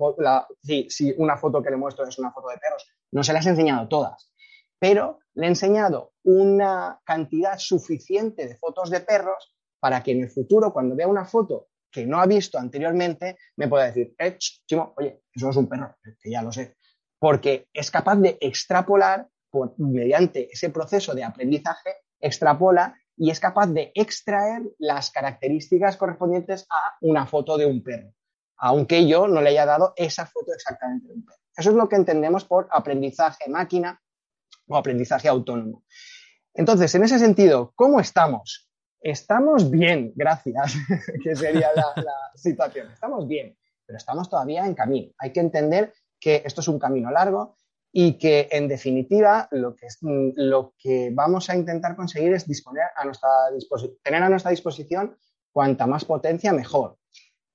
si, 0.62 1.14
una 1.16 1.36
foto 1.36 1.62
que 1.62 1.70
le 1.70 1.76
muestro 1.76 2.04
es 2.04 2.18
una 2.18 2.32
foto 2.32 2.48
de 2.48 2.58
perros. 2.58 2.88
No 3.12 3.22
se 3.22 3.32
las 3.32 3.46
he 3.46 3.50
enseñado 3.50 3.86
todas, 3.86 4.32
pero 4.80 5.20
le 5.34 5.46
he 5.46 5.48
enseñado 5.48 6.14
una 6.24 7.00
cantidad 7.04 7.56
suficiente 7.56 8.48
de 8.48 8.56
fotos 8.56 8.90
de 8.90 8.98
perros 8.98 9.54
para 9.78 10.02
que 10.02 10.10
en 10.10 10.22
el 10.22 10.28
futuro, 10.28 10.72
cuando 10.72 10.96
vea 10.96 11.06
una 11.06 11.24
foto 11.24 11.68
que 11.88 12.04
no 12.04 12.20
ha 12.20 12.26
visto 12.26 12.58
anteriormente, 12.58 13.38
me 13.54 13.68
pueda 13.68 13.84
decir, 13.84 14.16
eh, 14.18 14.36
chimo, 14.38 14.92
oye, 14.96 15.22
eso 15.32 15.50
es 15.50 15.56
un 15.56 15.68
perro, 15.68 15.94
que 16.20 16.32
ya 16.32 16.42
lo 16.42 16.50
sé. 16.50 16.74
Porque 17.20 17.68
es 17.72 17.92
capaz 17.92 18.16
de 18.16 18.38
extrapolar 18.40 19.28
mediante 19.76 20.48
ese 20.50 20.70
proceso 20.70 21.14
de 21.14 21.22
aprendizaje, 21.22 21.98
extrapola 22.18 22.96
y 23.22 23.30
es 23.30 23.38
capaz 23.38 23.68
de 23.68 23.92
extraer 23.94 24.62
las 24.80 25.12
características 25.12 25.96
correspondientes 25.96 26.66
a 26.68 26.96
una 27.02 27.24
foto 27.24 27.56
de 27.56 27.66
un 27.66 27.80
perro, 27.80 28.12
aunque 28.56 29.06
yo 29.06 29.28
no 29.28 29.40
le 29.40 29.50
haya 29.50 29.64
dado 29.64 29.92
esa 29.94 30.26
foto 30.26 30.52
exactamente 30.52 31.06
de 31.06 31.14
un 31.14 31.24
perro. 31.24 31.38
Eso 31.56 31.70
es 31.70 31.76
lo 31.76 31.88
que 31.88 31.94
entendemos 31.94 32.44
por 32.44 32.66
aprendizaje 32.72 33.48
máquina 33.48 34.02
o 34.66 34.76
aprendizaje 34.76 35.28
autónomo. 35.28 35.84
Entonces, 36.52 36.92
en 36.96 37.04
ese 37.04 37.20
sentido, 37.20 37.72
¿cómo 37.76 38.00
estamos? 38.00 38.68
Estamos 39.00 39.70
bien, 39.70 40.12
gracias, 40.16 40.74
que 41.22 41.36
sería 41.36 41.68
la, 41.76 42.02
la 42.02 42.32
situación. 42.34 42.90
Estamos 42.90 43.28
bien, 43.28 43.56
pero 43.86 43.98
estamos 43.98 44.28
todavía 44.28 44.66
en 44.66 44.74
camino. 44.74 45.12
Hay 45.18 45.32
que 45.32 45.38
entender 45.38 45.94
que 46.18 46.42
esto 46.44 46.60
es 46.60 46.66
un 46.66 46.80
camino 46.80 47.08
largo 47.12 47.56
y 47.94 48.14
que 48.14 48.48
en 48.50 48.68
definitiva 48.68 49.48
lo 49.50 49.76
que, 49.76 49.86
lo 50.00 50.74
que 50.78 51.10
vamos 51.12 51.50
a 51.50 51.56
intentar 51.56 51.94
conseguir 51.94 52.32
es 52.32 52.48
disponer 52.48 52.86
a 52.96 53.04
nuestra 53.04 53.28
tener 54.02 54.22
a 54.22 54.30
nuestra 54.30 54.50
disposición 54.50 55.14
cuanta 55.52 55.86
más 55.86 56.06
potencia 56.06 56.54
mejor. 56.54 56.96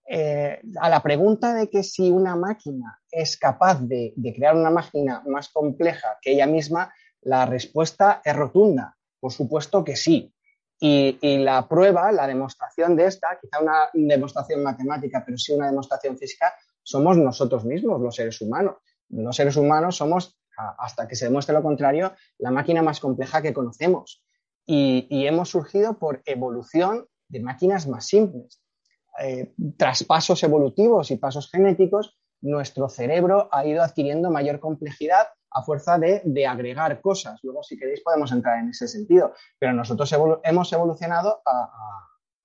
Eh, 0.07 0.61
a 0.79 0.89
la 0.89 1.01
pregunta 1.01 1.55
de 1.55 1.69
que 1.69 1.81
si 1.81 2.11
una 2.11 2.35
máquina 2.35 3.01
es 3.11 3.35
capaz 3.35 3.81
de, 3.81 4.13
crear 4.35 4.55
una 4.55 4.69
máquina 4.69 5.23
más 5.25 5.49
compleja 5.49 6.17
que 6.21 6.33
ella 6.33 6.45
misma, 6.45 6.93
la 7.21 7.47
respuesta 7.47 8.21
es 8.23 8.35
rotunda. 8.35 8.95
Por 9.19 9.33
supuesto 9.33 9.83
que 9.83 9.95
sí. 9.95 10.31
Y, 10.79 11.17
y, 11.19 11.39
la 11.39 11.67
prueba, 11.67 12.11
la 12.11 12.27
demostración 12.27 12.95
de 12.95 13.07
esta, 13.07 13.39
quizá 13.41 13.59
una 13.59 13.89
demostración 13.91 14.61
matemática, 14.61 15.23
pero 15.25 15.35
sí 15.35 15.51
una 15.51 15.65
demostración 15.65 16.15
física, 16.15 16.53
somos 16.83 17.17
nosotros 17.17 17.65
mismos, 17.65 17.99
los 17.99 18.15
seres 18.15 18.39
humanos 18.39 18.75
los 19.09 19.35
seres 19.35 19.55
humanos 19.55 19.97
somos, 19.97 20.37
hasta 20.55 21.07
que 21.07 21.15
se 21.15 21.25
demuestre 21.25 21.53
lo 21.53 21.61
contrario, 21.61 22.13
la 22.37 22.51
máquina 22.51 22.81
más 22.81 22.99
compleja 22.99 23.41
que 23.41 23.53
conocemos. 23.53 24.23
Y, 24.65 25.25
hemos 25.25 25.49
surgido 25.49 25.97
por 25.97 26.21
evolución 26.25 27.07
de 27.29 27.39
máquinas 27.39 27.87
más 27.87 28.05
simples. 28.05 28.61
Eh, 29.19 29.53
tras 29.77 30.03
pasos 30.03 30.43
evolutivos 30.43 31.09
y 31.11 31.17
pasos 31.17 31.49
genéticos, 31.49 32.17
nuestro 32.41 32.89
cerebro 32.89 33.49
ha 33.51 33.65
ido 33.65 33.81
adquiriendo 33.81 34.29
mayor 34.29 34.59
complejidad 34.59 35.27
a 35.49 35.63
fuerza 35.63 35.97
de, 35.97 36.45
agregar 36.45 37.01
cosas. 37.01 37.39
Luego, 37.43 37.63
si 37.63 37.77
queréis, 37.77 38.01
podemos 38.01 38.31
entrar 38.31 38.59
en 38.59 38.69
ese 38.69 38.87
sentido. 38.87 39.33
Pero 39.57 39.73
nosotros 39.73 40.13
hemos 40.43 40.73
evolucionado 40.73 41.41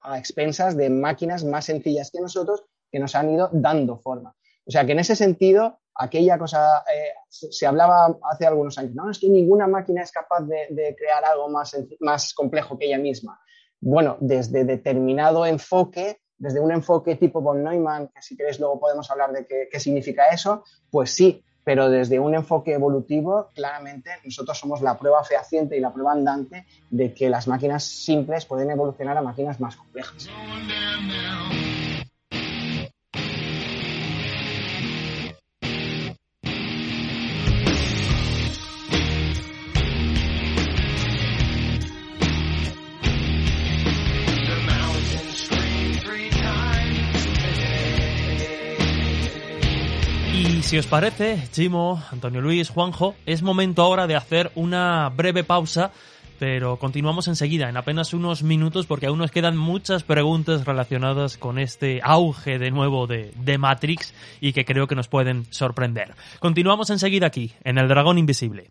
a 0.01 0.19
expensas 0.19 0.77
de 0.77 0.91
máquinas 0.91 1.45
más 1.45 1.65
sencillas 1.67 2.11
que 2.11 2.21
nosotros 2.21 2.65
que 2.93 3.01
nos 3.01 3.15
han 3.15 3.31
ido 3.31 3.49
dando 3.53 3.99
forma. 3.99 4.37
O 4.65 4.71
sea 4.71 4.85
que 4.87 4.93
en 4.93 5.01
ese 5.01 5.17
sentido, 5.17 5.81
aquella 5.95 6.39
cosa, 6.39 6.85
eh, 6.93 7.13
se, 7.29 7.67
hablaba 7.67 8.19
hace 8.31 8.47
algunos 8.47 8.79
años, 8.79 8.95
no, 8.95 9.11
es 9.11 9.19
que 9.19 9.29
ninguna 9.29 9.67
máquina 9.67 10.03
es 10.03 10.13
capaz 10.13 10.41
de, 10.43 10.95
crear 10.99 11.25
algo 11.25 11.49
más, 11.49 11.77
más 12.01 12.35
complejo 12.35 12.79
que 12.79 12.87
ella 12.87 12.99
misma. 12.99 13.41
Bueno, 13.81 14.17
desde 14.21 14.65
determinado 14.65 15.45
enfoque, 15.45 16.21
desde 16.39 16.61
un 16.61 16.73
enfoque 16.73 17.17
tipo 17.17 17.41
von 17.41 17.63
Neumann, 17.63 18.09
que 18.09 18.23
si 18.23 18.37
queréis 18.37 18.59
luego 18.59 18.81
podemos 18.81 19.11
hablar 19.11 19.33
de 19.33 19.47
qué, 19.47 19.69
qué 19.71 19.81
significa 19.81 20.27
eso, 20.27 20.65
pues 20.91 21.11
sí, 21.11 21.45
pero 21.65 21.89
desde 21.89 22.19
un 22.19 22.35
enfoque 22.35 22.73
evolutivo, 22.73 23.51
claramente 23.55 24.11
nosotros 24.25 24.59
somos 24.59 24.83
la 24.83 24.99
prueba 24.99 25.23
fehaciente 25.25 25.77
y 25.77 25.81
la 25.81 25.93
prueba 25.93 26.13
andante 26.13 26.67
de 26.91 27.15
que 27.15 27.31
las 27.31 27.47
máquinas 27.47 27.85
simples 27.85 28.47
pueden 28.47 28.71
evolucionar 28.71 29.17
a 29.17 29.23
máquinas 29.23 29.61
más 29.61 29.77
complejas. 29.77 30.29
Si 50.73 50.79
os 50.79 50.87
parece, 50.87 51.39
Chimo, 51.53 52.03
Antonio 52.11 52.41
Luis, 52.41 52.71
Juanjo, 52.71 53.15
es 53.27 53.43
momento 53.43 53.83
ahora 53.83 54.07
de 54.07 54.17
hacer 54.17 54.51
una 54.55 55.11
breve 55.11 55.45
pausa, 55.45 55.93
pero 56.39 56.79
continuamos 56.79 57.29
enseguida, 57.29 57.69
en 57.69 57.77
apenas 57.77 58.15
unos 58.15 58.43
minutos, 58.43 58.87
porque 58.87 59.05
aún 59.05 59.19
nos 59.19 59.31
quedan 59.31 59.55
muchas 59.55 60.03
preguntas 60.03 60.65
relacionadas 60.65 61.37
con 61.37 61.59
este 61.59 62.01
auge 62.03 62.59
de 62.59 62.71
nuevo 62.71 63.07
de, 63.07 63.59
Matrix 63.59 64.15
y 64.41 64.55
que 64.55 64.65
creo 64.65 64.87
que 64.87 64.95
nos 64.95 65.09
pueden 65.09 65.45
sorprender. 65.51 66.15
Continuamos 66.39 66.89
enseguida 66.89 67.27
aquí, 67.27 67.53
en 67.65 67.77
El 67.77 67.89
Dragón 67.89 68.17
Invisible. 68.17 68.71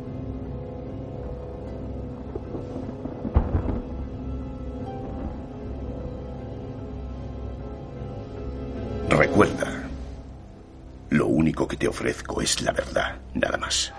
Que 11.67 11.77
te 11.77 11.87
ofrezco 11.87 12.41
es 12.41 12.61
la 12.61 12.71
verdad, 12.71 13.19
nada 13.33 13.57
más. 13.57 13.93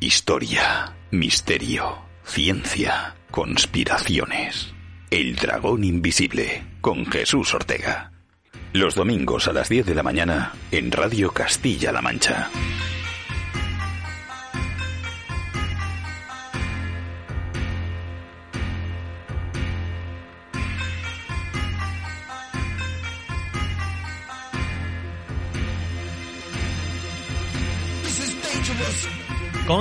Historia, 0.00 0.94
misterio, 1.10 1.98
ciencia, 2.24 3.14
conspiraciones. 3.30 4.72
El 5.10 5.36
dragón 5.36 5.84
invisible, 5.84 6.64
con 6.80 7.04
Jesús 7.06 7.52
Ortega. 7.54 8.12
Los 8.72 8.94
domingos 8.94 9.48
a 9.48 9.52
las 9.52 9.68
10 9.68 9.86
de 9.86 9.94
la 9.94 10.02
mañana 10.02 10.52
en 10.70 10.92
Radio 10.92 11.32
Castilla-La 11.32 12.00
Mancha. 12.00 12.48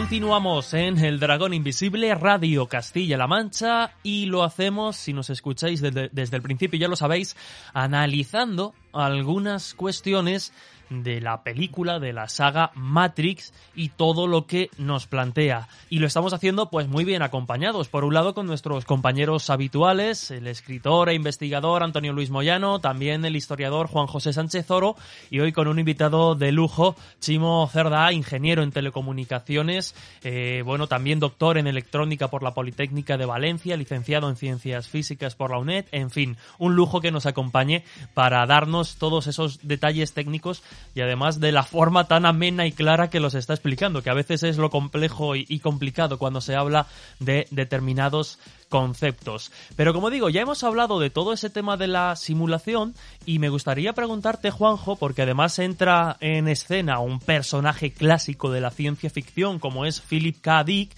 Continuamos 0.10 0.74
en 0.74 0.98
El 1.06 1.20
Dragón 1.20 1.54
Invisible, 1.54 2.16
Radio 2.16 2.66
Castilla-La 2.66 3.28
Mancha, 3.28 3.92
y 4.02 4.26
lo 4.26 4.44
hacemos, 4.44 4.96
si 4.96 5.14
nos 5.14 5.30
escucháis 5.30 5.82
desde, 5.82 6.10
desde, 6.12 6.36
el 6.36 6.42
principio, 6.42 6.80
ya 6.80 6.88
lo 6.88 6.96
sabéis, 6.96 7.38
analizando 7.76 8.74
algunas 8.92 9.76
cuestiones 9.76 10.52
de 10.90 11.22
la 11.22 11.44
película, 11.44 12.00
de 12.00 12.14
la 12.14 12.28
saga 12.28 12.72
Matrix 12.76 13.54
y 13.76 13.90
todo 13.90 14.28
lo 14.28 14.46
que 14.46 14.70
nos 14.78 15.08
plantea. 15.08 15.68
Y 15.90 16.00
lo 16.00 16.08
estamos 16.08 16.34
haciendo 16.34 16.70
pues 16.70 16.88
muy 16.88 17.06
bien 17.06 17.22
acompañados. 17.22 17.88
Por 17.88 18.04
un 18.04 18.14
lado 18.14 18.34
con 18.34 18.48
nuestros 18.48 18.86
compañeros 18.86 19.50
habituales, 19.50 20.32
el 20.32 20.48
escritor 20.48 21.10
e 21.10 21.14
investigador 21.14 21.84
Antonio 21.84 22.14
Luis 22.14 22.30
Moyano, 22.30 22.80
también 22.80 23.26
el 23.26 23.36
historiador 23.36 23.88
Juan 23.88 24.08
José 24.08 24.34
Sánchez 24.34 24.70
Oro 24.72 24.96
y 25.30 25.40
hoy 25.40 25.52
con 25.52 25.68
un 25.68 25.80
invitado 25.80 26.36
de 26.36 26.52
lujo, 26.52 26.96
Chimo 27.20 27.68
Cerda, 27.72 28.12
ingeniero 28.12 28.64
en 28.64 28.72
telecomunicaciones, 28.72 29.96
eh, 30.24 30.64
bueno, 30.66 30.88
también 30.88 31.20
doctor 31.20 31.58
en 31.58 31.68
electrónica 31.68 32.30
por 32.30 32.44
la 32.44 32.54
Politécnica 32.54 33.18
de 33.18 33.26
Valencia, 33.26 33.78
licenciado 33.78 34.30
en 34.30 34.36
ciencias 34.36 34.88
físicas 34.88 35.36
por 35.36 35.52
la 35.52 35.60
UNED, 35.60 35.86
en 35.92 36.10
fin, 36.10 36.38
un 36.58 36.76
lujo 36.76 37.02
que 37.02 37.12
nos 37.12 37.26
acompañe 37.26 37.84
para 38.14 38.46
darnos 38.46 38.98
todos 38.98 39.28
esos 39.28 39.68
detalles 39.68 40.14
técnicos 40.14 40.64
y 40.96 41.02
además 41.02 41.40
de 41.40 41.52
la 41.52 41.64
forma 41.64 42.08
tan 42.08 42.26
amena 42.26 42.66
y 42.66 42.72
clara 42.72 43.10
que 43.10 43.20
los 43.20 43.34
está 43.34 43.54
explicando, 43.54 44.02
que 44.02 44.10
a 44.10 44.16
veces 44.16 44.44
es 44.44 44.58
lo 44.58 44.70
complejo 44.70 45.36
y, 45.36 45.60
complicado 45.60 46.18
cuando 46.18 46.42
se 46.42 46.56
habla 46.56 46.88
de 47.20 47.48
determinados 47.52 48.40
conceptos. 48.70 49.52
Pero 49.76 49.94
como 49.94 50.10
digo, 50.10 50.30
ya 50.30 50.42
hemos 50.42 50.64
hablado 50.64 51.00
de 51.00 51.10
todo 51.10 51.34
ese 51.34 51.50
tema 51.50 51.78
de 51.78 51.88
la 51.88 52.16
simulación 52.16 52.96
y 53.26 53.40
me 53.40 53.50
gustaría 53.50 53.94
preguntarte, 53.94 54.52
Juanjo, 54.52 54.96
porque 54.96 55.24
además 55.24 55.58
entra 55.60 56.18
en 56.20 56.48
escena 56.48 57.00
un 57.00 57.20
personaje 57.20 57.92
clásico 57.92 58.52
de 58.52 58.62
la 58.62 58.72
ciencia 58.72 59.10
ficción 59.10 59.60
como 59.60 59.86
es 59.86 60.02
Philip 60.02 60.40
K. 60.42 60.64
Dick 60.64 60.92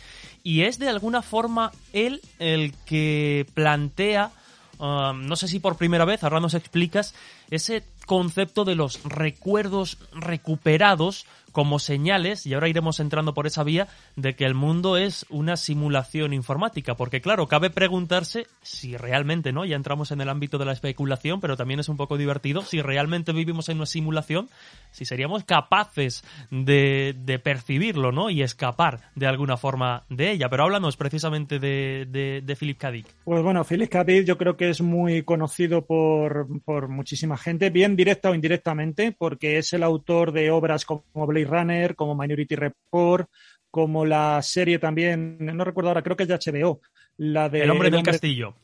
y 0.43 0.63
es 0.63 0.79
de 0.79 0.89
alguna 0.89 1.21
forma 1.21 1.71
él 1.93 2.21
el 2.39 2.73
que 2.85 3.45
plantea, 3.53 4.31
um, 4.79 5.25
no 5.25 5.35
sé 5.35 5.47
si 5.47 5.59
por 5.59 5.77
primera 5.77 6.05
vez, 6.05 6.23
ahora 6.23 6.39
nos 6.39 6.53
explicas, 6.53 7.13
ese 7.49 7.83
concepto 8.11 8.65
de 8.65 8.75
los 8.75 9.01
recuerdos 9.05 9.97
recuperados 10.11 11.25
como 11.53 11.79
señales, 11.79 12.45
y 12.45 12.53
ahora 12.53 12.69
iremos 12.69 12.99
entrando 12.99 13.33
por 13.33 13.47
esa 13.47 13.63
vía, 13.63 13.87
de 14.15 14.35
que 14.35 14.45
el 14.45 14.53
mundo 14.53 14.97
es 14.97 15.25
una 15.29 15.57
simulación 15.57 16.33
informática. 16.33 16.95
Porque 16.95 17.21
claro, 17.21 17.47
cabe 17.47 17.69
preguntarse 17.69 18.47
si 18.61 18.97
realmente, 18.97 19.51
¿no? 19.51 19.65
Ya 19.65 19.75
entramos 19.75 20.11
en 20.11 20.21
el 20.21 20.29
ámbito 20.29 20.57
de 20.57 20.65
la 20.65 20.71
especulación, 20.71 21.41
pero 21.41 21.57
también 21.57 21.79
es 21.79 21.89
un 21.89 21.97
poco 21.97 22.17
divertido, 22.17 22.61
si 22.61 22.81
realmente 22.81 23.33
vivimos 23.33 23.69
en 23.69 23.77
una 23.77 23.85
simulación, 23.85 24.49
si 24.91 25.05
seríamos 25.05 25.43
capaces 25.43 26.23
de, 26.49 27.41
percibirlo, 27.43 28.11
¿no? 28.11 28.29
Y 28.29 28.43
escapar 28.43 29.01
de 29.15 29.27
alguna 29.27 29.57
forma 29.57 30.03
de 30.09 30.31
ella. 30.31 30.49
Pero 30.49 30.63
háblanos 30.63 30.97
precisamente 30.97 31.59
de 31.59 32.57
Philip 32.59 32.77
K. 32.77 32.91
Dick. 32.91 33.07
Pues 33.23 33.43
bueno, 33.43 33.63
Philip 33.63 33.89
K. 33.89 34.03
Dick 34.03 34.25
yo 34.25 34.37
creo 34.37 34.57
que 34.57 34.69
es 34.69 34.81
muy 34.81 35.23
conocido 35.23 35.85
por, 35.85 36.47
por 36.63 36.87
muchísima 36.87 37.37
gente, 37.37 37.69
bien 37.69 37.95
directa 38.01 38.31
o 38.31 38.35
indirectamente, 38.35 39.11
porque 39.15 39.59
es 39.59 39.73
el 39.73 39.83
autor 39.83 40.31
de 40.31 40.49
obras 40.49 40.85
como 40.85 41.27
Blade 41.27 41.45
Runner, 41.45 41.95
como 41.95 42.15
Minority 42.15 42.55
Report, 42.55 43.29
como 43.69 44.05
la 44.05 44.41
serie 44.41 44.79
también, 44.79 45.37
no 45.39 45.63
recuerdo 45.63 45.89
ahora, 45.89 46.01
creo 46.01 46.17
que 46.17 46.23
es 46.23 46.29
de 46.29 46.35
HBO, 46.35 46.81
la 47.17 47.47
de 47.47 47.61
El 47.61 47.69
hombre 47.69 47.91
del 47.91 48.01
castillo. 48.01 48.55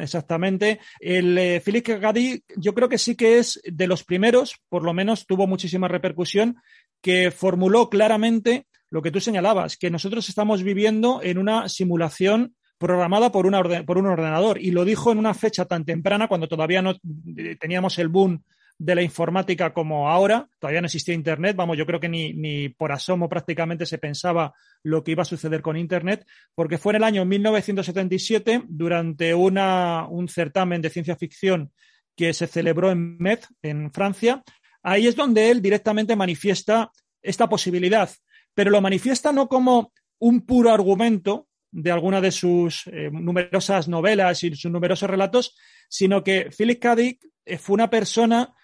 Exactamente. 0.00 0.80
El 1.00 1.36
eh, 1.38 1.62
Philip 1.64 1.86
Gadi, 2.00 2.42
yo 2.56 2.74
creo 2.74 2.88
que 2.88 2.98
sí 2.98 3.16
que 3.16 3.38
es 3.38 3.60
de 3.64 3.86
los 3.86 4.04
primeros, 4.04 4.56
por 4.68 4.82
lo 4.82 4.92
menos 4.92 5.26
tuvo 5.26 5.46
muchísima 5.46 5.88
repercusión, 5.88 6.56
que 7.00 7.30
formuló 7.30 7.88
claramente 7.88 8.66
lo 8.90 9.02
que 9.02 9.10
tú 9.10 9.20
señalabas, 9.20 9.76
que 9.76 9.90
nosotros 9.90 10.28
estamos 10.28 10.62
viviendo 10.62 11.20
en 11.22 11.38
una 11.38 11.68
simulación 11.68 12.54
programada 12.78 13.32
por, 13.32 13.46
una 13.46 13.62
por 13.84 13.98
un 13.98 14.06
ordenador. 14.06 14.60
Y 14.60 14.70
lo 14.70 14.84
dijo 14.84 15.10
en 15.10 15.18
una 15.18 15.34
fecha 15.34 15.64
tan 15.64 15.84
temprana, 15.84 16.28
cuando 16.28 16.48
todavía 16.48 16.82
no 16.82 16.92
eh, 17.36 17.56
teníamos 17.58 17.98
el 17.98 18.08
boom 18.08 18.42
de 18.78 18.94
la 18.94 19.02
informática 19.02 19.72
como 19.72 20.10
ahora. 20.10 20.48
Todavía 20.58 20.80
no 20.80 20.86
existía 20.86 21.14
Internet, 21.14 21.56
vamos, 21.56 21.76
yo 21.76 21.86
creo 21.86 22.00
que 22.00 22.08
ni, 22.08 22.32
ni 22.32 22.68
por 22.68 22.92
asomo 22.92 23.28
prácticamente 23.28 23.86
se 23.86 23.98
pensaba 23.98 24.52
lo 24.82 25.02
que 25.02 25.12
iba 25.12 25.22
a 25.22 25.26
suceder 25.26 25.62
con 25.62 25.76
Internet, 25.76 26.26
porque 26.54 26.78
fue 26.78 26.92
en 26.92 26.96
el 26.96 27.04
año 27.04 27.24
1977, 27.24 28.64
durante 28.68 29.34
una, 29.34 30.06
un 30.08 30.28
certamen 30.28 30.82
de 30.82 30.90
ciencia 30.90 31.16
ficción 31.16 31.72
que 32.16 32.32
se 32.32 32.46
celebró 32.46 32.90
en 32.90 33.16
Metz, 33.18 33.48
en 33.62 33.92
Francia. 33.92 34.42
Ahí 34.82 35.06
es 35.06 35.16
donde 35.16 35.50
él 35.50 35.62
directamente 35.62 36.16
manifiesta 36.16 36.90
esta 37.22 37.48
posibilidad, 37.48 38.10
pero 38.54 38.70
lo 38.70 38.80
manifiesta 38.80 39.32
no 39.32 39.48
como 39.48 39.92
un 40.18 40.42
puro 40.42 40.70
argumento 40.70 41.48
de 41.70 41.90
alguna 41.90 42.20
de 42.20 42.30
sus 42.30 42.86
eh, 42.86 43.10
numerosas 43.10 43.88
novelas 43.88 44.44
y 44.44 44.54
sus 44.54 44.70
numerosos 44.70 45.10
relatos, 45.10 45.56
sino 45.88 46.22
que 46.22 46.50
Philip 46.56 46.80
K. 46.80 46.96
Dick 46.96 47.26
eh, 47.44 47.58
fue 47.58 47.74
una 47.74 47.90
persona 47.90 48.54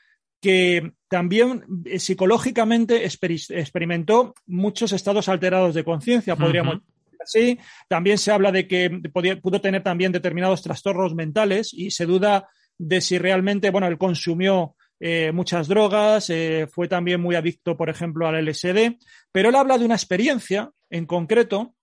que 0.40 0.92
también 1.08 1.64
eh, 1.84 1.98
psicológicamente 1.98 3.04
experimentó 3.04 4.34
muchos 4.46 4.92
estados 4.92 5.28
alterados 5.28 5.74
de 5.74 5.84
conciencia, 5.84 6.36
podríamos 6.36 6.80
decir 6.80 7.18
así. 7.20 7.58
También 7.88 8.18
se 8.18 8.32
habla 8.32 8.50
de 8.50 8.66
que 8.66 8.90
pudo 9.42 9.60
tener 9.60 9.82
también 9.82 10.12
determinados 10.12 10.62
trastornos 10.62 11.14
mentales 11.14 11.74
y 11.74 11.90
se 11.90 12.06
duda 12.06 12.48
de 12.78 13.00
si 13.00 13.18
realmente, 13.18 13.70
bueno, 13.70 13.86
él 13.86 13.98
consumió 13.98 14.74
eh, 14.98 15.32
muchas 15.32 15.68
drogas, 15.68 16.30
eh, 16.30 16.66
fue 16.70 16.88
también 16.88 17.20
muy 17.20 17.34
adicto, 17.34 17.76
por 17.76 17.90
ejemplo, 17.90 18.26
al 18.26 18.44
LSD, 18.44 18.98
pero 19.32 19.50
él 19.50 19.54
habla 19.54 19.76
de 19.78 19.84
una 19.84 19.94
experiencia 19.94 20.70
en 20.88 21.06
concreto 21.06 21.74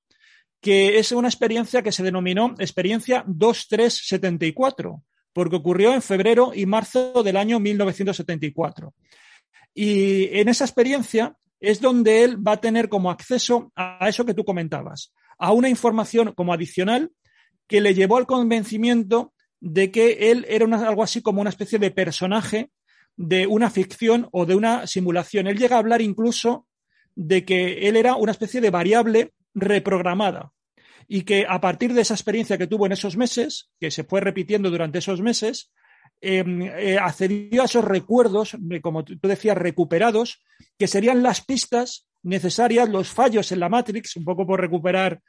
que 0.60 0.97
es 0.97 1.12
una 1.12 1.28
experiencia 1.28 1.84
que 1.84 1.91
se 1.91 2.03
denominó 2.03 2.55
experiencia 2.58 3.24
2374 3.28 5.03
porque 5.38 5.58
ocurrió 5.58 5.94
en 5.94 6.02
febrero 6.02 6.52
y 6.56 6.66
marzo 6.66 7.22
del 7.22 7.38
año 7.38 7.60
1974. 7.60 8.96
Y 9.72 10.36
en 10.36 10.50
esa 10.50 10.66
experiencia 10.66 11.38
es 11.60 11.80
donde 11.80 12.24
él 12.24 12.38
va 12.46 12.54
a 12.54 12.60
tener 12.60 12.90
como 12.90 13.12
acceso 13.12 13.72
a 13.76 14.10
eso 14.10 14.26
que 14.26 14.34
tú 14.34 14.44
comentabas, 14.44 15.14
a 15.38 15.52
una 15.52 15.70
información 15.70 16.34
como 16.34 16.54
adicional 16.54 17.12
que 17.68 17.82
le 17.82 17.94
llevó 17.94 18.18
al 18.18 18.26
convencimiento 18.26 19.32
de 19.60 19.92
que 19.92 20.32
él 20.32 20.44
era 20.50 20.66
algo 20.88 21.04
así 21.04 21.22
como 21.22 21.40
una 21.40 21.52
especie 21.52 21.78
de 21.78 21.92
personaje 21.92 22.72
de 23.16 23.46
una 23.46 23.70
ficción 23.70 24.30
o 24.32 24.48
de 24.48 24.56
una 24.56 24.88
simulación. 24.88 25.46
Él 25.46 25.60
llega 25.60 25.76
a 25.76 25.80
hablar 25.80 26.02
incluso 26.02 26.66
de 27.14 27.46
que 27.46 27.88
él 27.88 27.96
era 27.96 28.16
una 28.16 28.32
especie 28.32 28.60
de 28.60 28.72
variable 28.72 29.34
reprogramada 29.54 30.52
y 31.08 31.22
que 31.22 31.45
a 31.47 31.62
partir 31.62 31.93
de 31.93 32.01
esa 32.01 32.14
experiencia 32.14 32.58
que 32.58 32.68
tuvo 32.68 32.86
en 32.86 32.91
esos 32.91 33.16
meses, 33.16 33.70
que 33.80 33.91
se 33.91 34.03
fue 34.03 34.20
repitiendo 34.20 34.70
durante 34.70 34.99
esos 34.99 35.22
meses, 35.22 35.72
em, 36.20 36.64
eh, 36.64 36.97
accedió 36.99 37.62
a 37.62 37.66
esos 37.66 37.86
recuerdos, 37.86 38.58
como 38.82 39.05
tú 39.05 39.28
decías, 39.28 39.58
recuperados, 39.58 40.43
que 40.78 40.88
serían 40.88 41.24
las 41.24 41.41
pistas 41.41 42.08
necesarias, 42.24 42.89
los 42.89 43.10
fallos 43.10 43.51
en 43.51 43.60
la 43.60 43.70
Matrix, 43.70 44.18
un 44.18 44.26
poco 44.26 44.45
por 44.45 44.60
recuperar 44.60 45.22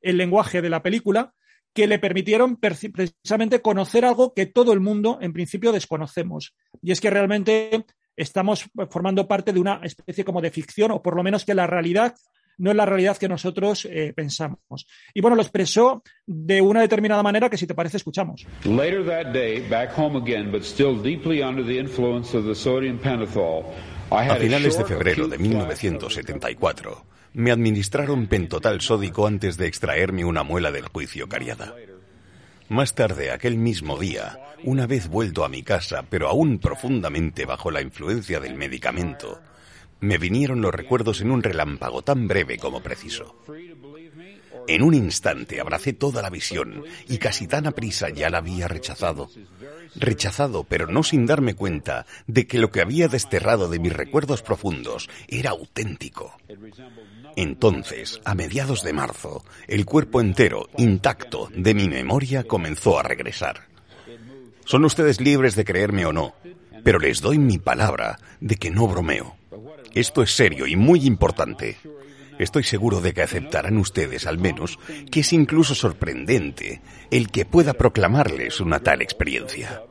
el 0.00 0.16
lenguaje 0.16 0.62
de 0.62 0.70
la 0.70 0.82
película, 0.82 1.34
que 1.74 1.86
le 1.86 1.98
permitieron 1.98 2.56
precisamente 2.56 3.60
conocer 3.60 4.04
algo 4.04 4.32
que 4.32 4.46
todo 4.46 4.72
el 4.72 4.80
mundo 4.80 5.18
en 5.20 5.32
principio 5.32 5.72
desconocemos. 5.72 6.54
Y 6.82 6.92
es 6.92 7.00
que 7.00 7.10
realmente 7.10 7.84
estamos 8.16 8.68
formando 8.90 9.28
parte 9.28 9.52
de 9.52 9.60
una 9.60 9.80
especie 9.82 10.24
como 10.24 10.40
de 10.40 10.50
ficción, 10.50 10.90
o 10.90 11.02
por 11.02 11.14
lo 11.14 11.22
menos 11.22 11.44
que 11.44 11.54
la 11.54 11.66
realidad 11.66 12.14
no 12.58 12.70
es 12.70 12.76
la 12.76 12.86
realidad 12.86 13.16
que 13.16 13.28
nosotros 13.28 13.86
eh, 13.90 14.12
pensamos. 14.14 14.86
Y 15.14 15.20
bueno, 15.20 15.36
lo 15.36 15.42
expresó 15.42 16.02
de 16.26 16.60
una 16.60 16.80
determinada 16.80 17.22
manera 17.22 17.48
que 17.48 17.56
si 17.56 17.66
te 17.66 17.74
parece 17.74 17.96
escuchamos. 17.96 18.46
Later 18.64 19.04
that 19.06 19.32
day, 19.32 19.66
back 19.68 19.96
home 19.96 20.18
again, 20.18 20.50
but 20.52 20.62
still 20.62 21.00
deeply 21.00 21.42
under 21.42 21.64
the 21.64 21.78
influence 21.78 22.36
of 22.36 22.44
the 22.44 22.54
sodium 22.54 22.98
pentothal, 22.98 23.64
a 24.10 24.36
finales 24.36 24.78
de 24.78 24.84
febrero 24.84 25.28
de 25.28 25.36
1974, 25.36 27.04
me 27.34 27.50
administraron 27.50 28.26
pentotal 28.26 28.80
sódico 28.80 29.26
antes 29.26 29.58
de 29.58 29.66
extraerme 29.66 30.24
una 30.24 30.42
muela 30.42 30.70
del 30.70 30.88
juicio 30.88 31.28
cariada. 31.28 31.74
Más 32.70 32.94
tarde, 32.94 33.30
aquel 33.30 33.58
mismo 33.58 33.98
día, 33.98 34.38
una 34.64 34.86
vez 34.86 35.08
vuelto 35.08 35.44
a 35.44 35.48
mi 35.48 35.62
casa, 35.62 36.04
pero 36.08 36.28
aún 36.28 36.58
profundamente 36.58 37.44
bajo 37.44 37.70
la 37.70 37.82
influencia 37.82 38.40
del 38.40 38.54
medicamento, 38.54 39.40
me 40.00 40.18
vinieron 40.18 40.60
los 40.60 40.74
recuerdos 40.74 41.20
en 41.20 41.30
un 41.30 41.42
relámpago 41.42 42.02
tan 42.02 42.28
breve 42.28 42.58
como 42.58 42.80
preciso. 42.82 43.36
En 44.68 44.82
un 44.82 44.92
instante 44.92 45.60
abracé 45.60 45.94
toda 45.94 46.20
la 46.20 46.28
visión 46.28 46.84
y 47.08 47.16
casi 47.16 47.46
tan 47.46 47.66
a 47.66 47.70
prisa 47.70 48.10
ya 48.10 48.28
la 48.28 48.38
había 48.38 48.68
rechazado. 48.68 49.30
Rechazado, 49.94 50.64
pero 50.64 50.86
no 50.86 51.02
sin 51.02 51.24
darme 51.24 51.54
cuenta 51.54 52.04
de 52.26 52.46
que 52.46 52.58
lo 52.58 52.70
que 52.70 52.82
había 52.82 53.08
desterrado 53.08 53.70
de 53.70 53.78
mis 53.78 53.94
recuerdos 53.94 54.42
profundos 54.42 55.08
era 55.26 55.50
auténtico. 55.50 56.36
Entonces, 57.34 58.20
a 58.26 58.34
mediados 58.34 58.82
de 58.82 58.92
marzo, 58.92 59.42
el 59.68 59.86
cuerpo 59.86 60.20
entero, 60.20 60.68
intacto, 60.76 61.48
de 61.54 61.72
mi 61.72 61.88
memoria 61.88 62.44
comenzó 62.44 62.98
a 62.98 63.02
regresar. 63.02 63.68
Son 64.66 64.84
ustedes 64.84 65.18
libres 65.18 65.56
de 65.56 65.64
creerme 65.64 66.04
o 66.04 66.12
no, 66.12 66.34
pero 66.84 66.98
les 66.98 67.22
doy 67.22 67.38
mi 67.38 67.56
palabra 67.56 68.18
de 68.40 68.56
que 68.56 68.70
no 68.70 68.86
bromeo. 68.86 69.37
Esto 69.98 70.22
es 70.22 70.30
serio 70.30 70.68
y 70.68 70.76
muy 70.76 71.06
importante. 71.06 71.76
Estoy 72.38 72.62
seguro 72.62 73.00
de 73.00 73.12
que 73.12 73.22
aceptarán 73.22 73.78
ustedes, 73.78 74.28
al 74.28 74.38
menos, 74.38 74.78
que 75.10 75.20
es 75.20 75.32
incluso 75.32 75.74
sorprendente 75.74 76.80
el 77.10 77.32
que 77.32 77.44
pueda 77.44 77.72
proclamarles 77.72 78.60
una 78.60 78.78
tal 78.78 79.02
experiencia. 79.02 79.82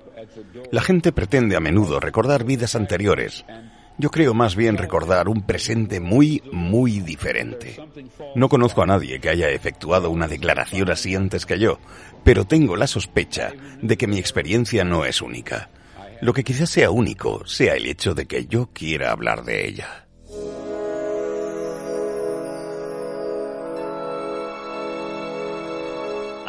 La 0.72 0.82
gente 0.82 1.12
pretende 1.12 1.58
a 1.58 1.60
menudo 1.60 2.00
recordar 2.00 2.46
vidas 2.46 2.74
anteriores. 2.76 3.44
Yo 3.98 4.10
creo 4.10 4.34
más 4.34 4.56
bien 4.56 4.78
recordar 4.78 5.28
un 5.28 5.42
presente 5.42 6.00
muy, 6.00 6.42
muy 6.54 7.02
diferente. 7.02 7.76
No 8.34 8.48
conozco 8.48 8.84
a 8.84 8.86
nadie 8.86 9.20
que 9.20 9.30
haya 9.30 9.50
efectuado 9.50 10.10
una 10.10 10.30
declaración 10.30 10.90
así 10.90 11.16
antes 11.16 11.46
que 11.46 11.60
yo, 11.60 11.80
pero 12.24 12.46
tengo 12.46 12.78
la 12.78 12.88
sospecha 12.88 13.52
de 13.82 13.98
que 13.98 14.08
mi 14.08 14.20
experiencia 14.20 14.86
no 14.86 15.04
es 15.04 15.22
única. 15.22 15.70
Lo 16.20 16.34
que 16.34 16.44
quizás 16.44 16.70
sea 16.70 16.90
único 16.90 17.46
sea 17.46 17.76
el 17.76 17.86
hecho 17.86 18.16
de 18.16 18.26
que 18.26 18.48
yo 18.48 18.70
quiera 18.74 19.12
hablar 19.12 19.44
de 19.44 19.68
ella. 19.68 20.08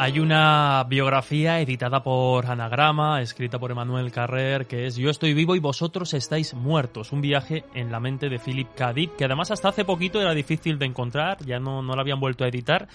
Hay 0.01 0.19
una 0.19 0.85
biografía 0.87 1.59
editada 1.59 2.01
por 2.01 2.45
Anagrama, 2.45 3.21
escrita 3.21 3.59
por 3.59 3.69
Emmanuel 3.69 4.11
Carrer, 4.11 4.65
que 4.65 4.87
es 4.87 4.95
Yo 4.95 5.09
estoy 5.09 5.33
vivo 5.33 5.55
y 5.55 5.59
vosotros 5.59 6.13
estáis 6.13 6.53
muertos. 6.53 7.11
Un 7.11 7.21
viaje 7.21 7.65
en 7.75 7.91
la 7.91 7.99
mente 7.99 8.29
de 8.29 8.39
Philip 8.39 8.73
K. 8.75 8.93
Que 9.17 9.25
además 9.25 9.51
hasta 9.51 9.69
hace 9.69 9.83
poquito 9.85 10.21
era 10.21 10.33
difícil 10.33 10.79
de 10.79 10.85
encontrar, 10.85 11.45
ya 11.45 11.59
no, 11.59 11.83
no 11.83 11.95
la 11.95 12.01
habían 12.01 12.21
vuelto 12.21 12.45
a 12.45 12.47
editar 12.47 12.87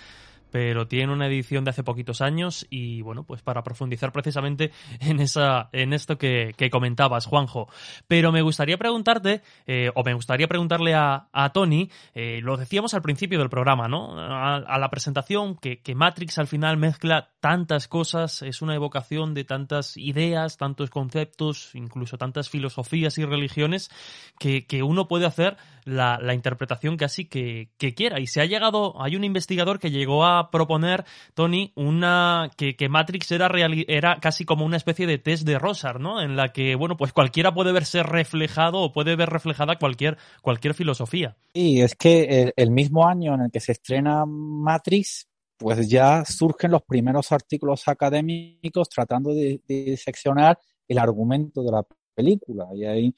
pero 0.55 0.87
tiene 0.87 1.13
una 1.13 1.27
edición 1.27 1.65
de 1.65 1.71
hace 1.71 1.83
poquitos 1.83 2.21
años 2.21 2.65
y 2.71 3.03
bueno, 3.03 3.25
pues 3.25 3.43
para 3.43 3.65
profundizar 3.65 4.13
precisamente 4.13 4.71
en 5.01 5.19
esa, 5.19 5.69
en 5.73 5.93
esto 5.93 6.17
que, 6.17 6.55
comentabas, 6.71 7.27
Juanjo. 7.27 7.69
Pero 8.07 8.31
me 8.31 8.41
gustaría 8.41 8.79
preguntarte, 8.79 9.43
eh, 9.67 9.91
o 9.97 10.05
me 10.05 10.15
gustaría 10.15 10.47
preguntarle 10.47 10.95
a, 10.95 11.27
Tony, 11.53 11.91
eh, 12.15 12.39
lo 12.41 12.57
decíamos 12.57 12.95
al 12.95 13.03
principio 13.03 13.41
del 13.41 13.51
programa, 13.51 13.89
¿no? 13.89 14.17
A, 14.17 14.79
la 14.79 14.91
presentación, 14.91 15.57
que, 15.57 15.83
Matrix 15.93 16.39
al 16.39 16.47
final 16.47 16.77
mezcla 16.77 17.31
tantas 17.41 17.89
cosas, 17.89 18.43
es 18.43 18.63
una 18.63 18.77
evocación 18.77 19.35
de 19.35 19.43
tantas 19.43 19.97
ideas, 19.97 20.57
tantos 20.57 20.89
conceptos, 20.89 21.75
incluso 21.75 22.17
tantas 22.17 22.49
filosofías 22.49 23.19
y 23.19 23.25
religiones, 23.25 23.91
que, 24.39 24.65
uno 24.85 25.09
puede 25.09 25.27
hacer 25.27 25.57
la, 25.85 26.33
interpretación 26.33 26.97
casi 26.97 27.25
que, 27.25 27.71
que 27.77 27.95
quiera. 27.95 28.21
Y 28.21 28.29
se 28.29 28.41
ha 28.41 28.45
llegado, 28.45 29.03
hay 29.03 29.17
un 29.17 29.25
investigador 29.25 29.81
que 29.81 29.91
llegó 29.91 30.25
a 30.25 30.44
proponer, 30.51 31.05
Tony, 31.35 31.73
una 31.75 32.51
que, 32.57 32.77
Matrix 32.89 33.33
era, 33.33 33.49
era 33.89 34.19
casi 34.21 34.45
como 34.45 34.65
una 34.65 34.77
especie 34.77 35.07
de 35.07 35.19
test 35.19 35.45
de 35.45 35.59
Rosar, 35.59 36.01
¿no? 36.01 36.23
En 36.23 36.37
la 36.37 36.53
que, 36.53 36.75
bueno, 36.75 36.97
pues 36.97 37.13
cualquiera 37.13 37.55
puede 37.55 37.73
verse 37.73 38.03
reflejado 38.03 38.81
o 38.81 38.93
puede 38.93 39.17
ver 39.17 39.31
reflejada 39.31 39.77
cualquier, 39.77 40.19
cualquier 40.43 40.75
filosofía. 40.75 41.37
Y 41.53 41.81
es 41.81 41.95
que 41.95 42.53
el, 42.57 42.71
mismo 42.71 43.07
año 43.07 43.35
en 43.35 43.43
el 43.43 43.51
que 43.51 43.61
se 43.61 43.73
estrena 43.73 44.25
Matrix, 44.27 45.29
pues 45.57 45.89
ya 45.89 46.25
surgen 46.25 46.71
los 46.71 46.83
primeros 46.83 47.33
artículos 47.33 47.87
académicos 47.89 48.89
tratando 48.89 49.33
de, 49.35 49.61
diseccionar 49.67 50.59
el 50.89 50.99
argumento 50.99 51.63
de 51.63 51.73
la 51.73 51.85
película. 52.15 52.67
Y 52.75 52.85
hay 52.85 53.15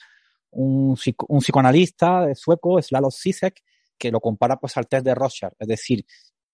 un, 0.50 0.96
psicoanalista 0.96 2.34
sueco, 2.34 2.80
Slavoj 2.80 3.14
Zizek, 3.14 3.62
que 3.98 4.10
lo 4.10 4.20
compara 4.20 4.56
pues 4.56 4.76
al 4.76 4.86
test 4.86 5.04
de 5.04 5.14
Rorschach, 5.14 5.52
es 5.58 5.68
decir, 5.68 6.04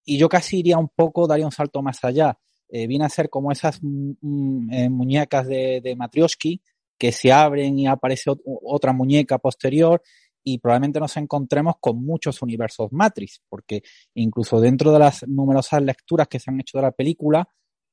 y 0.04 0.18
yo 0.18 0.28
casi 0.28 0.58
iría 0.58 0.78
un 0.78 0.88
poco, 0.88 1.26
daría 1.26 1.46
un 1.46 1.52
salto 1.52 1.82
más 1.82 2.02
allá. 2.04 2.38
Eh, 2.68 2.86
viene 2.86 3.04
a 3.04 3.08
ser 3.08 3.28
como 3.28 3.52
esas 3.52 3.82
mm, 3.82 4.12
mm, 4.20 4.72
eh, 4.72 4.88
muñecas 4.88 5.46
de, 5.46 5.80
de 5.82 5.94
Matryoshki 5.94 6.62
que 6.98 7.12
se 7.12 7.32
abren 7.32 7.78
y 7.78 7.86
aparece 7.86 8.30
otra 8.44 8.92
muñeca 8.92 9.38
posterior 9.38 10.00
y 10.44 10.58
probablemente 10.58 11.00
nos 11.00 11.16
encontremos 11.16 11.74
con 11.80 12.02
muchos 12.02 12.42
universos 12.42 12.92
Matrix, 12.92 13.42
porque 13.48 13.82
incluso 14.14 14.60
dentro 14.60 14.92
de 14.92 14.98
las 14.98 15.26
numerosas 15.26 15.82
lecturas 15.82 16.28
que 16.28 16.38
se 16.38 16.50
han 16.50 16.60
hecho 16.60 16.78
de 16.78 16.82
la 16.82 16.92
película, 16.92 17.48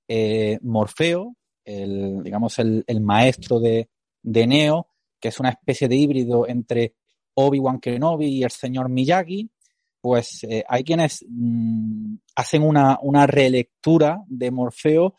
eh, 0.08 0.58
Morfeo, 0.62 1.36
el, 1.64 2.24
digamos 2.24 2.58
el, 2.60 2.84
el 2.88 3.02
maestro 3.02 3.60
de, 3.60 3.90
de, 4.24 4.48
Neo, 4.48 4.88
que 5.20 5.30
es 5.30 5.40
una 5.40 5.50
especie 5.50 5.88
de 5.88 5.96
híbrido 5.96 6.48
entre 6.48 6.96
Obi-Wan 7.36 7.80
Kenobi 7.80 8.28
y 8.28 8.44
el 8.44 8.52
señor 8.52 8.90
Miyagi, 8.90 9.50
pues 10.02 10.44
eh, 10.44 10.64
hay 10.68 10.84
quienes 10.84 11.26
mm, 11.28 12.16
hacen 12.36 12.64
una, 12.64 12.98
una, 13.02 13.28
relectura 13.28 14.24
de 14.28 14.52
Morfeo 14.52 15.16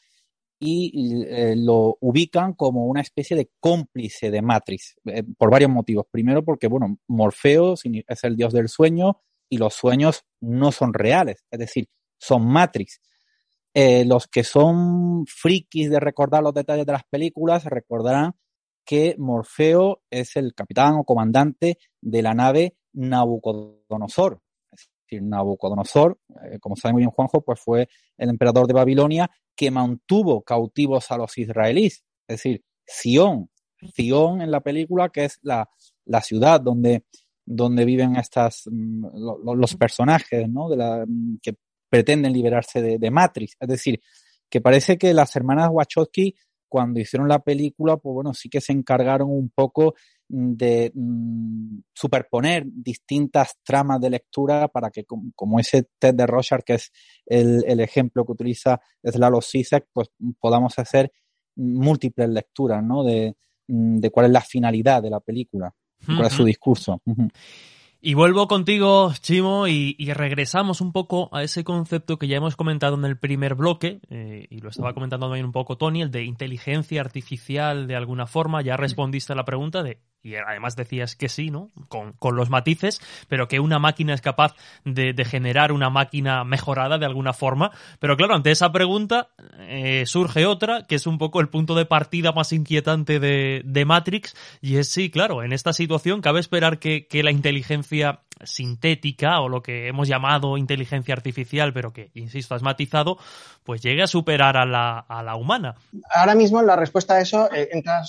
y 0.59 1.25
eh, 1.27 1.55
lo 1.57 1.97
ubican 2.01 2.55
como 2.55 2.87
una 2.87 3.01
especie 3.01 3.37
de 3.37 3.51
cómplice 3.61 4.31
de 4.31 4.43
Matrix, 4.43 4.97
eh, 5.07 5.23
por 5.37 5.51
varios 5.51 5.71
motivos. 5.71 6.07
Primero 6.11 6.45
porque, 6.45 6.67
bueno, 6.67 6.99
Morfeo 7.09 7.75
es 7.75 8.25
el 8.25 8.37
dios 8.37 8.53
del 8.53 8.69
sueño 8.69 9.21
y 9.49 9.59
los 9.59 9.75
sueños 9.75 10.25
no 10.41 10.73
son 10.73 10.93
reales, 10.93 11.45
es 11.51 11.59
decir, 11.59 11.89
son 12.19 12.47
Matrix. 12.47 13.01
los 13.75 14.27
que 14.27 14.45
son 14.45 15.25
frikis 15.27 15.91
de 15.91 16.01
recordar 16.01 16.43
los 16.43 16.55
detalles 16.55 16.87
de 16.87 16.93
las 16.93 17.05
películas 17.05 17.65
recordarán 17.65 18.35
que 18.85 19.15
Morfeo 19.19 20.03
es 20.11 20.37
el 20.37 20.55
capitán 20.55 20.95
o 20.95 21.05
comandante 21.05 21.79
de 22.01 22.23
la 22.23 22.35
nave 22.35 22.77
Nabucodonosor, 22.93 24.41
Nabucodonosor, 25.21 26.19
eh, 26.45 26.59
como 26.61 26.77
sabe 26.77 26.93
muy 26.93 27.01
bien 27.03 27.11
Juanjo, 27.11 27.41
pues 27.43 27.61
fue 27.61 27.89
el 28.17 28.29
emperador 28.29 28.67
de 28.67 28.75
Babilonia 28.75 29.31
que 29.57 29.71
mantuvo 29.71 30.43
cautivos 30.43 31.11
a 31.11 31.17
los 31.17 31.37
israelíes. 31.39 32.05
Es 32.29 32.37
decir, 32.37 32.63
Sion, 32.87 33.51
Sion 33.95 34.43
en 34.43 34.51
la 34.51 34.61
película, 34.61 35.09
que 35.09 35.25
es 35.25 35.39
la, 35.43 35.69
la 36.05 36.21
ciudad 36.21 36.61
donde, 36.61 37.05
donde 37.45 37.85
viven 37.85 38.17
estas, 38.17 38.65
mm, 38.71 39.07
los, 39.45 39.75
personajes, 39.77 40.49
¿no? 40.49 40.69
De 40.69 40.77
la, 40.77 41.05
mm, 41.07 41.39
que 41.43 41.55
pretenden 41.89 42.33
liberarse 42.33 42.81
de, 42.81 42.99
de 42.99 43.11
Matrix. 43.11 43.57
Es 43.59 43.69
decir, 43.69 44.01
que 44.49 44.61
parece 44.61 44.99
que 44.99 45.15
las 45.15 45.35
hermanas 45.37 45.71
Wachowski, 45.73 46.35
cuando 46.69 47.01
hicieron 47.01 47.29
la 47.29 47.41
película, 47.41 47.97
pues 47.97 48.15
bueno, 48.15 48.33
sí 48.35 48.49
que 48.49 48.61
se 48.61 48.73
encargaron 48.73 49.31
un 49.31 49.51
poco 49.51 49.95
de 50.33 50.93
mm, 50.95 51.81
superponer 51.93 52.65
distintas 52.67 53.59
tramas 53.65 54.01
de 54.01 54.11
lectura 54.11 54.69
para 54.69 54.91
que, 54.91 55.05
como, 55.05 55.59
ese 55.59 55.89
Ted 55.99 56.15
de 56.15 56.27
Rochard, 56.27 56.63
que 56.63 56.75
es 56.75 56.93
el, 57.27 57.81
ejemplo 57.81 58.25
que 58.25 58.33
utiliza 58.33 58.81
Slavoj 59.03 59.45
Zizek, 59.45 59.87
pues 59.93 60.09
podamos 60.39 60.79
hacer 60.79 61.13
múltiples 61.57 62.29
lecturas, 62.29 62.83
¿no? 62.83 63.03
De, 63.03 63.35
mm, 63.67 63.99
de 63.99 64.11
cuál 64.11 64.27
es 64.27 64.33
la 64.33 64.41
finalidad 64.41 65.03
de 65.03 65.11
la 65.11 65.21
película, 65.21 65.75
cuál 66.07 66.27
es 66.27 66.33
su 66.33 66.45
discurso. 66.45 67.03
Y 68.03 68.15
vuelvo 68.15 68.49
contigo, 68.49 69.13
Chimo, 69.21 69.69
y, 69.69 69.95
regresamos 70.15 70.81
un 70.81 70.91
poco 70.91 71.29
a 71.33 71.43
ese 71.43 71.65
concepto 71.65 72.19
que 72.19 72.29
ya 72.29 72.39
hemos 72.39 72.57
comentado 72.57 72.97
en 72.97 73.05
el 73.05 73.19
primer 73.19 73.55
bloque, 73.55 74.01
eh, 74.09 74.47
y 74.49 74.61
lo 74.61 74.71
estaba 74.71 74.95
comentando 74.95 75.27
también 75.27 75.45
un 75.45 75.53
poco 75.53 75.77
Tony, 75.77 76.01
el 76.01 76.11
de 76.11 76.25
inteligencia 76.25 77.03
artificial 77.03 77.87
de 77.87 77.97
alguna 77.97 78.27
forma. 78.27 78.63
Ya 78.63 78.79
respondiste 78.79 79.35
a 79.35 79.37
la 79.37 79.45
pregunta 79.45 79.83
de 79.83 79.99
y 80.23 80.35
además 80.35 80.77
decías 80.77 81.17
que 81.17 81.29
sí, 81.29 81.51
¿no? 81.51 81.71
Con, 81.89 82.13
con, 82.13 82.37
los 82.37 82.51
matices, 82.51 83.01
pero 83.29 83.49
que 83.49 83.61
una 83.61 83.79
máquina 83.79 84.15
es 84.15 84.21
capaz 84.21 84.55
de, 84.85 85.13
de, 85.13 85.25
generar 85.25 85.73
una 85.73 85.91
máquina 85.91 86.45
mejorada 86.45 86.99
de 86.99 87.07
alguna 87.07 87.33
forma. 87.33 87.71
Pero 87.99 88.17
claro, 88.17 88.35
ante 88.35 88.51
esa 88.51 88.71
pregunta 88.73 89.29
eh, 89.59 90.05
surge 90.07 90.47
otra, 90.47 90.87
que 90.87 90.97
es 90.97 91.07
un 91.07 91.19
poco 91.19 91.41
el 91.41 91.49
punto 91.49 91.75
de 91.75 91.87
partida 91.87 92.33
más 92.33 92.53
inquietante 92.53 93.19
de, 93.19 93.63
de 93.65 93.85
Matrix, 93.85 94.37
y 94.61 94.77
es 94.77 94.89
sí, 94.89 95.11
claro, 95.11 95.43
en 95.43 95.53
esta 95.53 95.73
situación 95.73 96.21
cabe 96.21 96.41
esperar 96.41 96.79
que, 96.79 97.07
que 97.07 97.23
la 97.23 97.31
inteligencia 97.31 98.21
sintética 98.45 99.41
o 99.41 99.49
lo 99.49 99.63
que 99.63 99.89
hemos 99.89 100.09
llamado 100.09 100.57
inteligencia 100.57 101.15
artificial, 101.15 101.73
pero 101.73 101.93
que, 101.93 102.11
insisto, 102.15 102.55
has 102.55 102.63
matizado, 102.63 103.19
pues 103.65 103.83
llegue 103.83 104.03
a 104.03 104.07
superar 104.07 104.57
a 104.57 104.65
la, 104.65 104.99
a 104.99 105.23
la 105.23 105.37
humana. 105.37 105.77
Ahora 106.11 106.35
mismo 106.35 106.63
la 106.63 106.77
respuesta 106.77 107.15
a 107.15 107.21
eso 107.21 107.53
eh, 107.53 107.69
entra, 107.73 108.03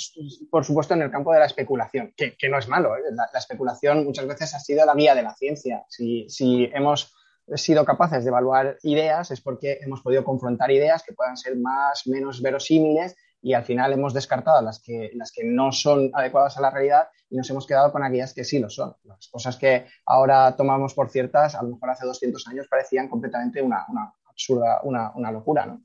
por 0.49 0.65
supuesto, 0.65 0.93
en 0.93 1.01
el 1.01 1.11
campo 1.11 1.33
de 1.33 1.39
la 1.39 1.45
especulación, 1.45 2.13
que, 2.15 2.35
no 2.49 2.57
es 2.57 2.67
malo. 2.67 2.95
¿eh? 2.95 3.01
La, 3.11 3.39
especulación 3.39 4.05
muchas 4.05 4.27
veces 4.27 4.53
ha 4.53 4.59
sido 4.59 4.85
la 4.85 4.93
vía 4.93 5.15
de 5.15 5.23
la 5.23 5.33
ciencia. 5.33 5.83
Si, 5.87 6.25
si 6.29 6.69
hemos 6.73 7.13
sido 7.55 7.83
capaces 7.85 8.23
de 8.23 8.29
evaluar 8.29 8.77
ideas 8.83 9.31
es 9.31 9.41
porque 9.41 9.79
hemos 9.81 10.01
podido 10.01 10.23
confrontar 10.23 10.71
ideas 10.71 11.03
que 11.03 11.13
puedan 11.13 11.37
ser 11.37 11.57
más, 11.57 12.07
menos 12.07 12.41
verosímiles 12.41 13.15
y 13.41 13.53
al 13.53 13.63
final 13.63 13.91
hemos 13.93 14.13
descartado 14.13 14.61
las 14.61 14.79
que, 14.79 15.11
las 15.15 15.31
que 15.31 15.43
no 15.43 15.71
son 15.71 16.11
adecuadas 16.13 16.57
a 16.57 16.61
la 16.61 16.69
realidad 16.69 17.07
y 17.29 17.37
nos 17.37 17.49
hemos 17.49 17.65
quedado 17.65 17.91
con 17.91 18.03
aquellas 18.03 18.33
que 18.33 18.43
sí 18.43 18.59
lo 18.59 18.69
son. 18.69 18.95
Las 19.03 19.27
cosas 19.29 19.57
que 19.57 19.87
ahora 20.05 20.55
tomamos 20.55 20.93
por 20.93 21.09
ciertas, 21.09 21.55
a 21.55 21.63
lo 21.63 21.69
mejor 21.69 21.89
hace 21.89 22.05
200 22.05 22.47
años 22.47 22.67
parecían 22.69 23.07
completamente 23.09 23.61
una, 23.61 23.85
absurda, 24.27 24.81
una, 24.83 25.31
locura. 25.31 25.77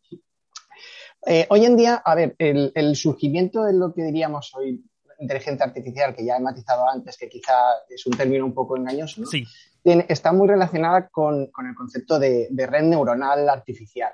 Eh, 1.27 1.47
hoy 1.49 1.65
en 1.65 1.77
día, 1.77 2.03
a 2.05 2.15
ver, 2.15 2.37
el, 2.39 2.97
surgimiento 2.97 3.65
de 3.65 3.73
lo 3.73 3.95
que 3.95 4.03
diríamos 4.03 4.55
hoy 4.55 4.85
inteligencia 5.19 5.65
artificial, 5.65 6.15
que 6.15 6.27
ya 6.27 6.37
he 6.37 6.41
matizado 6.41 6.87
antes, 6.87 7.17
que 7.17 7.31
quizá 7.31 7.55
es 7.89 8.05
un 8.07 8.13
término 8.19 8.45
un 8.45 8.53
poco 8.53 8.77
engañoso, 8.77 9.23
está 9.83 10.33
muy 10.33 10.47
relacionada 10.47 11.09
con, 11.09 11.41
el 11.45 11.75
concepto 11.75 12.19
de 12.19 12.67
red 12.69 12.83
neuronal 12.83 13.49
artificial. 13.49 14.13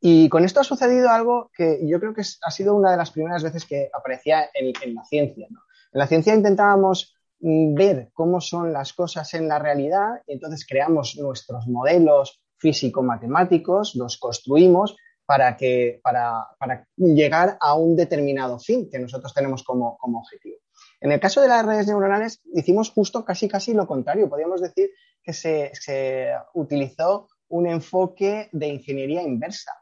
Y 0.00 0.30
con 0.30 0.44
esto 0.44 0.60
ha 0.60 0.64
sucedido 0.64 1.10
algo 1.10 1.50
que 1.54 1.80
yo 1.86 2.00
creo 2.00 2.14
que 2.14 2.22
ha 2.22 2.50
sido 2.50 2.74
una 2.74 2.90
de 2.90 2.96
las 2.96 3.10
primeras 3.10 3.42
veces 3.42 3.66
que 3.66 3.90
aparecía 3.92 4.48
en, 4.54 4.94
la 4.94 5.04
ciencia. 5.04 5.46
En 5.46 5.98
la 5.98 6.06
ciencia 6.06 6.34
intentábamos 6.34 7.14
mm, 7.40 7.74
ver 7.74 8.10
cómo 8.14 8.40
son 8.40 8.72
las 8.72 8.94
cosas 8.94 9.34
en 9.34 9.46
la 9.46 9.58
realidad 9.58 10.22
y 10.26 10.32
entonces 10.32 10.66
creamos 10.66 11.18
nuestros 11.18 11.66
modelos 11.66 12.40
físico-matemáticos, 12.56 13.94
los 13.94 14.16
construimos 14.18 14.96
para, 15.26 15.56
que, 15.56 16.00
para, 16.02 16.48
llegar 16.96 17.58
a 17.60 17.74
un 17.74 17.94
determinado 17.94 18.58
fin 18.58 18.88
que 18.90 18.98
nosotros 18.98 19.34
tenemos 19.34 19.62
como, 19.62 19.98
objetivo. 20.00 20.56
En 21.02 21.12
el 21.12 21.20
caso 21.20 21.40
de 21.42 21.48
las 21.48 21.64
redes 21.64 21.86
neuronales 21.86 22.40
hicimos 22.54 22.90
justo 22.90 23.24
casi 23.24 23.48
casi 23.48 23.74
lo 23.74 23.86
contrario. 23.86 24.28
Podríamos 24.28 24.60
decir 24.60 24.90
que 25.22 25.32
se 25.32 26.32
utilizó 26.54 27.28
un 27.50 27.66
enfoque 27.66 28.48
de 28.52 28.68
ingeniería 28.68 29.22
inversa. 29.22 29.72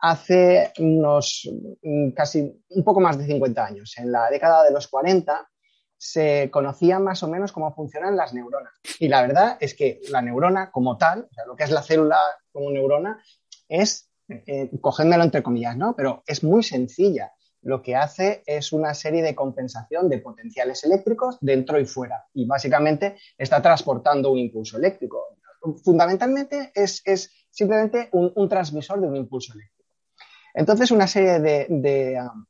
Hace 0.00 0.72
unos 0.78 1.48
mm, 1.82 2.10
casi 2.10 2.62
un 2.70 2.84
poco 2.84 3.00
más 3.00 3.18
de 3.18 3.26
50 3.26 3.64
años, 3.64 3.96
en 3.98 4.12
la 4.12 4.30
década 4.30 4.64
de 4.64 4.70
los 4.70 4.88
40, 4.88 5.48
se 5.96 6.48
conocía 6.52 7.00
más 7.00 7.22
o 7.24 7.28
menos 7.28 7.52
cómo 7.52 7.74
funcionan 7.74 8.16
las 8.16 8.32
neuronas. 8.32 8.72
Y 9.00 9.08
la 9.08 9.22
verdad 9.22 9.56
es 9.60 9.74
que 9.74 10.00
la 10.10 10.22
neurona 10.22 10.70
como 10.70 10.96
tal, 10.96 11.26
o 11.30 11.34
sea, 11.34 11.44
lo 11.46 11.56
que 11.56 11.64
es 11.64 11.70
la 11.70 11.82
célula 11.82 12.18
como 12.52 12.70
neurona, 12.70 13.20
es 13.68 14.08
eh, 14.28 14.70
cogéndolo 14.80 15.24
entre 15.24 15.42
comillas, 15.42 15.76
¿no? 15.76 15.96
Pero 15.96 16.22
es 16.26 16.44
muy 16.44 16.62
sencilla. 16.62 17.32
Lo 17.62 17.82
que 17.82 17.96
hace 17.96 18.42
es 18.46 18.72
una 18.72 18.94
serie 18.94 19.22
de 19.22 19.34
compensación 19.34 20.08
de 20.08 20.18
potenciales 20.18 20.84
eléctricos 20.84 21.38
dentro 21.40 21.80
y 21.80 21.86
fuera. 21.86 22.26
Y 22.32 22.46
básicamente 22.46 23.16
está 23.36 23.60
transportando 23.60 24.30
un 24.30 24.38
impulso 24.38 24.76
eléctrico. 24.76 25.24
Fundamentalmente 25.82 26.70
es, 26.74 27.02
simplemente 27.50 28.10
un, 28.12 28.48
transmisor 28.48 29.00
de 29.00 29.08
un 29.08 29.16
impulso 29.16 29.54
eléctrico. 29.54 29.77
Entonces, 30.58 30.90
una 30.90 31.06
serie 31.06 31.38
de, 31.38 32.20
um, 32.20 32.44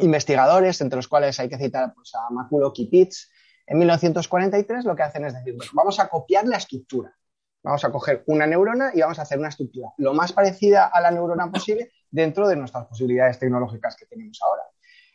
investigadores, 0.00 0.82
entre 0.82 0.98
los 0.98 1.08
cuales 1.08 1.40
hay 1.40 1.48
que 1.48 1.56
citar 1.56 1.94
pues, 1.94 2.14
a 2.14 2.30
Makulo 2.30 2.74
Kipitz, 2.74 3.30
en 3.66 3.78
1943 3.78 4.84
lo 4.84 4.94
que 4.94 5.02
hacen 5.02 5.24
es 5.24 5.32
decir, 5.32 5.54
bueno, 5.56 5.72
vamos 5.74 5.98
a 5.98 6.08
copiar 6.08 6.46
la 6.46 6.58
estructura. 6.58 7.16
Vamos 7.62 7.82
a 7.86 7.90
coger 7.90 8.22
una 8.26 8.46
neurona 8.46 8.90
y 8.94 9.00
vamos 9.00 9.18
a 9.18 9.22
hacer 9.22 9.38
una 9.38 9.48
estructura 9.48 9.88
lo 9.96 10.12
más 10.12 10.32
parecida 10.34 10.86
a 10.86 11.00
la 11.00 11.10
neurona 11.10 11.50
posible 11.50 11.90
dentro 12.10 12.46
de 12.48 12.56
nuestras 12.56 12.86
posibilidades 12.86 13.38
tecnológicas 13.38 13.96
que 13.96 14.04
tenemos 14.04 14.38
ahora. 14.42 14.64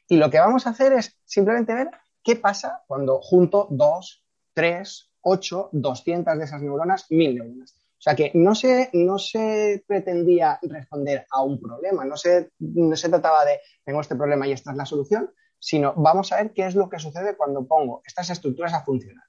Y 0.07 0.17
lo 0.17 0.31
que 0.31 0.39
vamos 0.39 0.65
a 0.65 0.71
hacer 0.71 0.93
es 0.93 1.15
simplemente 1.25 1.75
ver 1.75 1.91
qué 2.23 2.36
pasa 2.36 2.84
cuando 2.88 3.21
junto 3.21 3.67
dos, 3.69 4.25
tres, 4.55 5.11
ocho, 5.21 5.69
doscientas 5.71 6.39
de 6.39 6.45
esas 6.45 6.63
neuronas, 6.63 7.05
mil 7.11 7.36
neuronas. 7.36 7.75
O 8.04 8.10
sea 8.10 8.16
que 8.18 8.32
no 8.34 8.54
se, 8.54 8.89
no 8.91 9.18
se 9.18 9.82
pretendía 9.88 10.60
responder 10.64 11.26
a 11.32 11.41
un 11.41 11.58
problema, 11.58 12.04
no 12.04 12.18
se, 12.18 12.51
no 12.60 12.97
se 12.97 13.08
trataba 13.08 13.45
de 13.45 13.62
tengo 13.86 14.01
este 14.01 14.18
problema 14.18 14.45
y 14.45 14.51
esta 14.51 14.72
es 14.72 14.78
la 14.78 14.86
solución, 14.86 15.32
sino 15.58 15.93
vamos 15.95 16.34
a 16.34 16.36
ver 16.36 16.51
qué 16.51 16.66
es 16.66 16.76
lo 16.76 16.89
que 16.89 16.99
sucede 16.99 17.38
cuando 17.38 17.66
pongo 17.66 18.01
estas 18.06 18.30
estructuras 18.30 18.74
a 18.74 18.84
funcionar. 18.84 19.24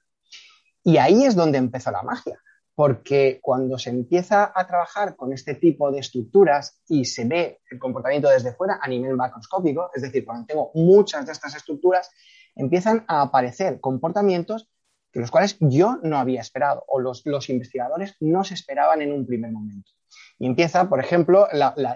Y 0.83 0.97
ahí 0.97 1.23
es 1.23 1.35
donde 1.35 1.57
empezó 1.57 1.89
la 1.89 2.03
magia, 2.03 2.37
porque 2.75 3.39
cuando 3.41 3.79
se 3.79 3.91
empieza 3.91 4.51
a 4.53 4.67
trabajar 4.67 5.15
con 5.15 5.31
este 5.31 5.55
tipo 5.55 5.89
de 5.89 5.99
estructuras 5.99 6.81
y 6.89 7.05
se 7.05 7.23
ve 7.23 7.61
el 7.71 7.79
comportamiento 7.79 8.29
desde 8.29 8.51
fuera 8.51 8.79
a 8.81 8.89
nivel 8.89 9.15
macroscópico, 9.15 9.89
es 9.95 10.01
decir, 10.01 10.25
cuando 10.25 10.47
tengo 10.47 10.71
muchas 10.73 11.25
de 11.25 11.31
estas 11.31 11.55
estructuras, 11.55 12.11
empiezan 12.55 13.05
a 13.07 13.21
aparecer 13.21 13.79
comportamientos 13.79 14.69
que 15.15 15.21
los 15.21 15.31
cuales 15.31 15.55
yo 15.61 15.97
no 16.03 16.17
había 16.17 16.41
esperado 16.41 16.83
o 16.89 16.99
los, 16.99 17.23
investigadores 17.47 18.17
no 18.19 18.43
se 18.43 18.53
esperaban 18.53 19.01
en 19.01 19.13
un 19.13 19.25
primer 19.25 19.49
momento. 19.49 19.89
Y 20.37 20.45
empieza, 20.45 20.89
por 20.89 20.99
ejemplo, 20.99 21.47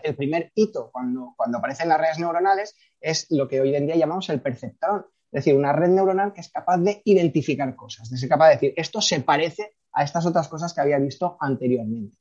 el 0.03 0.15
primer 0.15 0.53
hito 0.55 0.89
cuando, 0.89 1.33
cuando 1.35 1.57
aparecen 1.57 1.89
las 1.89 1.99
redes 1.99 2.17
neuronales 2.17 2.77
es 3.01 3.27
lo 3.29 3.49
que 3.49 3.59
hoy 3.59 3.75
en 3.75 3.87
día 3.87 3.97
llamamos 3.97 4.29
el 4.29 4.41
perceptrón, 4.41 5.05
es 5.33 5.43
decir, 5.43 5.53
una 5.53 5.73
red 5.73 5.89
neuronal 5.89 6.31
que 6.31 6.39
es 6.39 6.49
capaz 6.49 6.77
de 6.77 7.01
identificar 7.03 7.75
cosas, 7.75 8.09
de 8.09 8.15
ser 8.15 8.29
capaz 8.29 8.47
de 8.47 8.53
decir, 8.53 8.73
esto 8.77 9.01
se 9.01 9.19
parece 9.19 9.75
a 9.91 10.05
estas 10.05 10.25
otras 10.25 10.47
cosas 10.47 10.73
que 10.73 10.79
había 10.79 10.97
visto 10.97 11.35
anteriormente. 11.41 12.15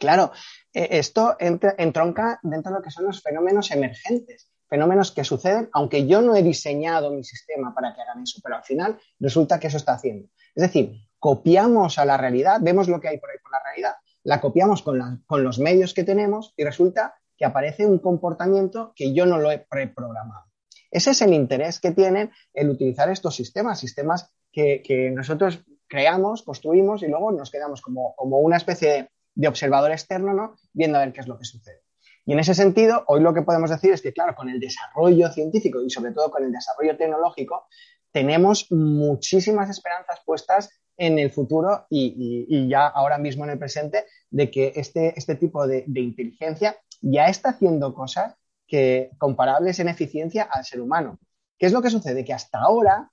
Claro, 0.00 0.32
eh, 0.72 0.88
esto 0.90 1.36
entronca 1.38 2.40
dentro 2.42 2.72
de 2.72 2.78
lo 2.78 2.82
que 2.82 2.90
son 2.90 3.04
los 3.04 3.22
fenómenos 3.22 3.70
emergentes, 3.70 4.47
fenómenos 4.68 5.12
que 5.12 5.24
suceden, 5.24 5.68
aunque 5.72 6.06
yo 6.06 6.20
no 6.20 6.36
he 6.36 6.42
diseñado 6.42 7.10
mi 7.10 7.24
sistema 7.24 7.74
para 7.74 7.94
que 7.94 8.02
hagan 8.02 8.22
eso, 8.22 8.40
pero 8.42 8.56
al 8.56 8.64
final 8.64 8.98
resulta 9.18 9.58
que 9.58 9.68
eso 9.68 9.76
está 9.76 9.94
haciendo. 9.94 10.28
Es 10.54 10.62
decir, 10.62 10.92
copiamos 11.18 11.98
a 11.98 12.04
la 12.04 12.16
realidad, 12.16 12.60
vemos 12.60 12.88
lo 12.88 13.00
que 13.00 13.08
hay 13.08 13.18
por 13.18 13.30
ahí 13.30 13.38
por 13.38 13.52
la 13.52 13.62
realidad, 13.64 13.94
la 14.24 14.40
copiamos 14.40 14.82
con, 14.82 15.22
los 15.42 15.58
medios 15.58 15.94
que 15.94 16.04
tenemos 16.04 16.52
y 16.56 16.64
resulta 16.64 17.14
que 17.36 17.44
aparece 17.44 17.86
un 17.86 17.98
comportamiento 17.98 18.92
que 18.94 19.14
yo 19.14 19.26
no 19.26 19.38
lo 19.38 19.50
he 19.50 19.58
preprogramado. 19.58 20.46
Ese 20.90 21.10
es 21.10 21.22
el 21.22 21.32
interés 21.34 21.80
que 21.80 21.92
tienen 21.92 22.30
el 22.52 22.70
utilizar 22.70 23.10
estos 23.10 23.34
sistemas, 23.34 23.78
sistemas 23.78 24.32
que, 24.52 25.12
nosotros 25.14 25.64
creamos, 25.86 26.42
construimos 26.42 27.02
y 27.02 27.08
luego 27.08 27.30
nos 27.32 27.50
quedamos 27.50 27.80
como, 27.80 28.14
una 28.18 28.56
especie 28.56 29.10
de, 29.34 29.48
observador 29.48 29.92
externo, 29.92 30.34
¿no? 30.34 30.56
Viendo 30.72 30.98
a 30.98 31.04
ver 31.04 31.12
qué 31.12 31.20
es 31.20 31.28
lo 31.28 31.38
que 31.38 31.44
sucede. 31.44 31.82
Y 32.28 32.32
en 32.34 32.40
ese 32.40 32.54
sentido, 32.54 33.04
hoy 33.06 33.22
lo 33.22 33.32
que 33.32 33.40
podemos 33.40 33.70
decir 33.70 33.90
es 33.90 34.02
que, 34.02 34.12
claro, 34.12 34.34
con 34.34 34.50
el 34.50 34.60
desarrollo 34.60 35.30
científico 35.32 35.80
y 35.80 35.88
sobre 35.88 36.12
todo 36.12 36.30
con 36.30 36.44
el 36.44 36.52
desarrollo 36.52 36.94
tecnológico, 36.94 37.68
tenemos 38.12 38.70
muchísimas 38.70 39.70
esperanzas 39.70 40.20
puestas 40.26 40.68
en 40.98 41.18
el 41.18 41.30
futuro 41.30 41.86
y, 41.88 42.68
ya 42.68 42.86
ahora 42.86 43.16
mismo 43.16 43.44
en 43.44 43.50
el 43.52 43.58
presente 43.58 44.04
de 44.28 44.50
que 44.50 44.74
este, 44.76 45.18
este 45.18 45.36
tipo 45.36 45.66
de, 45.66 45.84
inteligencia 45.86 46.76
ya 47.00 47.28
está 47.28 47.48
haciendo 47.48 47.94
cosas 47.94 48.34
que 48.66 49.08
comparables 49.16 49.80
en 49.80 49.88
eficiencia 49.88 50.42
al 50.42 50.66
ser 50.66 50.82
humano. 50.82 51.18
¿Qué 51.58 51.64
es 51.64 51.72
lo 51.72 51.80
que 51.80 51.88
sucede? 51.88 52.26
Que 52.26 52.34
hasta 52.34 52.58
ahora 52.58 53.10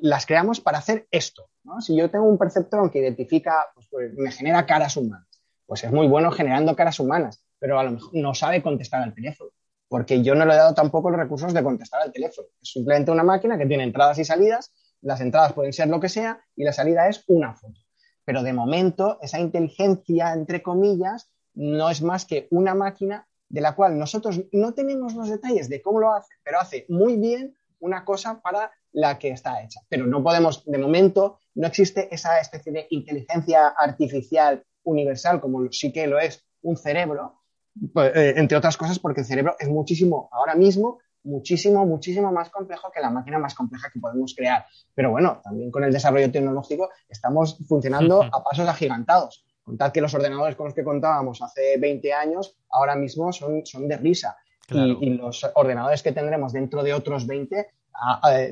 las 0.00 0.26
creamos 0.26 0.60
para 0.60 0.78
hacer 0.78 1.08
esto. 1.10 1.50
Si 1.80 1.96
yo 1.96 2.08
tengo 2.08 2.26
un 2.26 2.38
perceptrón 2.38 2.88
que 2.88 3.00
identifica, 3.00 3.66
pues, 3.74 3.88
pues, 3.90 4.14
me 4.14 4.30
genera 4.30 4.64
caras 4.64 4.96
humanas, 4.96 5.26
pues 5.66 5.82
es 5.82 5.90
muy 5.90 6.06
bueno 6.06 6.30
generando 6.30 6.76
caras 6.76 7.00
humanas, 7.00 7.42
pero 7.58 7.78
a 7.78 7.84
lo 7.84 7.92
mejor 7.92 8.10
no 8.14 8.34
sabe 8.34 8.62
contestar 8.62 9.02
al 9.02 9.14
teléfono, 9.14 9.50
porque 9.88 10.22
yo 10.22 10.34
no 10.34 10.44
le 10.44 10.54
he 10.54 10.56
dado 10.56 10.74
tampoco 10.74 11.10
los 11.10 11.18
recursos 11.18 11.52
de 11.52 11.62
contestar 11.62 12.02
al 12.02 12.12
teléfono. 12.12 12.48
Es 12.60 12.72
simplemente 12.72 13.10
una 13.10 13.24
máquina 13.24 13.58
que 13.58 13.66
tiene 13.66 13.84
entradas 13.84 14.18
y 14.18 14.24
salidas, 14.24 14.72
las 15.00 15.20
entradas 15.20 15.52
pueden 15.52 15.72
ser 15.72 15.88
lo 15.88 16.00
que 16.00 16.08
sea 16.08 16.40
y 16.56 16.64
la 16.64 16.72
salida 16.72 17.08
es 17.08 17.24
una 17.28 17.54
foto. 17.54 17.80
Pero 18.24 18.42
de 18.42 18.52
momento, 18.52 19.18
esa 19.22 19.38
inteligencia, 19.38 20.32
entre 20.32 20.62
comillas, 20.62 21.30
no 21.54 21.90
es 21.90 22.02
más 22.02 22.24
que 22.24 22.46
una 22.50 22.74
máquina 22.74 23.26
de 23.48 23.60
la 23.60 23.74
cual 23.74 23.98
nosotros 23.98 24.42
no 24.52 24.74
tenemos 24.74 25.14
los 25.14 25.30
detalles 25.30 25.68
de 25.68 25.80
cómo 25.80 26.00
lo 26.00 26.12
hace, 26.12 26.34
pero 26.44 26.60
hace 26.60 26.84
muy 26.88 27.16
bien 27.16 27.56
una 27.80 28.04
cosa 28.04 28.40
para 28.40 28.70
la 28.92 29.18
que 29.18 29.30
está 29.30 29.62
hecha. 29.62 29.80
Pero 29.88 30.06
no 30.06 30.22
podemos, 30.22 30.64
de 30.66 30.78
momento, 30.78 31.38
no 31.54 31.66
existe 31.66 32.12
esa 32.14 32.40
especie 32.40 32.72
de 32.72 32.86
inteligencia 32.90 33.68
artificial 33.68 34.64
universal 34.82 35.40
como 35.40 35.70
sí 35.70 35.92
que 35.92 36.06
lo 36.06 36.18
es 36.18 36.44
un 36.62 36.76
cerebro, 36.76 37.40
entre 37.94 38.58
otras 38.58 38.76
cosas 38.76 38.98
porque 38.98 39.20
el 39.20 39.26
cerebro 39.26 39.56
es 39.58 39.68
muchísimo, 39.68 40.28
ahora 40.32 40.54
mismo, 40.54 40.98
muchísimo, 41.24 41.84
muchísimo 41.86 42.32
más 42.32 42.50
complejo 42.50 42.90
que 42.90 43.00
la 43.00 43.10
máquina 43.10 43.38
más 43.38 43.54
compleja 43.54 43.90
que 43.92 44.00
podemos 44.00 44.34
crear. 44.34 44.66
Pero 44.94 45.10
bueno, 45.10 45.40
también 45.42 45.70
con 45.70 45.84
el 45.84 45.92
desarrollo 45.92 46.30
tecnológico 46.30 46.90
estamos 47.08 47.58
funcionando 47.68 48.22
a 48.22 48.42
pasos 48.42 48.68
agigantados. 48.68 49.44
Contad 49.62 49.92
que 49.92 50.00
los 50.00 50.14
ordenadores 50.14 50.56
con 50.56 50.66
los 50.66 50.74
que 50.74 50.82
contábamos 50.82 51.42
hace 51.42 51.76
20 51.78 52.12
años 52.12 52.56
ahora 52.70 52.96
mismo 52.96 53.32
son, 53.32 53.66
son 53.66 53.86
de 53.86 53.96
risa. 53.98 54.36
Y, 54.70 55.10
los 55.14 55.46
ordenadores 55.54 56.02
que 56.02 56.12
tendremos 56.12 56.52
dentro 56.52 56.82
de 56.82 56.92
otros 56.92 57.26
20 57.26 57.68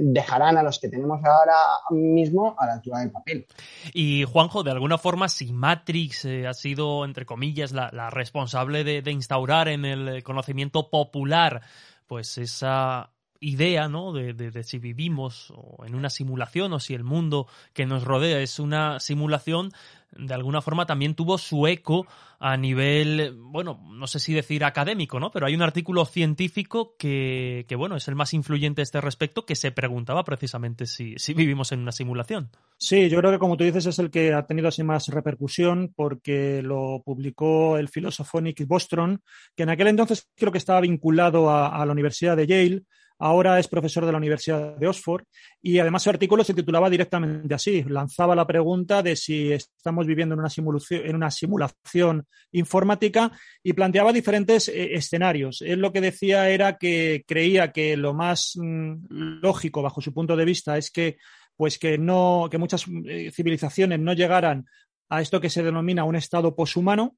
dejarán 0.01 0.57
a 0.59 0.63
los 0.63 0.79
que 0.79 0.89
tenemos 0.89 1.21
ahora 1.25 1.57
mismo 1.91 2.55
a 2.59 2.67
la 2.67 2.73
altura 2.75 3.01
del 3.01 3.11
papel. 3.11 3.47
Y 3.93 4.25
Juanjo, 4.25 4.63
de 4.63 4.71
alguna 4.71 4.99
forma, 4.99 5.29
si 5.29 5.53
Matrix 5.53 6.25
eh, 6.25 6.47
ha 6.47 6.55
sido, 6.55 7.05
entre 7.05 7.27
comillas, 7.27 7.73
la, 7.73 8.11
responsable 8.11 8.85
de, 8.85 9.11
instaurar 9.11 9.69
en 9.69 9.85
el 9.85 10.23
conocimiento 10.23 10.91
popular, 10.91 11.63
pues 12.07 12.39
esa 12.39 13.11
idea, 13.41 13.89
¿no? 13.89 14.13
de, 14.13 14.63
si 14.63 14.79
vivimos 14.79 15.53
en 15.85 15.95
una 15.95 16.11
simulación 16.11 16.73
o 16.73 16.81
si 16.81 16.95
el 16.95 17.05
mundo 17.05 17.47
que 17.73 17.87
nos 17.87 18.05
rodea 18.05 18.41
es 18.41 18.59
una 18.59 19.01
simulación, 19.01 19.73
de 20.13 20.35
alguna 20.35 20.63
forma 20.63 20.87
también 20.87 21.15
tuvo 21.15 21.39
su 21.39 21.67
eco 21.67 22.07
a 22.39 22.57
nivel, 22.57 23.35
bueno, 23.39 23.81
no 23.91 24.07
sé 24.07 24.19
si 24.19 24.35
decir 24.35 24.65
académico, 24.65 25.19
¿no? 25.19 25.31
Pero 25.31 25.47
hay 25.47 25.55
un 25.55 25.63
artículo 25.63 26.05
científico 26.05 26.95
que, 26.99 27.65
que 27.69 27.77
bueno, 27.77 27.97
es 27.97 28.09
el 28.09 28.15
más 28.15 28.35
influyente 28.35 28.83
a 28.83 28.85
este 28.85 29.01
respecto, 29.01 29.47
que 29.47 29.57
se 29.57 29.73
preguntaba 29.73 30.23
precisamente 30.25 30.87
si, 30.87 31.15
si 31.17 31.35
vivimos 31.35 31.73
en 31.73 31.81
una 31.81 31.93
simulación. 31.93 32.51
Sí, 32.79 33.09
yo 33.09 33.19
creo 33.19 33.33
que 33.33 33.39
como 33.39 33.57
tú 33.57 33.65
dices 33.65 33.87
es 33.87 33.99
el 33.99 34.11
que 34.11 34.35
ha 34.35 34.47
tenido 34.47 34.69
así 34.69 34.83
más 34.83 35.09
repercusión 35.09 35.93
porque 35.97 36.63
lo 36.63 37.03
publicó 37.05 37.79
el 37.79 37.89
filósofo 37.89 38.41
Nick 38.41 38.67
Bostrom, 38.67 39.19
que 39.55 39.63
en 39.63 39.71
aquel 39.71 39.89
entonces 39.89 40.29
creo 40.35 40.53
que 40.53 40.59
estaba 40.59 40.81
vinculado 40.81 41.51
a 41.51 41.85
la 41.85 41.93
Universidad 41.93 42.37
de 42.37 42.47
Yale 42.47 42.83
ahora 43.19 43.59
es 43.59 43.69
profesor 43.69 44.05
de 44.05 44.13
la 44.13 44.19
Universidad 44.19 44.77
de 44.77 44.89
Oxford 44.89 45.25
y 45.63 45.79
además 45.79 46.03
su 46.03 46.11
artículo 46.11 46.45
se 46.45 46.55
titulaba 46.55 46.91
directamente 46.91 47.55
así, 47.55 47.83
lanzaba 47.85 48.35
la 48.35 48.47
pregunta 48.47 49.03
de 49.03 49.17
si 49.17 49.53
estamos 49.53 50.07
viviendo 50.07 50.35
en 50.35 51.15
una 51.15 51.31
simulación, 51.31 52.27
informática 52.53 53.33
y 53.63 53.73
planteaba 53.73 54.13
diferentes 54.13 54.69
eh, 54.69 54.95
escenarios. 54.95 55.63
Él 55.63 55.81
lo 55.81 55.93
que 55.93 56.01
decía 56.01 56.49
era 56.51 56.77
que 56.79 57.25
creía 57.27 57.73
que 57.73 57.97
lo 57.97 58.15
más 58.15 58.53
mm, 58.57 59.41
lógico 59.43 59.83
bajo 59.83 60.01
su 60.01 60.13
punto 60.13 60.37
de 60.37 60.45
vista 60.45 60.77
es 60.77 60.91
que 60.91 61.17
pues 61.57 61.79
que 61.79 61.97
no, 61.97 62.49
que 62.51 62.59
muchas 62.59 62.85
eh, 63.07 63.31
civilizaciones 63.33 63.99
no 63.99 64.13
llegaran 64.13 64.67
a 65.09 65.21
esto 65.21 65.41
que 65.41 65.51
se 65.51 65.63
denomina 65.63 66.05
un 66.05 66.17
estado 66.17 66.55
poshumano, 66.55 67.17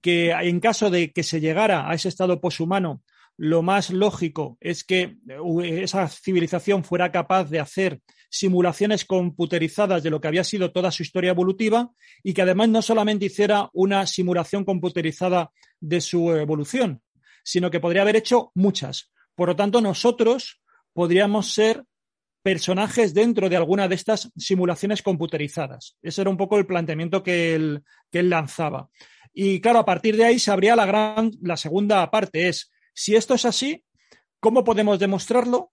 que 0.00 0.30
en 0.30 0.60
caso 0.60 0.90
de 0.90 1.10
que 1.12 1.22
se 1.22 1.40
llegara 1.40 1.90
a 1.90 1.94
ese 1.94 2.08
estado 2.08 2.40
poshumano, 2.40 3.02
lo 3.42 3.62
más 3.62 3.88
lógico 3.88 4.58
es 4.60 4.84
que 4.84 5.16
eh, 5.26 5.82
esa 5.82 6.06
civilización 6.08 6.84
fuera 6.84 7.10
capaz 7.10 7.44
de 7.44 7.58
hacer 7.58 8.02
simulaciones 8.28 9.06
computerizadas 9.06 10.02
de 10.02 10.10
lo 10.10 10.20
que 10.20 10.28
había 10.28 10.44
sido 10.44 10.72
toda 10.72 10.90
su 10.90 11.02
historia 11.02 11.30
evolutiva 11.30 11.90
y 12.22 12.34
que 12.34 12.42
además 12.42 12.68
no 12.68 12.82
solamente 12.82 13.24
hiciera 13.24 13.70
una 13.72 14.06
simulación 14.06 14.66
computerizada 14.66 15.52
de 15.80 16.02
su 16.02 16.30
evolución, 16.32 17.00
sino 17.42 17.70
que 17.70 17.80
podría 17.80 18.02
haber 18.02 18.16
hecho 18.16 18.52
muchas. 18.54 19.10
Por 19.34 19.48
lo 19.48 19.56
tanto, 19.56 19.80
nosotros 19.80 20.60
podríamos 20.92 21.54
ser 21.54 21.84
personajes 22.42 23.14
dentro 23.14 23.48
de 23.48 23.56
alguna 23.56 23.88
de 23.88 23.94
estas 23.94 24.30
simulaciones 24.36 25.00
computerizadas. 25.00 25.96
Ese 26.02 26.20
era 26.20 26.28
un 26.28 26.36
poco 26.36 26.58
el 26.58 26.66
planteamiento 26.66 27.22
que 27.22 27.54
él, 27.54 27.84
que 28.10 28.18
él 28.18 28.28
lanzaba. 28.28 28.90
Y 29.32 29.62
claro, 29.62 29.78
a 29.78 29.86
partir 29.86 30.18
de 30.18 30.26
ahí 30.26 30.38
se 30.38 30.50
abría 30.50 30.76
la 30.76 30.84
gran, 30.84 31.30
la 31.40 31.56
segunda 31.56 32.10
parte 32.10 32.48
es, 32.48 32.70
si 33.00 33.16
esto 33.16 33.32
es 33.32 33.46
así, 33.46 33.82
¿cómo 34.40 34.62
podemos 34.62 34.98
demostrarlo? 34.98 35.72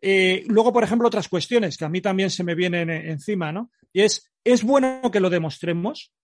Eh, 0.00 0.42
luego, 0.46 0.72
por 0.72 0.82
ejemplo, 0.82 1.06
otras 1.06 1.28
cuestiones 1.28 1.76
que 1.76 1.84
a 1.84 1.90
mí 1.90 2.00
también 2.00 2.30
se 2.30 2.44
me 2.44 2.54
vienen 2.54 2.88
encima, 2.88 3.52
¿no? 3.52 3.70
Y 3.92 4.00
es, 4.00 4.32
¿es 4.42 4.62
bueno 4.62 5.10
que 5.12 5.20
lo 5.20 5.28
demostremos? 5.28 6.14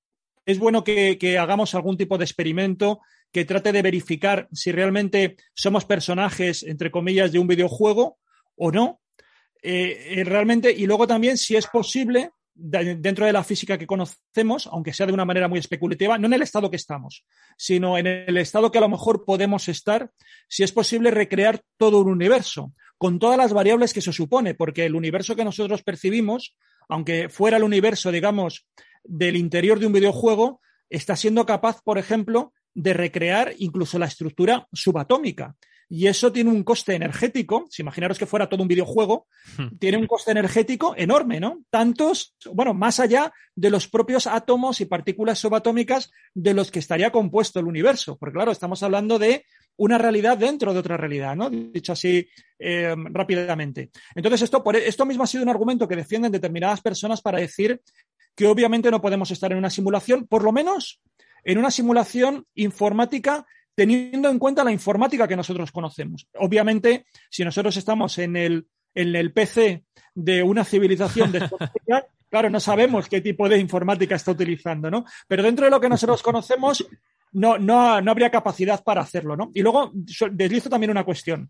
¿Es 0.46 0.58
bueno 0.58 0.84
que, 0.84 1.36
hagamos 1.38 1.74
algún 1.74 1.98
tipo 1.98 2.16
de 2.16 2.24
experimento 2.24 3.00
que 3.30 3.44
trate 3.44 3.72
de 3.72 3.82
verificar 3.82 4.48
si 4.50 4.72
realmente 4.72 5.36
somos 5.52 5.84
personajes, 5.84 6.62
entre 6.62 6.90
comillas, 6.90 7.30
de 7.30 7.40
un 7.40 7.46
videojuego 7.46 8.16
o 8.56 8.72
no? 8.72 9.02
Eh, 9.62 10.14
eh, 10.16 10.24
realmente, 10.24 10.72
y 10.72 10.86
luego 10.86 11.06
también 11.06 11.36
si 11.36 11.56
es 11.56 11.66
posible, 11.66 12.30
dentro 12.60 13.24
de 13.24 13.32
la 13.32 13.44
física 13.44 13.78
que 13.78 13.86
conocemos, 13.86 14.66
aunque 14.66 14.92
sea 14.92 15.06
de 15.06 15.12
una 15.12 15.24
manera 15.24 15.46
muy 15.46 15.60
especulativa, 15.60 16.18
no 16.18 16.26
en 16.26 16.32
el 16.32 16.42
estado 16.42 16.70
que 16.70 16.76
estamos, 16.76 17.24
sino 17.56 17.96
en 17.96 18.06
el 18.08 18.36
estado 18.36 18.72
que 18.72 18.78
a 18.78 18.80
lo 18.80 18.88
mejor 18.88 19.24
podemos 19.24 19.68
estar, 19.68 20.10
si 20.48 20.64
es 20.64 20.72
posible 20.72 21.12
recrear 21.12 21.62
todo 21.76 22.00
un 22.00 22.10
universo, 22.10 22.72
con 22.98 23.20
todas 23.20 23.38
las 23.38 23.52
variables 23.52 23.94
que 23.94 24.00
se 24.00 24.12
supone, 24.12 24.54
porque 24.54 24.84
el 24.84 24.96
universo 24.96 25.36
que 25.36 25.44
nosotros 25.44 25.84
percibimos, 25.84 26.56
aunque 26.88 27.28
fuera 27.28 27.58
el 27.58 27.62
universo, 27.62 28.10
digamos, 28.10 28.66
del 29.04 29.36
interior 29.36 29.78
de 29.78 29.86
un 29.86 29.92
videojuego, 29.92 30.60
está 30.90 31.14
siendo 31.14 31.46
capaz, 31.46 31.80
por 31.82 31.96
ejemplo, 31.96 32.52
de 32.74 32.92
recrear 32.92 33.54
incluso 33.58 34.00
la 34.00 34.06
estructura 34.06 34.66
subatómica 34.72 35.54
y 35.88 36.06
eso 36.06 36.30
tiene 36.30 36.50
un 36.50 36.64
coste 36.64 36.94
energético, 36.94 37.66
si 37.70 37.82
imaginaros 37.82 38.18
que 38.18 38.26
fuera 38.26 38.48
todo 38.48 38.62
un 38.62 38.68
videojuego, 38.68 39.26
hmm. 39.56 39.78
tiene 39.78 39.96
un 39.96 40.06
coste 40.06 40.32
energético 40.32 40.94
enorme, 40.96 41.40
¿no? 41.40 41.62
Tantos, 41.70 42.34
bueno, 42.52 42.74
más 42.74 43.00
allá 43.00 43.32
de 43.54 43.70
los 43.70 43.88
propios 43.88 44.26
átomos 44.26 44.80
y 44.80 44.84
partículas 44.84 45.38
subatómicas 45.38 46.10
de 46.34 46.52
los 46.52 46.70
que 46.70 46.78
estaría 46.78 47.10
compuesto 47.10 47.58
el 47.58 47.66
universo, 47.66 48.18
porque 48.18 48.34
claro, 48.34 48.52
estamos 48.52 48.82
hablando 48.82 49.18
de 49.18 49.44
una 49.76 49.96
realidad 49.96 50.36
dentro 50.36 50.74
de 50.74 50.80
otra 50.80 50.96
realidad, 50.96 51.36
¿no? 51.36 51.48
Dicho 51.48 51.92
así 51.92 52.28
eh, 52.58 52.94
rápidamente. 53.10 53.90
Entonces, 54.14 54.42
esto, 54.42 54.62
por, 54.62 54.76
esto 54.76 55.06
mismo 55.06 55.22
ha 55.22 55.26
sido 55.26 55.44
un 55.44 55.48
argumento 55.48 55.88
que 55.88 55.96
defienden 55.96 56.32
determinadas 56.32 56.82
personas 56.82 57.22
para 57.22 57.38
decir 57.38 57.80
que 58.34 58.46
obviamente 58.46 58.90
no 58.90 59.00
podemos 59.00 59.30
estar 59.30 59.52
en 59.52 59.58
una 59.58 59.70
simulación, 59.70 60.26
por 60.26 60.42
lo 60.42 60.52
menos 60.52 61.00
en 61.44 61.58
una 61.58 61.70
simulación 61.70 62.46
informática 62.54 63.46
teniendo 63.78 64.28
en 64.28 64.40
cuenta 64.40 64.64
la 64.64 64.72
informática 64.72 65.28
que 65.28 65.36
nosotros 65.36 65.70
conocemos. 65.70 66.26
Obviamente, 66.40 67.06
si 67.30 67.44
nosotros 67.44 67.76
estamos 67.76 68.18
en 68.18 68.34
el, 68.34 68.66
en 68.92 69.14
el 69.14 69.32
PC 69.32 69.84
de 70.16 70.42
una 70.42 70.64
civilización 70.64 71.30
de 71.30 71.48
claro, 72.28 72.50
no 72.50 72.58
sabemos 72.58 73.08
qué 73.08 73.20
tipo 73.20 73.48
de 73.48 73.56
informática 73.56 74.16
está 74.16 74.32
utilizando, 74.32 74.90
¿no? 74.90 75.04
Pero 75.28 75.44
dentro 75.44 75.64
de 75.64 75.70
lo 75.70 75.80
que 75.80 75.88
nosotros 75.88 76.24
conocemos, 76.24 76.88
no, 77.30 77.56
no, 77.56 78.00
no 78.00 78.10
habría 78.10 78.32
capacidad 78.32 78.82
para 78.82 79.02
hacerlo, 79.02 79.36
¿no? 79.36 79.52
Y 79.54 79.62
luego 79.62 79.92
deslizo 80.32 80.68
también 80.68 80.90
una 80.90 81.04
cuestión. 81.04 81.48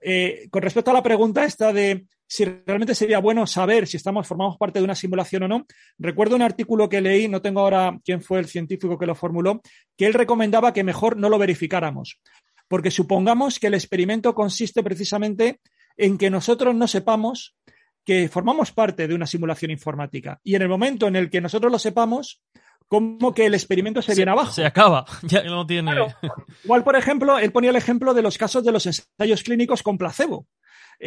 Eh, 0.00 0.46
con 0.52 0.62
respecto 0.62 0.92
a 0.92 0.94
la 0.94 1.02
pregunta 1.02 1.44
esta 1.44 1.72
de 1.72 2.06
si 2.26 2.44
realmente 2.44 2.94
sería 2.94 3.18
bueno 3.18 3.46
saber 3.46 3.86
si 3.86 3.96
estamos 3.96 4.26
formamos 4.26 4.56
parte 4.56 4.78
de 4.78 4.84
una 4.84 4.94
simulación 4.94 5.44
o 5.44 5.48
no, 5.48 5.66
recuerdo 5.98 6.36
un 6.36 6.42
artículo 6.42 6.88
que 6.88 7.00
leí, 7.00 7.28
no 7.28 7.42
tengo 7.42 7.60
ahora 7.60 7.98
quién 8.04 8.22
fue 8.22 8.38
el 8.38 8.46
científico 8.46 8.98
que 8.98 9.06
lo 9.06 9.14
formuló, 9.14 9.60
que 9.96 10.06
él 10.06 10.14
recomendaba 10.14 10.72
que 10.72 10.84
mejor 10.84 11.16
no 11.16 11.28
lo 11.28 11.38
verificáramos, 11.38 12.20
porque 12.68 12.90
supongamos 12.90 13.58
que 13.58 13.68
el 13.68 13.74
experimento 13.74 14.34
consiste 14.34 14.82
precisamente 14.82 15.60
en 15.96 16.18
que 16.18 16.30
nosotros 16.30 16.74
no 16.74 16.88
sepamos 16.88 17.54
que 18.04 18.28
formamos 18.28 18.72
parte 18.72 19.08
de 19.08 19.14
una 19.14 19.26
simulación 19.26 19.70
informática 19.70 20.40
y 20.42 20.54
en 20.54 20.62
el 20.62 20.68
momento 20.68 21.08
en 21.08 21.16
el 21.16 21.30
que 21.30 21.40
nosotros 21.40 21.72
lo 21.72 21.78
sepamos, 21.78 22.42
como 22.86 23.32
que 23.32 23.46
el 23.46 23.54
experimento 23.54 24.02
se, 24.02 24.14
viene 24.14 24.30
abajo. 24.30 24.52
Se 24.52 24.64
acaba, 24.64 25.06
ya 25.22 25.42
no 25.44 25.66
tiene. 25.66 25.92
Igual, 26.64 26.84
por 26.84 26.96
ejemplo, 26.96 27.38
él 27.38 27.50
ponía 27.50 27.70
el 27.70 27.76
ejemplo 27.76 28.12
de 28.14 28.22
los 28.22 28.36
casos 28.36 28.62
de 28.64 28.72
los 28.72 28.86
ensayos 28.86 29.42
clínicos 29.42 29.82
con 29.82 29.98
placebo. 29.98 30.46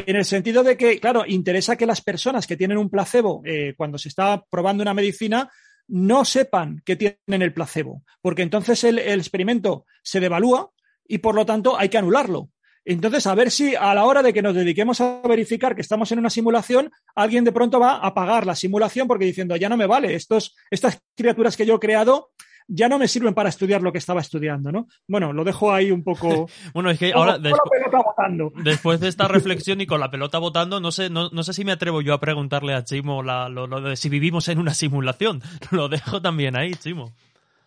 En 0.05 0.15
el 0.15 0.25
sentido 0.25 0.61
de 0.61 0.77
que, 0.77 0.99
claro, 0.99 1.23
interesa 1.25 1.75
que 1.75 1.87
las 1.87 2.01
personas 2.01 2.45
que 2.45 2.55
tienen 2.55 2.77
un 2.77 2.91
placebo 2.91 3.41
eh, 3.43 3.73
cuando 3.75 3.97
se 3.97 4.09
está 4.09 4.43
probando 4.47 4.83
una 4.83 4.93
medicina 4.93 5.49
no 5.87 6.23
sepan 6.23 6.83
que 6.85 6.95
tienen 6.95 7.41
el 7.41 7.51
placebo, 7.51 8.03
porque 8.21 8.43
entonces 8.43 8.83
el 8.83 8.99
experimento 8.99 9.85
se 10.03 10.19
devalúa 10.19 10.69
y 11.07 11.17
por 11.17 11.33
lo 11.33 11.47
tanto 11.47 11.79
hay 11.79 11.89
que 11.89 11.97
anularlo. 11.97 12.51
Entonces, 12.85 13.25
a 13.25 13.33
ver 13.33 13.49
si 13.49 13.75
a 13.75 13.93
la 13.95 14.05
hora 14.05 14.21
de 14.21 14.33
que 14.33 14.43
nos 14.43 14.53
dediquemos 14.53 15.01
a 15.01 15.19
verificar 15.27 15.75
que 15.75 15.81
estamos 15.81 16.11
en 16.11 16.19
una 16.19 16.29
simulación, 16.29 16.91
alguien 17.15 17.43
de 17.43 17.51
pronto 17.51 17.79
va 17.79 17.93
a 17.93 18.07
apagar 18.07 18.45
la 18.45 18.55
simulación 18.55 19.07
porque 19.07 19.25
diciendo, 19.25 19.55
ya 19.55 19.67
no 19.67 19.77
me 19.77 19.87
vale, 19.87 20.13
estos, 20.13 20.55
estas 20.69 21.01
criaturas 21.15 21.57
que 21.57 21.65
yo 21.65 21.75
he 21.75 21.79
creado 21.79 22.29
ya 22.67 22.89
no 22.89 22.99
me 22.99 23.07
sirven 23.07 23.33
para 23.33 23.49
estudiar 23.49 23.81
lo 23.81 23.91
que 23.91 23.97
estaba 23.97 24.21
estudiando, 24.21 24.71
¿no? 24.71 24.87
Bueno, 25.07 25.33
lo 25.33 25.43
dejo 25.43 25.71
ahí 25.71 25.91
un 25.91 26.03
poco. 26.03 26.49
bueno, 26.73 26.89
es 26.89 26.99
que 26.99 27.13
ahora 27.13 27.37
después 27.37 28.99
de 28.99 29.07
esta 29.07 29.27
reflexión 29.27 29.81
y 29.81 29.87
con 29.87 29.99
la 29.99 30.11
pelota 30.11 30.37
votando, 30.37 30.79
no 30.79 30.91
sé, 30.91 31.09
no, 31.09 31.29
sé 31.43 31.53
si 31.53 31.65
me 31.65 31.71
atrevo 31.71 32.01
yo 32.01 32.13
a 32.13 32.19
preguntarle 32.19 32.73
a 32.73 32.83
Chimo 32.83 33.23
lo, 33.23 33.81
de 33.81 33.95
si 33.95 34.09
vivimos 34.09 34.47
en 34.47 34.59
una 34.59 34.73
simulación. 34.73 35.41
Lo 35.71 35.89
dejo 35.89 36.21
también 36.21 36.55
ahí, 36.55 36.71
Chimo. 36.75 37.13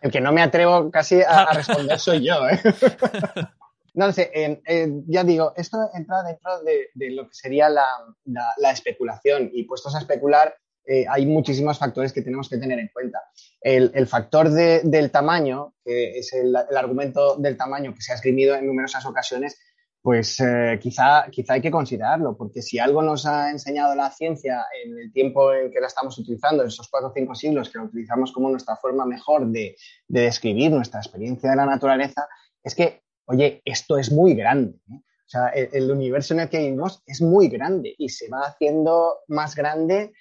El 0.01 0.11
que 0.11 0.21
no 0.21 0.33
me 0.33 0.43
atrevo 0.43 0.91
casi 0.91 1.21
a, 1.21 1.43
a 1.43 1.55
responder 1.55 1.99
soy 1.99 2.27
yo, 2.27 2.49
¿eh? 2.49 2.59
No 3.95 4.13
sé, 4.13 4.63
ya 5.07 5.25
digo, 5.25 5.53
esto 5.57 5.77
entra 5.95 6.23
dentro 6.23 6.63
de, 6.63 7.11
lo 7.11 7.29
que 7.29 7.35
sería 7.35 7.69
la, 7.69 8.71
especulación 8.73 9.51
y 9.53 9.65
puestos 9.65 9.95
a 9.95 9.99
especular 9.99 10.55
eh, 10.93 11.07
hay 11.09 11.25
muchísimos 11.25 11.79
factores 11.79 12.13
que 12.13 12.23
tenemos 12.23 12.49
que 12.49 12.59
tener 12.59 12.79
en 12.81 12.89
cuenta. 12.93 13.21
El, 13.61 14.07
factor 14.09 14.51
del 14.51 15.11
tamaño, 15.11 15.75
que 15.85 16.19
es 16.19 16.33
el, 16.33 16.57
argumento 16.57 17.37
del 17.37 17.57
tamaño 17.57 17.95
que 17.95 18.03
se 18.03 18.11
ha 18.11 18.17
esgrimido 18.17 18.57
en 18.57 18.67
numerosas 18.67 19.07
ocasiones, 19.07 19.57
pues 20.03 20.41
eh, 20.41 20.79
quizá, 20.83 21.27
quizá 21.31 21.53
hay 21.53 21.61
que 21.61 21.71
considerarlo, 21.71 22.37
porque 22.37 22.61
si 22.63 22.79
algo 22.79 23.03
nos 23.03 23.25
ha 23.25 23.51
enseñado 23.51 23.95
la 23.95 24.11
ciencia 24.11 24.65
en 24.83 24.99
el 24.99 25.13
tiempo 25.13 25.53
en 25.53 25.71
que 25.71 25.79
la 25.79 25.87
estamos 25.87 26.19
utilizando, 26.19 26.65
esos 26.65 26.89
cuatro 26.89 27.11
o 27.11 27.13
cinco 27.15 27.35
siglos 27.35 27.71
que 27.71 27.79
la 27.79 27.85
utilizamos 27.85 28.33
como 28.33 28.51
nuestra 28.51 28.77
forma 28.77 29.07
mejor 29.07 29.47
de 29.47 29.77
describir 30.09 30.73
nuestra 30.73 30.99
experiencia 30.99 31.51
de 31.51 31.57
la 31.57 31.67
naturaleza, 31.67 32.27
es 32.65 32.75
que 32.75 33.03
oye, 33.31 33.63
esto 33.65 33.97
es 33.97 34.11
muy 34.11 34.35
grande. 34.35 34.77
¿eh? 34.91 34.95
O 34.97 35.31
sea, 35.31 35.49
el, 35.49 35.89
universo 35.89 36.35
en 36.35 36.41
el 36.41 36.49
que 36.49 36.59
vivimos 36.59 37.05
es 37.07 37.23
muy 37.23 37.49
grande 37.49 37.95
y 37.97 38.09
se 38.09 38.29
va 38.29 38.41
haciendo 38.41 39.21
más 39.29 39.55
grande, 39.55 40.13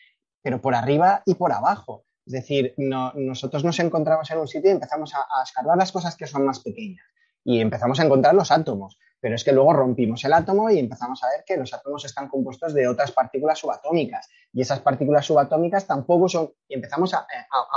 pero 0.50 0.62
por 0.64 0.74
arriba 0.74 1.22
y 1.28 1.36
por 1.36 1.54
abajo. 1.54 2.06
Es 2.26 2.34
decir, 2.34 2.74
nosotros 2.78 3.64
nos 3.64 3.80
encontramos 3.80 4.32
en 4.32 4.39
un 4.39 4.47
sitio 4.47 4.72
y 4.72 4.74
empezamos 4.74 5.14
a, 5.14 5.20
a 5.20 5.43
escarbar 5.43 5.78
las 5.78 5.91
cosas 5.91 6.16
que 6.16 6.26
son 6.26 6.43
más 6.43 6.60
pequeñas 6.60 7.06
y 7.43 7.62
empezamos 7.62 8.00
a 8.00 8.04
encontrar 8.04 8.34
los 8.34 8.50
átomos. 8.50 8.97
Pero 9.22 9.36
es 9.36 9.43
que 9.43 9.52
luego 9.52 9.74
rompimos 9.74 10.24
el 10.24 10.34
átomo 10.34 10.72
y 10.72 10.80
empezamos 10.80 11.22
a 11.24 11.28
ver 11.28 11.43
que 11.45 11.56
los 11.56 11.72
átomos 11.72 12.04
están 12.04 12.30
compuestos 12.30 12.74
de 12.74 12.88
otras 12.88 13.12
partículas 13.12 13.60
subatómicas. 13.60 14.28
Y 14.52 14.62
esas 14.62 14.80
partículas 14.80 15.24
subatómicas 15.24 15.86
tampoco 15.86 16.28
son. 16.28 16.52
Y 16.68 16.74
empezamos 16.74 17.14
a, 17.14 17.28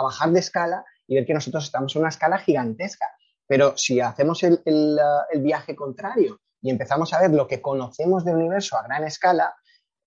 bajar 0.03 0.31
de 0.31 0.41
escala 0.41 0.83
y 1.07 1.17
ver 1.17 1.27
que 1.27 1.35
nosotros 1.35 1.65
estamos 1.65 1.95
en 1.95 2.01
una 2.01 2.09
escala 2.09 2.39
gigantesca. 2.39 3.07
Pero 3.47 3.77
si 3.77 4.01
hacemos 4.01 4.43
el, 4.45 4.99
viaje 5.41 5.77
contrario 5.77 6.41
y 6.63 6.71
empezamos 6.71 7.13
a 7.13 7.21
ver 7.21 7.33
lo 7.33 7.47
que 7.47 7.61
conocemos 7.61 8.25
del 8.25 8.37
universo 8.37 8.79
a 8.79 8.83
gran 8.85 9.05
escala, 9.05 9.55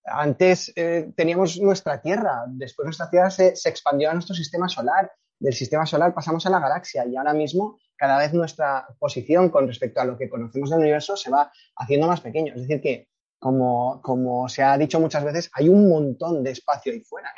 antes 0.05 0.71
eh, 0.75 1.11
teníamos 1.15 1.59
nuestra 1.59 2.01
Tierra, 2.01 2.45
después 2.47 2.85
nuestra 2.85 3.09
Tierra 3.09 3.29
se, 3.29 3.53
expandió 3.65 4.09
a 4.09 4.13
nuestro 4.13 4.35
sistema 4.35 4.69
solar, 4.69 5.11
del 5.39 5.53
sistema 5.53 5.85
solar 5.85 6.13
pasamos 6.13 6.45
a 6.45 6.49
la 6.49 6.59
galaxia 6.59 7.05
y 7.05 7.15
ahora 7.15 7.33
mismo 7.33 7.77
cada 7.97 8.17
vez 8.17 8.33
nuestra 8.33 8.87
posición 8.99 9.49
con 9.49 9.67
respecto 9.67 9.99
a 9.99 10.05
lo 10.05 10.17
que 10.17 10.29
conocemos 10.29 10.69
del 10.69 10.79
universo 10.79 11.17
se 11.17 11.29
va 11.29 11.51
haciendo 11.75 12.07
más 12.07 12.21
pequeño. 12.21 12.53
Es 12.53 12.61
decir, 12.61 12.81
que 12.81 13.09
como, 13.39 14.47
se 14.47 14.63
ha 14.63 14.77
dicho 14.77 14.99
muchas 14.99 15.23
veces, 15.23 15.51
hay 15.53 15.69
un 15.69 15.89
montón 15.89 16.43
de 16.43 16.51
espacio 16.51 16.93
ahí 16.93 17.01
fuera, 17.01 17.31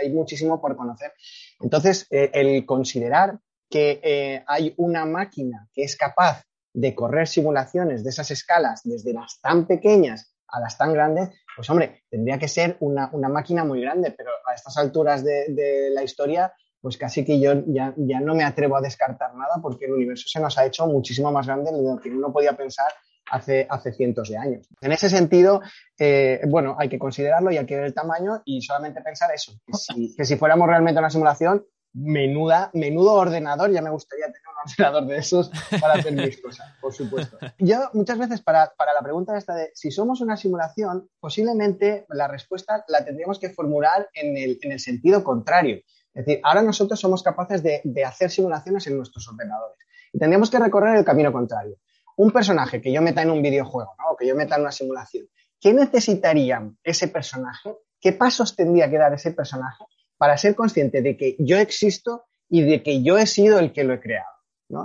hay, 0.00 0.10
muchísimo 0.12 0.60
por 0.60 0.76
conocer. 0.76 1.12
Entonces, 1.60 2.06
eh, 2.10 2.30
el 2.32 2.66
considerar 2.66 3.38
que 3.68 4.00
eh, 4.02 4.44
hay 4.46 4.74
una 4.76 5.04
máquina 5.04 5.68
que 5.72 5.82
es 5.82 5.96
capaz 5.96 6.44
de 6.72 6.94
correr 6.94 7.26
simulaciones 7.26 8.04
de 8.04 8.10
esas 8.10 8.30
escalas, 8.30 8.82
desde 8.84 9.12
las 9.12 9.40
tan 9.40 9.66
pequeñas 9.66 10.37
a 10.48 10.60
las 10.60 10.76
tan 10.76 10.92
grandes, 10.92 11.30
pues 11.54 11.68
hombre, 11.70 12.02
tendría 12.10 12.38
que 12.38 12.48
ser 12.48 12.76
una, 12.80 13.10
máquina 13.28 13.64
muy 13.64 13.80
grande, 13.80 14.12
pero 14.16 14.30
a 14.46 14.54
estas 14.54 14.76
alturas 14.76 15.24
de, 15.24 15.90
la 15.92 16.02
historia, 16.02 16.52
pues 16.80 16.96
casi 16.96 17.24
que 17.24 17.40
yo 17.40 17.52
ya, 17.66 17.92
ya, 17.96 18.20
no 18.20 18.34
me 18.34 18.44
atrevo 18.44 18.76
a 18.76 18.80
descartar 18.80 19.34
nada 19.34 19.56
porque 19.60 19.86
el 19.86 19.92
universo 19.92 20.28
se 20.28 20.40
nos 20.40 20.56
ha 20.58 20.66
hecho 20.66 20.86
muchísimo 20.86 21.30
más 21.32 21.46
grande 21.46 21.72
de 21.72 21.82
lo 21.82 21.98
que 21.98 22.10
uno 22.10 22.32
podía 22.32 22.52
pensar 22.52 22.90
hace, 23.30 23.66
hace 23.68 23.92
cientos 23.92 24.28
de 24.28 24.36
años. 24.36 24.68
En 24.80 24.92
ese 24.92 25.08
sentido, 25.08 25.60
eh, 25.98 26.40
bueno, 26.48 26.76
hay 26.78 26.88
que 26.88 26.98
considerarlo 26.98 27.50
y 27.50 27.58
hay 27.58 27.66
que 27.66 27.76
ver 27.76 27.84
el 27.84 27.94
tamaño 27.94 28.42
y 28.44 28.62
solamente 28.62 29.02
pensar 29.02 29.30
eso, 29.34 29.52
si, 29.72 30.14
que 30.16 30.24
si 30.24 30.36
fuéramos 30.36 30.68
realmente 30.68 30.98
una 30.98 31.10
simulación, 31.10 31.64
menuda, 31.94 32.70
menudo 32.74 33.14
ordenador, 33.14 33.70
ya 33.70 33.82
me 33.82 33.90
gustaría 33.90 34.26
tener 34.26 34.42
un 34.46 34.70
ordenador 34.70 35.06
de 35.06 35.18
esos 35.18 35.50
para 35.80 35.94
hacer 35.94 36.12
mis 36.12 36.40
cosas, 36.40 36.74
por 36.80 36.92
supuesto. 36.92 37.38
Yo 37.58 37.90
muchas 37.94 38.18
veces 38.18 38.42
para, 38.42 38.72
la 38.78 39.02
pregunta 39.02 39.36
esta 39.36 39.54
de 39.54 39.70
si 39.74 39.90
somos 39.90 40.20
una 40.20 40.36
simulación, 40.36 41.08
posiblemente 41.20 42.06
la 42.10 42.28
respuesta 42.28 42.84
la 42.88 43.04
tendríamos 43.04 43.38
que 43.38 43.50
formular 43.50 44.08
en 44.14 44.36
el, 44.36 44.78
sentido 44.78 45.24
contrario. 45.24 45.80
Es 46.14 46.26
decir, 46.26 46.40
ahora 46.44 46.62
nosotros 46.62 47.00
somos 47.00 47.22
capaces 47.22 47.62
de, 47.62 47.82
hacer 48.04 48.30
simulaciones 48.30 48.86
en 48.86 48.96
nuestros 48.96 49.28
ordenadores 49.28 49.78
y 50.12 50.18
tendríamos 50.18 50.50
que 50.50 50.58
recorrer 50.58 50.96
el 50.96 51.04
camino 51.04 51.32
contrario. 51.32 51.76
Un 52.16 52.30
personaje 52.32 52.80
que 52.80 52.92
yo 52.92 53.00
meta 53.00 53.22
en 53.22 53.30
un 53.30 53.42
videojuego, 53.42 53.94
¿no? 53.98 54.12
o 54.12 54.16
que 54.16 54.26
yo 54.26 54.34
meta 54.34 54.56
en 54.56 54.62
una 54.62 54.72
simulación, 54.72 55.28
¿qué 55.60 55.72
necesitaría 55.72 56.68
ese 56.82 57.08
personaje? 57.08 57.76
¿Qué 58.00 58.12
pasos 58.12 58.56
tendría 58.56 58.90
que 58.90 58.98
dar 58.98 59.12
ese 59.14 59.32
personaje 59.32 59.84
para 60.18 60.36
ser 60.36 60.54
consciente 60.54 61.00
de 61.00 61.16
que 61.16 61.36
yo 61.38 61.58
existo 61.58 62.26
y 62.50 62.62
de 62.62 62.82
que 62.82 63.02
yo 63.02 63.16
he 63.18 63.26
sido 63.26 63.58
el 63.58 63.72
que 63.72 63.84
lo 63.84 63.94
he 63.94 64.00
creado. 64.00 64.28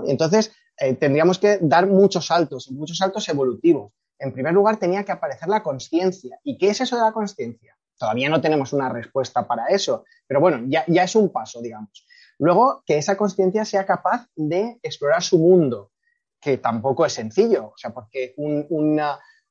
entonces, 0.07 0.53
eh, 0.79 0.93
tendríamos 0.95 1.39
que 1.39 1.59
dar 1.61 1.87
muchos 1.87 2.27
saltos, 2.27 2.71
muchos 2.71 2.97
saltos 2.97 3.27
evolutivos. 3.29 3.91
En 4.19 4.31
primer 4.31 4.53
lugar, 4.53 4.77
tenía 4.77 5.03
que 5.03 5.11
aparecer 5.11 5.49
la 5.49 5.61
conciencia. 5.61 6.39
¿Y 6.43 6.57
qué 6.57 6.69
es 6.69 6.81
eso 6.81 6.95
de 6.95 7.03
la 7.03 7.11
conciencia? 7.11 7.77
Todavía 7.97 8.29
no 8.29 8.41
tenemos 8.41 8.73
una 8.73 8.89
respuesta 8.89 9.47
para 9.47 9.67
eso, 9.67 10.05
pero 10.27 10.39
bueno, 10.39 10.63
ya, 10.67 10.83
es 10.87 11.15
un 11.15 11.29
paso, 11.29 11.61
digamos. 11.61 12.05
Luego, 12.39 12.83
que 12.85 12.97
esa 12.97 13.15
conciencia 13.17 13.65
sea 13.65 13.85
capaz 13.85 14.27
de 14.35 14.79
explorar 14.81 15.21
su 15.21 15.37
mundo, 15.37 15.91
que 16.41 16.57
tampoco 16.57 17.05
es 17.05 17.13
sencillo, 17.13 17.67
o 17.67 17.77
sea, 17.77 17.91
porque 17.91 18.33
un, 18.37 18.65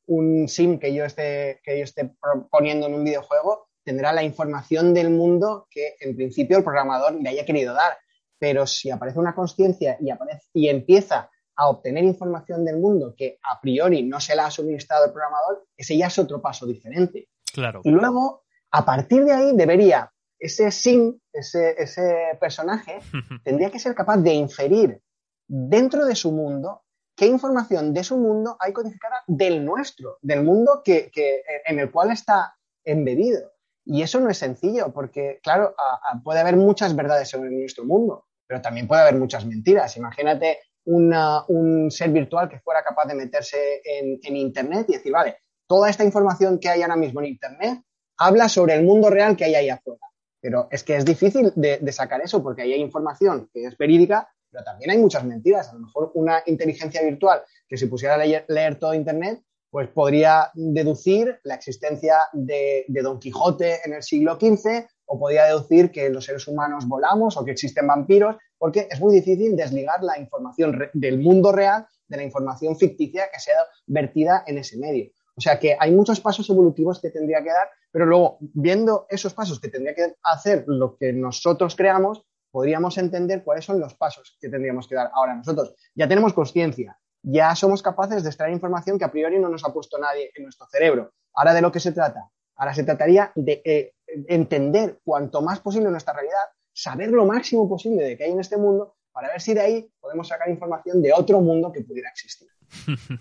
un 0.06 0.48
sim 0.48 0.78
que 0.78 0.92
yo, 0.92 1.04
esté, 1.04 1.60
que 1.62 1.78
yo 1.78 1.84
esté 1.84 2.12
poniendo 2.50 2.86
en 2.86 2.94
un 2.94 3.04
videojuego 3.04 3.68
tendrá 3.84 4.12
la 4.12 4.22
información 4.22 4.94
del 4.94 5.10
mundo 5.10 5.66
que 5.70 5.96
en 6.00 6.16
principio 6.16 6.58
el 6.58 6.64
programador 6.64 7.14
le 7.14 7.28
haya 7.28 7.44
querido 7.44 7.74
dar. 7.74 7.96
Pero 8.38 8.66
si 8.66 8.90
aparece 8.90 9.18
una 9.18 9.34
conciencia 9.34 9.96
y, 10.00 10.10
y 10.54 10.68
empieza 10.68 11.30
a 11.56 11.68
obtener 11.68 12.04
información 12.04 12.64
del 12.64 12.78
mundo 12.78 13.14
que 13.16 13.38
a 13.42 13.60
priori 13.60 14.02
no 14.02 14.20
se 14.20 14.34
la 14.34 14.46
ha 14.46 14.50
suministrado 14.50 15.06
el 15.06 15.12
programador, 15.12 15.66
ese 15.76 15.96
ya 15.96 16.06
es 16.06 16.18
otro 16.18 16.40
paso 16.40 16.66
diferente. 16.66 17.28
Claro. 17.52 17.82
Y 17.84 17.90
luego, 17.90 18.44
a 18.70 18.84
partir 18.84 19.24
de 19.24 19.32
ahí, 19.32 19.52
debería 19.54 20.10
ese 20.38 20.72
sim, 20.72 21.18
ese, 21.32 21.80
ese 21.80 22.36
personaje, 22.40 22.98
tendría 23.44 23.70
que 23.70 23.78
ser 23.78 23.94
capaz 23.94 24.16
de 24.18 24.34
inferir 24.34 25.00
dentro 25.46 26.04
de 26.04 26.16
su 26.16 26.32
mundo 26.32 26.82
qué 27.14 27.26
información 27.26 27.94
de 27.94 28.02
su 28.02 28.16
mundo 28.16 28.56
hay 28.58 28.72
codificada 28.72 29.22
del 29.26 29.64
nuestro, 29.64 30.18
del 30.20 30.42
mundo 30.42 30.82
que, 30.84 31.10
que, 31.12 31.42
en 31.66 31.78
el 31.78 31.90
cual 31.90 32.10
está 32.10 32.56
embebido. 32.84 33.51
Y 33.84 34.02
eso 34.02 34.20
no 34.20 34.30
es 34.30 34.38
sencillo, 34.38 34.92
porque, 34.92 35.40
claro, 35.42 35.74
puede 36.22 36.40
haber 36.40 36.56
muchas 36.56 36.94
verdades 36.94 37.28
sobre 37.28 37.50
nuestro 37.50 37.84
mundo, 37.84 38.26
pero 38.46 38.60
también 38.60 38.86
puede 38.86 39.02
haber 39.02 39.16
muchas 39.16 39.44
mentiras. 39.44 39.96
Imagínate 39.96 40.58
un 40.84 41.88
ser 41.90 42.10
virtual 42.10 42.48
que 42.48 42.60
fuera 42.60 42.82
capaz 42.82 43.06
de 43.06 43.14
meterse 43.14 43.80
en, 43.84 44.36
Internet 44.36 44.86
y 44.88 44.92
decir, 44.94 45.12
vale, 45.12 45.36
toda 45.66 45.90
esta 45.90 46.04
información 46.04 46.58
que 46.58 46.68
hay 46.68 46.82
ahora 46.82 46.96
mismo 46.96 47.20
en 47.20 47.26
Internet 47.26 47.82
habla 48.18 48.48
sobre 48.48 48.74
el 48.74 48.84
mundo 48.84 49.10
real 49.10 49.36
que 49.36 49.44
hay 49.44 49.54
ahí 49.54 49.68
afuera. 49.68 50.00
Pero 50.40 50.68
es 50.70 50.82
que 50.82 50.96
es 50.96 51.04
difícil 51.04 51.52
de, 51.54 51.92
sacar 51.92 52.20
eso 52.20 52.42
porque 52.42 52.62
ahí 52.62 52.72
hay 52.72 52.80
información 52.80 53.48
que 53.52 53.64
es 53.64 53.76
verídica, 53.78 54.28
pero 54.50 54.64
también 54.64 54.90
hay 54.90 54.98
muchas 54.98 55.24
mentiras. 55.24 55.68
A 55.70 55.74
lo 55.74 55.80
mejor 55.80 56.10
una 56.14 56.42
inteligencia 56.46 57.02
virtual 57.02 57.42
que 57.68 57.76
se 57.76 57.86
pusiera 57.86 58.14
a 58.14 58.18
leer 58.18 58.78
todo 58.78 58.94
Internet 58.94 59.42
pues 59.72 59.88
podría 59.88 60.50
deducir 60.52 61.40
la 61.44 61.54
existencia 61.54 62.16
de, 62.34 62.84
Don 63.02 63.18
Quijote 63.18 63.78
en 63.86 63.94
el 63.94 64.02
siglo 64.02 64.38
XV 64.38 64.86
o 65.06 65.18
podría 65.18 65.46
deducir 65.46 65.90
que 65.90 66.10
los 66.10 66.26
seres 66.26 66.46
humanos 66.46 66.86
volamos 66.86 67.38
o 67.38 67.44
que 67.44 67.52
existen 67.52 67.86
vampiros, 67.86 68.36
porque 68.58 68.86
es 68.90 69.00
muy 69.00 69.14
difícil 69.14 69.56
desligar 69.56 70.02
la 70.02 70.18
información 70.18 70.78
del 70.92 71.18
mundo 71.20 71.52
real 71.52 71.86
de 72.06 72.18
la 72.18 72.22
información 72.22 72.76
ficticia 72.76 73.30
que 73.32 73.40
sea 73.40 73.56
vertida 73.86 74.44
en 74.46 74.58
ese 74.58 74.76
medio. 74.76 75.10
O 75.36 75.40
sea 75.40 75.58
que 75.58 75.74
hay 75.80 75.90
muchos 75.90 76.20
pasos 76.20 76.50
evolutivos 76.50 77.00
que 77.00 77.08
tendría 77.08 77.42
que 77.42 77.48
dar, 77.48 77.70
pero 77.90 78.04
luego, 78.04 78.36
viendo 78.40 79.06
esos 79.08 79.32
pasos 79.32 79.58
que 79.58 79.68
tendría 79.68 79.94
que 79.94 80.16
hacer 80.22 80.64
lo 80.66 80.98
que 80.98 81.14
nosotros 81.14 81.74
creamos, 81.76 82.26
podríamos 82.50 82.98
entender 82.98 83.42
cuáles 83.42 83.64
son 83.64 83.80
los 83.80 83.94
pasos 83.94 84.36
que 84.38 84.50
tendríamos 84.50 84.86
que 84.86 84.96
dar. 84.96 85.10
Ahora, 85.14 85.34
nosotros 85.34 85.74
ya 85.94 86.06
tenemos 86.06 86.34
conciencia, 86.34 86.98
ya 87.22 87.54
somos 87.54 87.82
capaces 87.82 88.22
de 88.22 88.28
extraer 88.28 88.52
información 88.52 88.98
que 88.98 89.04
a 89.04 89.10
priori 89.10 89.38
no 89.38 89.48
nos 89.48 89.64
ha 89.64 89.72
puesto 89.72 89.98
nadie 89.98 90.30
en 90.34 90.44
nuestro 90.44 90.66
cerebro. 90.66 91.12
Ahora, 91.34 91.54
¿de 91.54 91.62
lo 91.62 91.72
que 91.72 91.80
se 91.80 91.92
trata? 91.92 92.28
Ahora 92.56 92.74
se 92.74 92.84
trataría 92.84 93.32
de 93.34 93.62
eh, 93.64 93.94
entender 94.28 95.00
cuanto 95.04 95.40
más 95.40 95.60
posible 95.60 95.90
nuestra 95.90 96.14
realidad, 96.14 96.44
saber 96.72 97.10
lo 97.10 97.24
máximo 97.26 97.68
posible 97.68 98.04
de 98.04 98.16
que 98.16 98.24
hay 98.24 98.32
en 98.32 98.40
este 98.40 98.56
mundo, 98.56 98.96
para 99.12 99.28
ver 99.28 99.40
si 99.40 99.54
de 99.54 99.60
ahí 99.60 99.90
podemos 100.00 100.28
sacar 100.28 100.48
información 100.48 101.02
de 101.02 101.12
otro 101.12 101.40
mundo 101.40 101.70
que 101.70 101.82
pudiera 101.82 102.08
existir. 102.08 102.48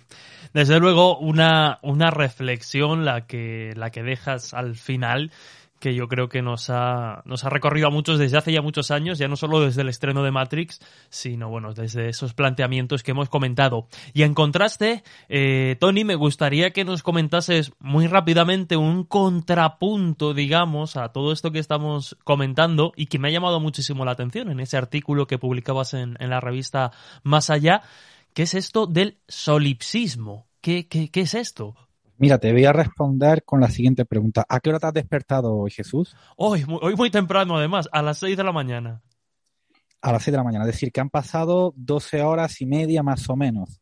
Desde 0.53 0.79
luego, 0.79 1.17
una, 1.19 1.79
una 1.83 2.11
reflexión 2.11 3.05
la 3.05 3.27
que, 3.27 3.73
la 3.75 3.89
que 3.89 4.03
dejas 4.03 4.53
al 4.53 4.75
final 4.75 5.31
que 5.81 5.93
yo 5.95 6.07
creo 6.07 6.29
que 6.29 6.41
nos 6.41 6.69
ha, 6.69 7.21
nos 7.25 7.43
ha 7.43 7.49
recorrido 7.49 7.87
a 7.87 7.89
muchos 7.89 8.19
desde 8.19 8.37
hace 8.37 8.53
ya 8.53 8.61
muchos 8.61 8.91
años, 8.91 9.17
ya 9.17 9.27
no 9.27 9.35
solo 9.35 9.59
desde 9.59 9.81
el 9.81 9.89
estreno 9.89 10.23
de 10.23 10.31
Matrix, 10.31 10.79
sino 11.09 11.49
bueno, 11.49 11.73
desde 11.73 12.07
esos 12.07 12.33
planteamientos 12.33 13.03
que 13.03 13.11
hemos 13.11 13.27
comentado. 13.27 13.87
Y 14.13 14.21
en 14.21 14.33
contraste, 14.33 15.03
eh, 15.27 15.75
Tony, 15.79 16.05
me 16.05 16.15
gustaría 16.15 16.71
que 16.71 16.85
nos 16.85 17.03
comentases 17.03 17.73
muy 17.79 18.07
rápidamente 18.07 18.77
un 18.77 19.03
contrapunto, 19.03 20.33
digamos, 20.33 20.95
a 20.95 21.09
todo 21.09 21.33
esto 21.33 21.51
que 21.51 21.59
estamos 21.59 22.15
comentando 22.23 22.93
y 22.95 23.07
que 23.07 23.19
me 23.19 23.27
ha 23.27 23.31
llamado 23.31 23.59
muchísimo 23.59 24.05
la 24.05 24.11
atención 24.11 24.51
en 24.51 24.59
ese 24.59 24.77
artículo 24.77 25.27
que 25.27 25.39
publicabas 25.39 25.95
en, 25.95 26.15
en 26.19 26.29
la 26.29 26.39
revista 26.39 26.91
Más 27.23 27.49
Allá, 27.49 27.81
que 28.35 28.43
es 28.43 28.53
esto 28.53 28.85
del 28.85 29.17
solipsismo. 29.27 30.47
¿Qué, 30.61 30.87
qué, 30.87 31.09
qué 31.09 31.21
es 31.21 31.33
esto? 31.33 31.75
Mira, 32.21 32.37
te 32.37 32.51
voy 32.51 32.65
a 32.65 32.71
responder 32.71 33.43
con 33.43 33.61
la 33.61 33.67
siguiente 33.71 34.05
pregunta. 34.05 34.45
¿A 34.47 34.59
qué 34.59 34.69
hora 34.69 34.77
te 34.77 34.85
has 34.85 34.93
despertado 34.93 35.55
hoy, 35.55 35.71
Jesús? 35.71 36.15
Hoy, 36.37 36.63
hoy 36.79 36.95
muy 36.95 37.09
temprano, 37.09 37.57
además, 37.57 37.89
a 37.91 38.03
las 38.03 38.19
6 38.19 38.37
de 38.37 38.43
la 38.43 38.51
mañana. 38.51 39.01
A 40.03 40.11
las 40.11 40.21
6 40.21 40.33
de 40.33 40.37
la 40.37 40.43
mañana, 40.43 40.65
es 40.65 40.71
decir, 40.71 40.91
que 40.91 41.01
han 41.01 41.09
pasado 41.09 41.73
12 41.75 42.21
horas 42.21 42.61
y 42.61 42.67
media 42.67 43.01
más 43.01 43.27
o 43.27 43.35
menos. 43.35 43.81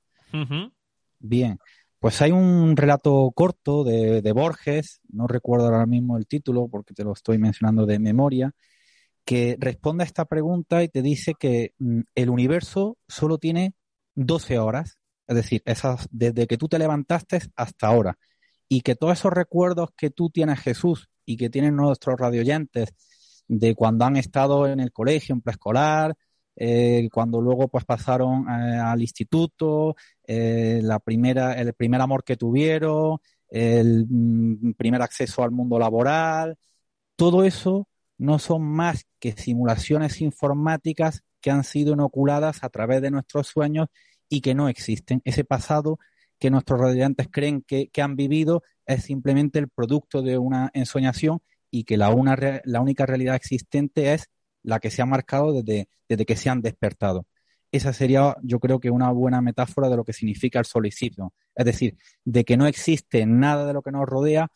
Bien, 1.20 1.60
pues 2.00 2.22
hay 2.22 2.32
un 2.32 2.78
relato 2.78 3.30
corto 3.36 3.84
de, 3.84 4.22
de, 4.22 4.32
Borges, 4.32 5.02
no 5.10 5.28
recuerdo 5.28 5.66
ahora 5.66 5.86
mismo 5.86 6.16
el 6.16 6.26
título 6.26 6.70
porque 6.70 6.94
te 6.94 7.04
lo 7.04 7.12
estoy 7.12 7.40
mencionando 7.40 7.86
de 7.86 8.00
memoria, 8.00 8.54
que 9.26 9.58
responde 9.60 10.06
a 10.06 10.08
esta 10.08 10.24
pregunta 10.24 10.82
y 10.82 10.88
te 10.88 11.02
dice 11.02 11.34
que 11.38 11.74
mm, 11.78 12.04
el 12.16 12.30
universo 12.30 12.98
solo 13.06 13.38
tiene 13.38 13.74
12 14.16 14.60
horas, 14.60 14.98
es 15.28 15.36
decir, 15.36 15.62
esas, 15.66 16.08
desde 16.10 16.48
que 16.48 16.58
tú 16.58 16.70
te 16.70 16.80
levantaste 16.80 17.42
hasta 17.58 17.88
ahora 17.88 18.18
y 18.70 18.82
que 18.82 18.96
todos 18.96 19.20
esos 19.20 19.34
recuerdos 19.34 19.90
que 19.98 20.12
tú 20.12 20.30
tienes, 20.30 20.60
Jesús, 20.60 21.10
y 21.26 21.36
que 21.36 21.50
tienen 21.50 21.76
nuestros 21.76 22.18
radioyentes 22.20 22.94
de 23.48 23.76
cuando 23.76 24.06
han 24.06 24.16
estado 24.16 24.68
en 24.68 24.80
el 24.80 24.92
colegio, 24.92 25.34
en 25.34 25.42
preescolar, 25.42 26.16
eh, 26.56 27.10
cuando 27.12 27.42
luego 27.42 27.68
pues 27.68 27.84
pasaron 27.84 28.46
eh, 28.48 28.78
al 28.78 29.02
instituto, 29.02 29.96
eh, 30.26 30.82
la 30.84 31.00
primera, 31.00 31.54
el 31.54 31.74
primer 31.74 32.02
amor 32.02 32.24
que 32.24 32.38
tuvieron, 32.38 33.18
el 33.50 34.06
mm, 34.08 34.74
primer 34.74 35.02
acceso 35.02 35.44
al 35.44 35.52
mundo 35.52 35.80
laboral, 35.80 36.58
todo 37.16 37.44
eso 37.44 37.88
no 38.18 38.38
son 38.40 38.64
más 38.64 39.06
que 39.20 39.32
simulaciones 39.32 40.22
informáticas 40.22 41.24
que 41.42 41.50
han 41.52 41.64
sido 41.64 41.94
inoculadas 41.94 42.64
a 42.64 42.70
través 42.70 43.02
de 43.02 43.12
nuestros 43.12 43.48
sueños 43.48 43.88
y 44.28 44.42
que 44.42 44.54
no 44.54 44.70
existen. 44.70 45.22
Ese 45.26 45.44
pasado 45.44 45.98
que 46.40 46.50
nuestros 46.50 46.80
radiantes 46.80 47.28
creen 47.30 47.62
que, 47.62 47.90
han 48.02 48.16
vivido 48.16 48.64
es 48.86 49.04
simplemente 49.04 49.60
el 49.60 49.70
producto 49.70 50.22
de 50.22 50.38
una 50.38 50.72
ensoñación 50.74 51.42
y 51.70 51.84
que 51.84 51.98
la, 51.98 52.10
una, 52.10 52.38
la 52.64 52.82
única 52.82 53.06
realidad 53.06 53.36
existente 53.36 54.14
es 54.14 54.30
la 54.64 54.80
que 54.80 54.90
se 54.90 55.02
ha 55.02 55.06
marcado 55.06 55.54
desde, 55.54 55.90
desde 56.08 56.26
que 56.26 56.36
se 56.36 56.50
han 56.50 56.62
despertado. 56.62 57.28
Esa 57.72 57.94
sería, 57.94 58.36
yo 58.42 58.60
creo 58.60 58.80
que 58.80 58.90
una 58.90 59.12
buena 59.12 59.42
metáfora 59.42 59.90
de 59.90 59.98
lo 59.98 60.04
que 60.04 60.14
significa 60.14 60.58
el 60.58 60.66
solicitud. 60.66 61.28
Es 61.56 61.66
decir, 61.66 61.98
de 62.26 62.44
que 62.44 62.58
no 62.58 62.66
existe 62.66 63.26
nada 63.26 63.68
de 63.68 63.74
lo 63.74 63.84
que 63.84 63.92
nos 63.92 64.08
rodea, 64.08 64.48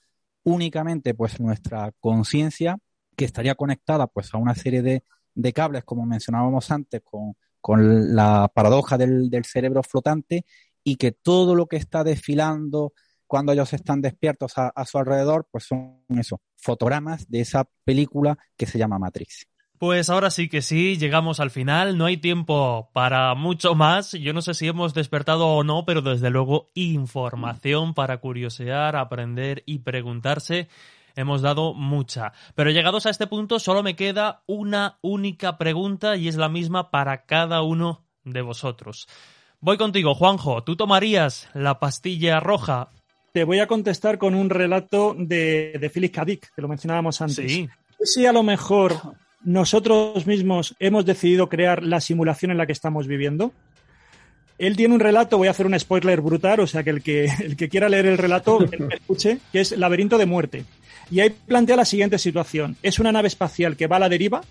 únicamente 0.43 1.13
pues 1.13 1.39
nuestra 1.39 1.91
conciencia, 1.99 2.77
que 3.15 3.25
estaría 3.25 3.55
conectada 3.55 4.07
pues 4.07 4.33
a 4.33 4.37
una 4.37 4.55
serie 4.55 4.81
de, 4.81 5.03
de 5.35 5.53
cables, 5.53 5.83
como 5.83 6.05
mencionábamos 6.05 6.71
antes, 6.71 7.01
con, 7.03 7.35
con 7.61 8.15
la 8.15 8.51
paradoja 8.53 8.97
del, 8.97 9.29
del 9.29 9.45
cerebro 9.45 9.83
flotante 9.83 10.45
y 10.83 10.97
que 10.97 11.11
todo 11.11 11.55
lo 11.55 11.67
que 11.67 11.77
está 11.77 12.03
desfilando 12.03 12.93
cuando 13.27 13.51
ellos 13.51 13.73
están 13.73 14.01
despiertos 14.01 14.53
a, 14.57 14.85
su 14.85 14.97
alrededor, 14.99 15.47
pues 15.49 15.63
son 15.63 16.03
eso, 16.09 16.39
fotogramas 16.55 17.27
de 17.29 17.41
esa 17.41 17.67
película 17.83 18.37
que 18.55 18.67
se 18.67 18.77
llama 18.77 18.99
Matrix. 18.99 19.47
Pues 19.79 20.09
ahora 20.09 20.29
sí 20.29 20.47
que 20.49 20.61
sí, 20.61 20.97
llegamos 20.97 21.39
al 21.39 21.49
final, 21.49 21.97
no 21.97 22.05
hay 22.05 22.17
tiempo 22.17 22.91
para 22.93 23.33
mucho 23.33 23.75
más. 23.75 24.11
Yo 24.11 24.33
no 24.33 24.41
sé 24.41 24.53
si 24.53 24.67
hemos 24.67 24.93
despertado 24.93 25.47
o 25.47 25.63
no, 25.63 25.83
pero 25.83 26.01
desde 26.01 26.29
luego 26.29 26.69
información 26.75 27.93
para 27.93 28.19
curiosear, 28.19 28.95
aprender 28.95 29.63
y 29.65 29.79
preguntarse. 29.79 30.69
Hemos 31.15 31.41
dado 31.41 31.73
mucha. 31.73 32.33
Pero 32.55 32.71
llegados 32.71 33.05
a 33.05 33.09
este 33.09 33.27
punto 33.27 33.59
solo 33.59 33.83
me 33.83 33.95
queda 33.95 34.43
una 34.45 34.99
única 35.01 35.57
pregunta 35.57 36.15
y 36.15 36.27
es 36.27 36.35
la 36.35 36.49
misma 36.49 36.91
para 36.91 37.25
cada 37.25 37.61
uno 37.61 38.05
de 38.23 38.41
vosotros. 38.41 39.07
Voy 39.63 39.77
contigo, 39.77 40.13
Juanjo. 40.13 40.61
¿Tú 40.61 40.75
tomarías 40.75 41.47
la 41.53 41.79
pastilla 41.79 42.41
roja? 42.41 42.89
Te 43.31 43.45
voy 43.45 43.59
a 43.59 43.67
contestar 43.67 44.17
con 44.17 44.35
un 44.35 44.49
relato 44.49 45.15
de, 45.17 45.77
de 45.79 45.89
Philip 45.89 46.13
K. 46.13 46.25
Dick, 46.25 46.53
que 46.53 46.61
lo 46.61 46.67
mencionábamos 46.67 47.21
antes. 47.21 47.49
Sí. 47.49 47.69
Si 48.03 48.25
a 48.25 48.33
lo 48.33 48.43
mejor 48.43 48.91
nosotros 49.41 50.27
mismos 50.27 50.75
hemos 50.79 51.05
decidido 51.05 51.47
crear 51.47 51.81
la 51.81 52.01
simulación 52.01 52.51
en 52.51 52.57
la 52.57 52.65
que 52.65 52.73
estamos 52.73 53.07
viviendo. 53.07 53.53
Él 54.57 54.75
tiene 54.75 54.95
un 54.95 54.99
relato, 54.99 55.37
voy 55.37 55.47
a 55.47 55.51
hacer 55.51 55.65
un 55.65 55.79
spoiler 55.79 56.19
brutal, 56.19 56.59
o 56.59 56.67
sea 56.67 56.83
que 56.83 56.89
el 56.89 57.01
que, 57.01 57.25
el 57.39 57.55
que 57.55 57.69
quiera 57.69 57.87
leer 57.87 58.07
el 58.07 58.17
relato, 58.17 58.59
que 58.69 58.95
escuche, 58.95 59.37
que 59.53 59.61
es 59.61 59.71
Laberinto 59.77 60.17
de 60.17 60.25
Muerte. 60.25 60.65
Y 61.09 61.21
ahí 61.21 61.29
plantea 61.29 61.77
la 61.77 61.85
siguiente 61.85 62.19
situación. 62.19 62.75
Es 62.83 62.99
una 62.99 63.13
nave 63.13 63.29
espacial 63.29 63.77
que 63.77 63.87
va 63.87 63.95
a 63.95 63.99
la 63.99 64.09
deriva, 64.09 64.41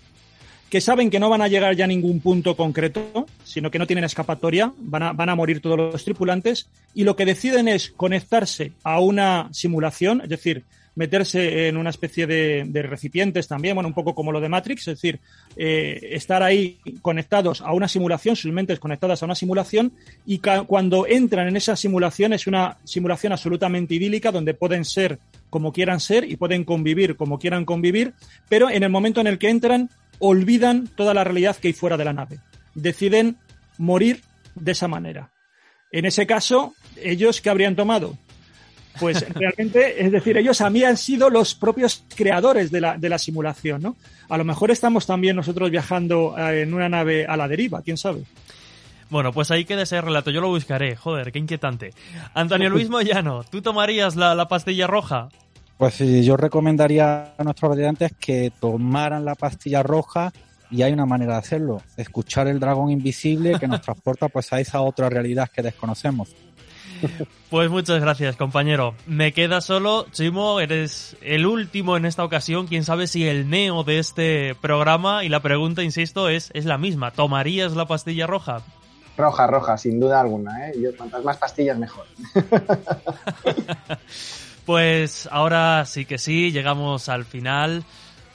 que 0.73 0.81
saben 0.81 1.11
que 1.11 1.19
no 1.19 1.29
van 1.29 1.43
a 1.43 1.47
llegar 1.47 1.75
ya 1.75 1.85
a 1.85 1.87
ningún 1.87 2.19
punto 2.19 2.57
concreto, 2.57 3.27
sino 3.43 3.69
que 3.69 3.77
no 3.77 3.85
tienen 3.85 4.05
escapatoria, 4.05 4.73
van 4.75 5.03
a, 5.03 5.13
van 5.13 5.29
a 5.29 5.35
morir 5.35 5.61
todos 5.61 5.77
los 5.77 6.03
tripulantes, 6.03 6.67
y 6.95 7.03
lo 7.03 7.15
que 7.15 7.27
deciden 7.27 7.67
es 7.67 7.91
conectarse 7.91 8.71
a 8.83 8.99
una 8.99 9.49
simulación, 9.51 10.21
es 10.21 10.29
decir, 10.29 10.63
meterse 10.95 11.67
en 11.67 11.77
una 11.77 11.91
especie 11.91 12.25
de, 12.25 12.81
recipientes 12.81 13.47
también, 13.47 13.75
bueno, 13.75 13.87
un 13.87 13.93
poco 13.93 14.15
como 14.15 14.31
lo 14.31 14.41
de 14.41 14.49
Matrix, 14.49 14.87
es 14.87 14.95
decir, 14.95 15.19
eh, 15.55 16.09
estar 16.13 16.41
ahí 16.41 16.79
conectados 17.03 17.61
a 17.61 17.71
una 17.71 17.87
simulación, 17.87 18.35
sus 18.35 18.51
mentes 18.51 18.79
conectadas 18.79 19.21
a 19.21 19.27
una 19.27 19.35
simulación, 19.35 19.93
y 20.25 20.39
cuando 20.65 21.05
entran 21.05 21.49
en 21.49 21.55
esa 21.55 21.75
simulación 21.75 22.33
es 22.33 22.47
una 22.47 22.79
simulación 22.83 23.31
absolutamente 23.31 23.93
idílica 23.93 24.31
donde 24.31 24.55
pueden 24.55 24.85
ser 24.85 25.19
como 25.51 25.71
quieran 25.71 25.99
ser 25.99 26.27
y 26.27 26.35
pueden 26.35 26.63
convivir 26.63 27.15
como 27.15 27.37
quieran 27.37 27.63
convivir, 27.63 28.13
pero 28.49 28.71
en 28.71 28.81
el 28.81 28.89
momento 28.89 29.21
en 29.21 29.27
el 29.27 29.37
que 29.37 29.51
entran 29.51 29.91
olvidan 30.25 30.87
toda 30.87 31.13
la 31.13 31.23
realidad 31.23 31.57
que 31.57 31.67
hay 31.67 31.73
fuera 31.73 31.97
de 31.97 32.05
la 32.05 32.13
nave. 32.13 32.39
Deciden 32.75 33.37
morir 33.77 34.21
de 34.55 34.71
esa 34.71 34.87
manera. 34.87 35.31
En 35.91 36.05
ese 36.05 36.25
caso, 36.25 36.73
ellos 36.95 37.41
que 37.41 37.49
habrían 37.49 37.75
tomado 37.75 38.17
pues 38.99 39.27
realmente, 39.33 40.05
es 40.05 40.11
decir, 40.11 40.37
ellos 40.37 40.61
a 40.61 40.69
mí 40.69 40.83
han 40.83 40.97
sido 40.97 41.29
los 41.29 41.55
propios 41.55 42.05
creadores 42.15 42.71
de 42.71 42.79
la, 42.79 42.97
de 42.97 43.09
la 43.09 43.17
simulación, 43.17 43.81
¿no? 43.81 43.95
A 44.29 44.37
lo 44.37 44.45
mejor 44.45 44.71
estamos 44.71 45.05
también 45.05 45.35
nosotros 45.35 45.69
viajando 45.71 46.35
eh, 46.37 46.61
en 46.61 46.73
una 46.73 46.89
nave 46.89 47.25
a 47.25 47.35
la 47.35 47.47
deriva, 47.47 47.81
quién 47.81 47.97
sabe. 47.97 48.23
Bueno, 49.09 49.33
pues 49.33 49.51
ahí 49.51 49.65
queda 49.65 49.83
ese 49.83 49.99
relato, 49.99 50.31
yo 50.31 50.41
lo 50.41 50.49
buscaré, 50.49 50.95
joder, 50.95 51.31
qué 51.31 51.39
inquietante. 51.39 51.91
Antonio 52.33 52.69
Luis 52.69 52.89
Moyano, 52.91 53.43
¿tú 53.43 53.61
tomarías 53.61 54.15
la, 54.15 54.35
la 54.35 54.47
pastilla 54.47 54.87
roja? 54.87 55.29
Pues 55.83 55.97
yo 55.97 56.37
recomendaría 56.37 57.33
a 57.37 57.43
nuestros 57.43 57.71
estudiantes 57.71 58.13
que 58.17 58.53
tomaran 58.57 59.25
la 59.25 59.35
pastilla 59.35 59.83
roja 59.83 60.31
y 60.71 60.81
hay 60.81 60.93
una 60.93 61.05
manera 61.05 61.33
de 61.33 61.39
hacerlo, 61.39 61.81
escuchar 61.97 62.47
el 62.47 62.57
dragón 62.57 62.89
invisible 62.89 63.59
que 63.59 63.67
nos 63.67 63.81
transporta 63.81 64.29
pues 64.29 64.53
a 64.53 64.61
esa 64.61 64.79
otra 64.79 65.09
realidad 65.09 65.49
que 65.53 65.61
desconocemos. 65.61 66.33
Pues 67.49 67.69
muchas 67.69 67.99
gracias, 67.99 68.37
compañero. 68.37 68.95
Me 69.07 69.33
queda 69.33 69.59
solo, 69.59 70.05
Chimo, 70.13 70.61
eres 70.61 71.17
el 71.21 71.45
último 71.45 71.97
en 71.97 72.05
esta 72.05 72.23
ocasión. 72.23 72.67
Quién 72.67 72.85
sabe 72.85 73.07
si 73.07 73.27
el 73.27 73.49
neo 73.49 73.83
de 73.83 73.99
este 73.99 74.55
programa. 74.55 75.25
Y 75.25 75.27
la 75.27 75.41
pregunta, 75.41 75.83
insisto, 75.83 76.29
es, 76.29 76.49
es 76.53 76.63
la 76.63 76.77
misma. 76.77 77.11
¿Tomarías 77.11 77.75
la 77.75 77.87
pastilla 77.87 78.25
roja? 78.25 78.61
Roja, 79.17 79.47
roja, 79.47 79.77
sin 79.77 79.99
duda 79.99 80.21
alguna. 80.21 80.69
¿eh? 80.69 80.75
Yo, 80.81 80.95
cuantas 80.95 81.25
más 81.25 81.35
pastillas, 81.35 81.77
mejor. 81.77 82.05
pues 84.65 85.27
ahora 85.31 85.85
sí 85.85 86.05
que 86.05 86.17
sí, 86.17 86.51
llegamos 86.51 87.09
al 87.09 87.25
final. 87.25 87.83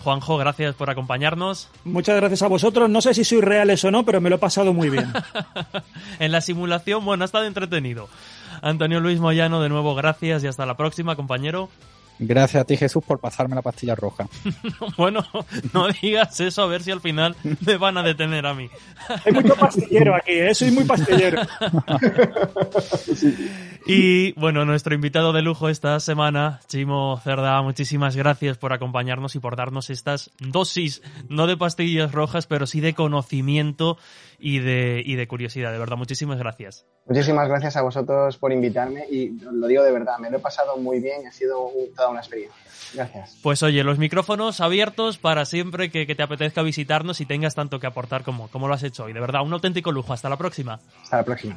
Juanjo, 0.01 0.37
gracias 0.37 0.75
por 0.75 0.91
acompañarnos. 0.91 1.69
Muchas 1.85 2.17
gracias 2.17 2.43
a 2.43 2.49
vosotros. 2.49 2.89
No 2.89 3.01
sé 3.01 3.15
si 3.15 3.25
sois 3.25 3.43
reales 3.43 3.85
o 3.85 3.91
no, 3.91 4.05
pero 4.05 4.21
me 4.21 4.31
lo 4.31 4.37
he 4.37 4.39
pasado 4.39 4.73
muy 4.73 4.91
bien. 4.91 5.13
en 6.21 6.33
la 6.33 6.41
simulación, 6.41 7.05
bueno, 7.05 7.25
ha 7.25 7.27
estado 7.27 7.47
entretenido. 7.47 8.09
Antonio 8.63 9.01
Luis 9.01 9.21
Moyano, 9.21 9.61
de 9.61 9.69
nuevo, 9.69 9.95
gracias 9.95 10.45
y 10.45 10.47
hasta 10.47 10.67
la 10.67 10.77
próxima, 10.77 11.17
compañero. 11.17 11.69
Gracias 12.19 12.63
a 12.63 12.65
ti, 12.65 12.77
Jesús, 12.77 13.03
por 13.05 13.21
pasarme 13.21 13.55
la 13.55 13.63
pastilla 13.63 13.95
roja. 13.95 14.29
bueno, 14.97 15.25
no 15.73 15.89
digas 15.89 16.41
eso, 16.41 16.63
a 16.63 16.67
ver 16.67 16.83
si 16.83 16.91
al 16.91 17.01
final 17.01 17.37
me 17.65 17.77
van 17.77 17.97
a 17.97 18.03
detener 18.03 18.47
a 18.47 18.55
mí. 18.55 18.69
Hay 19.25 19.33
mucho 19.33 19.55
pastillero 19.55 20.15
aquí, 20.17 20.33
¿eh? 20.33 20.55
soy 20.55 20.71
muy 20.73 20.85
pastillero. 20.85 21.43
y 23.87 24.33
bueno, 24.33 24.65
nuestro 24.65 24.95
invitado 24.95 25.33
de 25.33 25.43
lujo 25.43 25.69
esta 25.69 26.01
semana, 26.01 26.61
Chimo 26.67 27.21
Cerda, 27.23 27.63
muchísimas 27.63 28.17
gracias 28.17 28.59
por 28.59 28.73
acompañarnos 28.73 29.37
y 29.37 29.39
por 29.39 29.55
darnos 29.55 29.91
estas 29.91 30.31
dosis, 30.41 31.03
no 31.29 31.47
de 31.47 31.57
pastillas 31.57 32.13
rojas, 32.13 32.47
pero 32.47 32.67
sí 32.67 32.81
de 32.81 32.95
conocimiento 32.95 33.97
y 34.39 34.61
de, 34.61 35.03
y 35.05 35.17
de 35.17 35.27
curiosidad. 35.27 35.73
De 35.73 35.79
verdad, 35.79 35.97
muchísimas 35.97 36.39
gracias. 36.39 36.87
Muchísimas 37.07 37.49
gracias 37.49 37.77
a 37.77 37.83
vosotros 37.83 38.37
por 38.39 38.53
invitarme 38.53 39.05
y 39.11 39.31
lo 39.41 39.67
digo 39.67 39.83
de 39.83 39.93
verdad, 39.93 40.19
me 40.19 40.31
lo 40.31 40.37
he 40.37 40.41
pasado 40.41 40.77
muy 40.77 41.01
bien 41.01 41.23
y 41.23 41.27
ha 41.27 41.33
sido 41.33 41.71
toda 41.97 42.11
una 42.11 42.21
experiencia. 42.21 42.57
Gracias. 42.95 43.39
Pues 43.43 43.63
oye, 43.63 43.83
los 43.85 43.99
micrófonos 43.99 44.61
abiertos 44.61 45.19
para 45.19 45.45
siempre 45.45 45.91
que, 45.91 46.07
que, 46.07 46.15
te 46.15 46.23
apetezca 46.23 46.63
visitarnos 46.63 47.21
y 47.21 47.27
tengas 47.27 47.55
tanto 47.55 47.81
que 47.81 47.87
aportar 47.87 48.23
como, 48.23 48.49
como 48.49 48.69
lo 48.69 48.75
has 48.75 48.83
hecho 48.83 49.05
hoy. 49.05 49.13
De 49.13 49.21
verdad, 49.21 49.43
un 49.43 49.53
auténtico 49.53 49.93
lujo. 49.93 50.13
Hasta 50.13 50.29
la 50.29 50.37
próxima. 50.37 50.81
Hasta 51.03 51.19
la 51.19 51.25
próxima. 51.25 51.57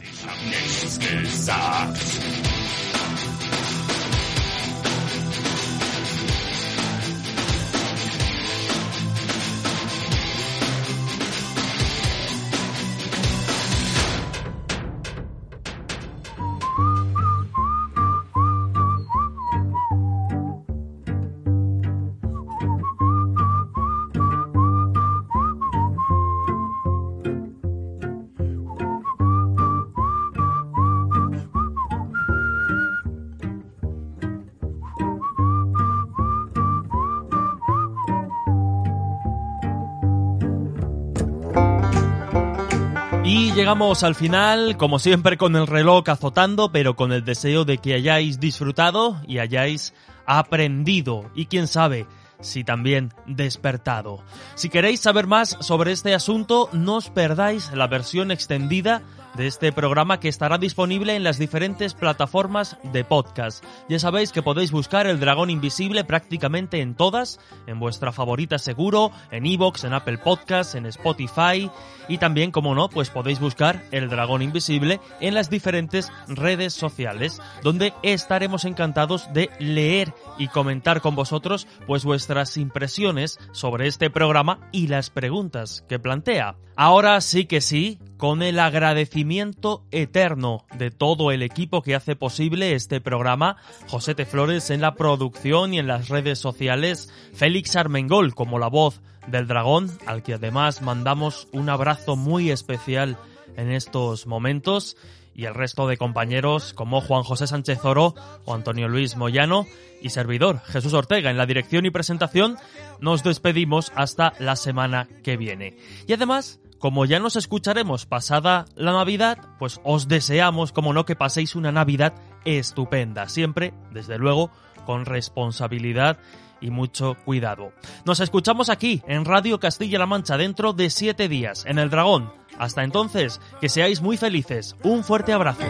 Llegamos 43.72 44.04
al 44.04 44.16
final, 44.16 44.76
como 44.76 45.00
siempre 45.00 45.38
con 45.38 45.56
el 45.56 45.66
reloj 45.66 46.10
azotando, 46.10 46.74
pero 46.74 46.98
con 46.98 47.14
el 47.14 47.24
deseo 47.24 47.64
de 47.64 47.78
que 47.78 47.94
hayáis 47.94 48.38
disfrutado 48.38 49.22
y 49.26 49.38
hayáis 49.38 49.94
aprendido. 50.26 51.32
Y 51.36 51.46
quién 51.46 51.68
sabe, 51.68 52.06
si 52.42 52.66
también 52.66 53.14
despertado. 53.28 54.20
Si 54.56 54.68
queréis 54.68 55.00
saber 55.00 55.26
más 55.26 55.56
sobre 55.62 55.94
este 55.94 56.14
asunto, 56.14 56.68
no 56.74 56.98
os 56.98 57.10
perdáis 57.12 57.72
la 57.72 57.88
versión 57.88 58.32
extendida 58.32 59.04
de 59.36 59.48
este 59.48 59.72
programa 59.72 60.20
que 60.20 60.28
estará 60.30 60.58
disponible 60.58 61.16
en 61.16 61.24
las 61.24 61.38
diferentes 61.38 61.94
plataformas 61.94 62.78
de 62.84 63.04
podcast. 63.04 63.64
Ya 63.90 64.00
sabéis 64.00 64.32
que 64.32 64.42
podéis 64.42 64.72
buscar 64.72 65.08
El 65.08 65.20
Dragón 65.20 65.50
Invisible 65.50 66.04
prácticamente 66.04 66.82
en 66.82 66.96
todas, 66.96 67.40
en 67.68 67.80
vuestra 67.80 68.12
favorita 68.12 68.58
seguro, 68.58 69.12
en 69.32 69.46
Evox, 69.46 69.84
en 69.84 69.94
Apple 69.94 70.18
Podcasts, 70.18 70.76
en 70.76 70.86
Spotify 70.86 71.70
y 72.08 72.18
también, 72.18 72.52
como 72.52 72.76
no, 72.76 72.90
pues 72.90 73.10
podéis 73.10 73.40
buscar 73.40 73.82
El 73.92 74.10
Dragón 74.10 74.42
Invisible 74.42 75.00
en 75.20 75.34
las 75.34 75.50
diferentes 75.50 76.12
redes 76.28 76.74
sociales, 76.74 77.42
donde 77.64 77.94
estaremos 78.04 78.66
encantados 78.66 79.32
de 79.34 79.50
leer 79.60 80.14
y 80.38 80.48
comentar 80.48 81.02
con 81.02 81.16
vosotros 81.16 81.68
pues 81.88 82.04
vuestras 82.04 82.58
impresiones 82.58 83.40
sobre 83.52 83.88
este 83.88 84.10
programa 84.10 84.60
y 84.72 84.88
las 84.88 85.10
preguntas 85.10 85.86
que 85.88 86.00
plantea. 86.00 86.56
Ahora 86.76 87.20
sí 87.22 87.46
que 87.46 87.62
sí, 87.62 88.00
con 88.18 88.42
el 88.42 88.60
agradecimiento 88.60 89.84
eterno 89.92 90.66
de 90.78 90.92
todo 90.92 91.32
el 91.32 91.44
equipo 91.44 91.82
que 91.82 91.96
hace 91.96 92.16
posible 92.16 92.74
este 92.74 93.02
programa, 93.02 93.58
José 93.88 94.16
T. 94.16 94.26
Flores 94.26 94.70
en 94.70 94.82
la 94.82 94.96
producción 94.96 95.74
y 95.74 95.80
en 95.80 95.88
las 95.88 96.10
redes 96.10 96.40
sociales, 96.40 97.14
Félix 97.34 97.76
Armengol 97.76 98.34
como 98.34 98.60
la 98.60 98.68
voz 98.68 99.02
del 99.28 99.48
dragón, 99.48 99.92
al 100.06 100.24
que 100.24 100.34
además 100.34 100.82
mandamos 100.82 101.48
un 101.52 101.70
abrazo 101.70 102.16
muy 102.16 102.50
especial 102.50 103.18
en 103.58 103.72
estos 103.72 104.26
momentos 104.28 104.98
y 105.42 105.46
el 105.46 105.56
resto 105.56 105.88
de 105.88 105.98
compañeros 105.98 106.72
como 106.76 107.02
Juan 107.02 107.24
José 107.24 107.48
Sánchez 107.48 107.84
Oro 107.84 108.14
o 108.46 108.54
Antonio 108.54 108.88
Luis 108.88 109.16
Moyano 109.16 109.66
y 110.00 110.12
servidor 110.12 110.62
Jesús 110.66 110.94
Ortega 110.94 111.32
en 111.32 111.38
la 111.38 111.48
dirección 111.48 111.84
y 111.88 111.90
presentación, 111.90 112.58
nos 113.00 113.24
despedimos 113.24 113.92
hasta 113.96 114.34
la 114.38 114.56
semana 114.56 115.08
que 115.24 115.38
viene. 115.38 115.78
Y 116.06 116.14
además, 116.14 116.60
como 116.78 117.06
ya 117.06 117.20
nos 117.20 117.38
escucharemos 117.38 118.06
pasada 118.06 118.66
la 118.76 118.92
Navidad, 118.92 119.40
pues 119.58 119.82
os 119.84 120.08
deseamos, 120.08 120.72
como 120.72 120.94
no, 120.94 121.06
que 121.06 121.16
paséis 121.16 121.56
una 121.56 121.72
Navidad 121.72 122.14
estupenda, 122.46 123.28
siempre, 123.28 123.74
desde 123.92 124.20
luego, 124.20 124.52
con 124.86 125.06
responsabilidad 125.06 126.20
y 126.62 126.70
mucho 126.70 127.18
cuidado. 127.26 127.74
Nos 128.06 128.20
escuchamos 128.20 128.70
aquí, 128.70 129.02
en 129.08 129.26
Radio 129.26 129.60
Castilla-La 129.60 130.06
Mancha, 130.06 130.38
dentro 130.38 130.74
de 130.74 130.90
siete 130.90 131.28
días, 131.28 131.66
en 131.66 131.80
El 131.80 131.90
Dragón. 131.90 132.32
Hasta 132.58 132.84
entonces, 132.84 133.42
que 133.60 133.70
seáis 133.70 134.02
muy 134.02 134.18
felices. 134.18 134.76
Un 134.84 135.04
fuerte 135.04 135.34
abrazo. 135.34 135.64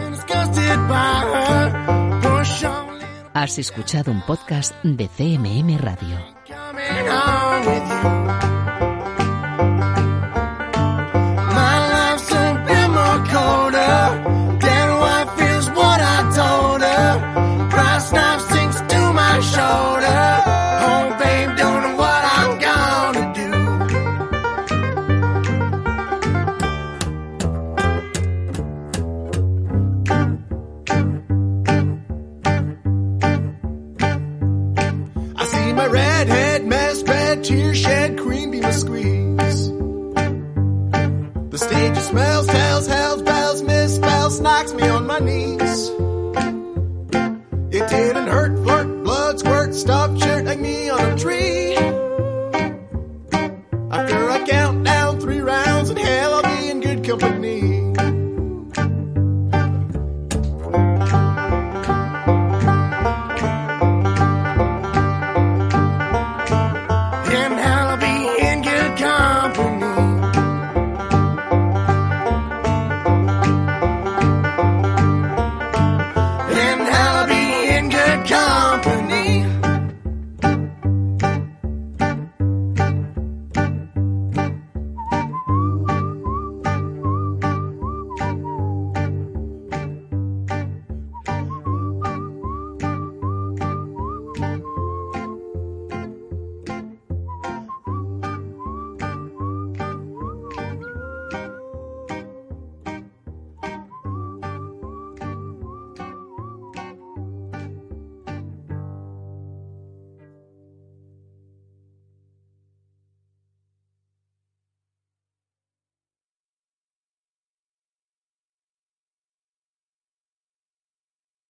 Has 3.34 3.58
escuchado 3.58 4.10
un 4.10 4.20
podcast 4.22 4.74
de 4.84 5.08
CMM 5.08 5.78
Radio. 5.78 6.18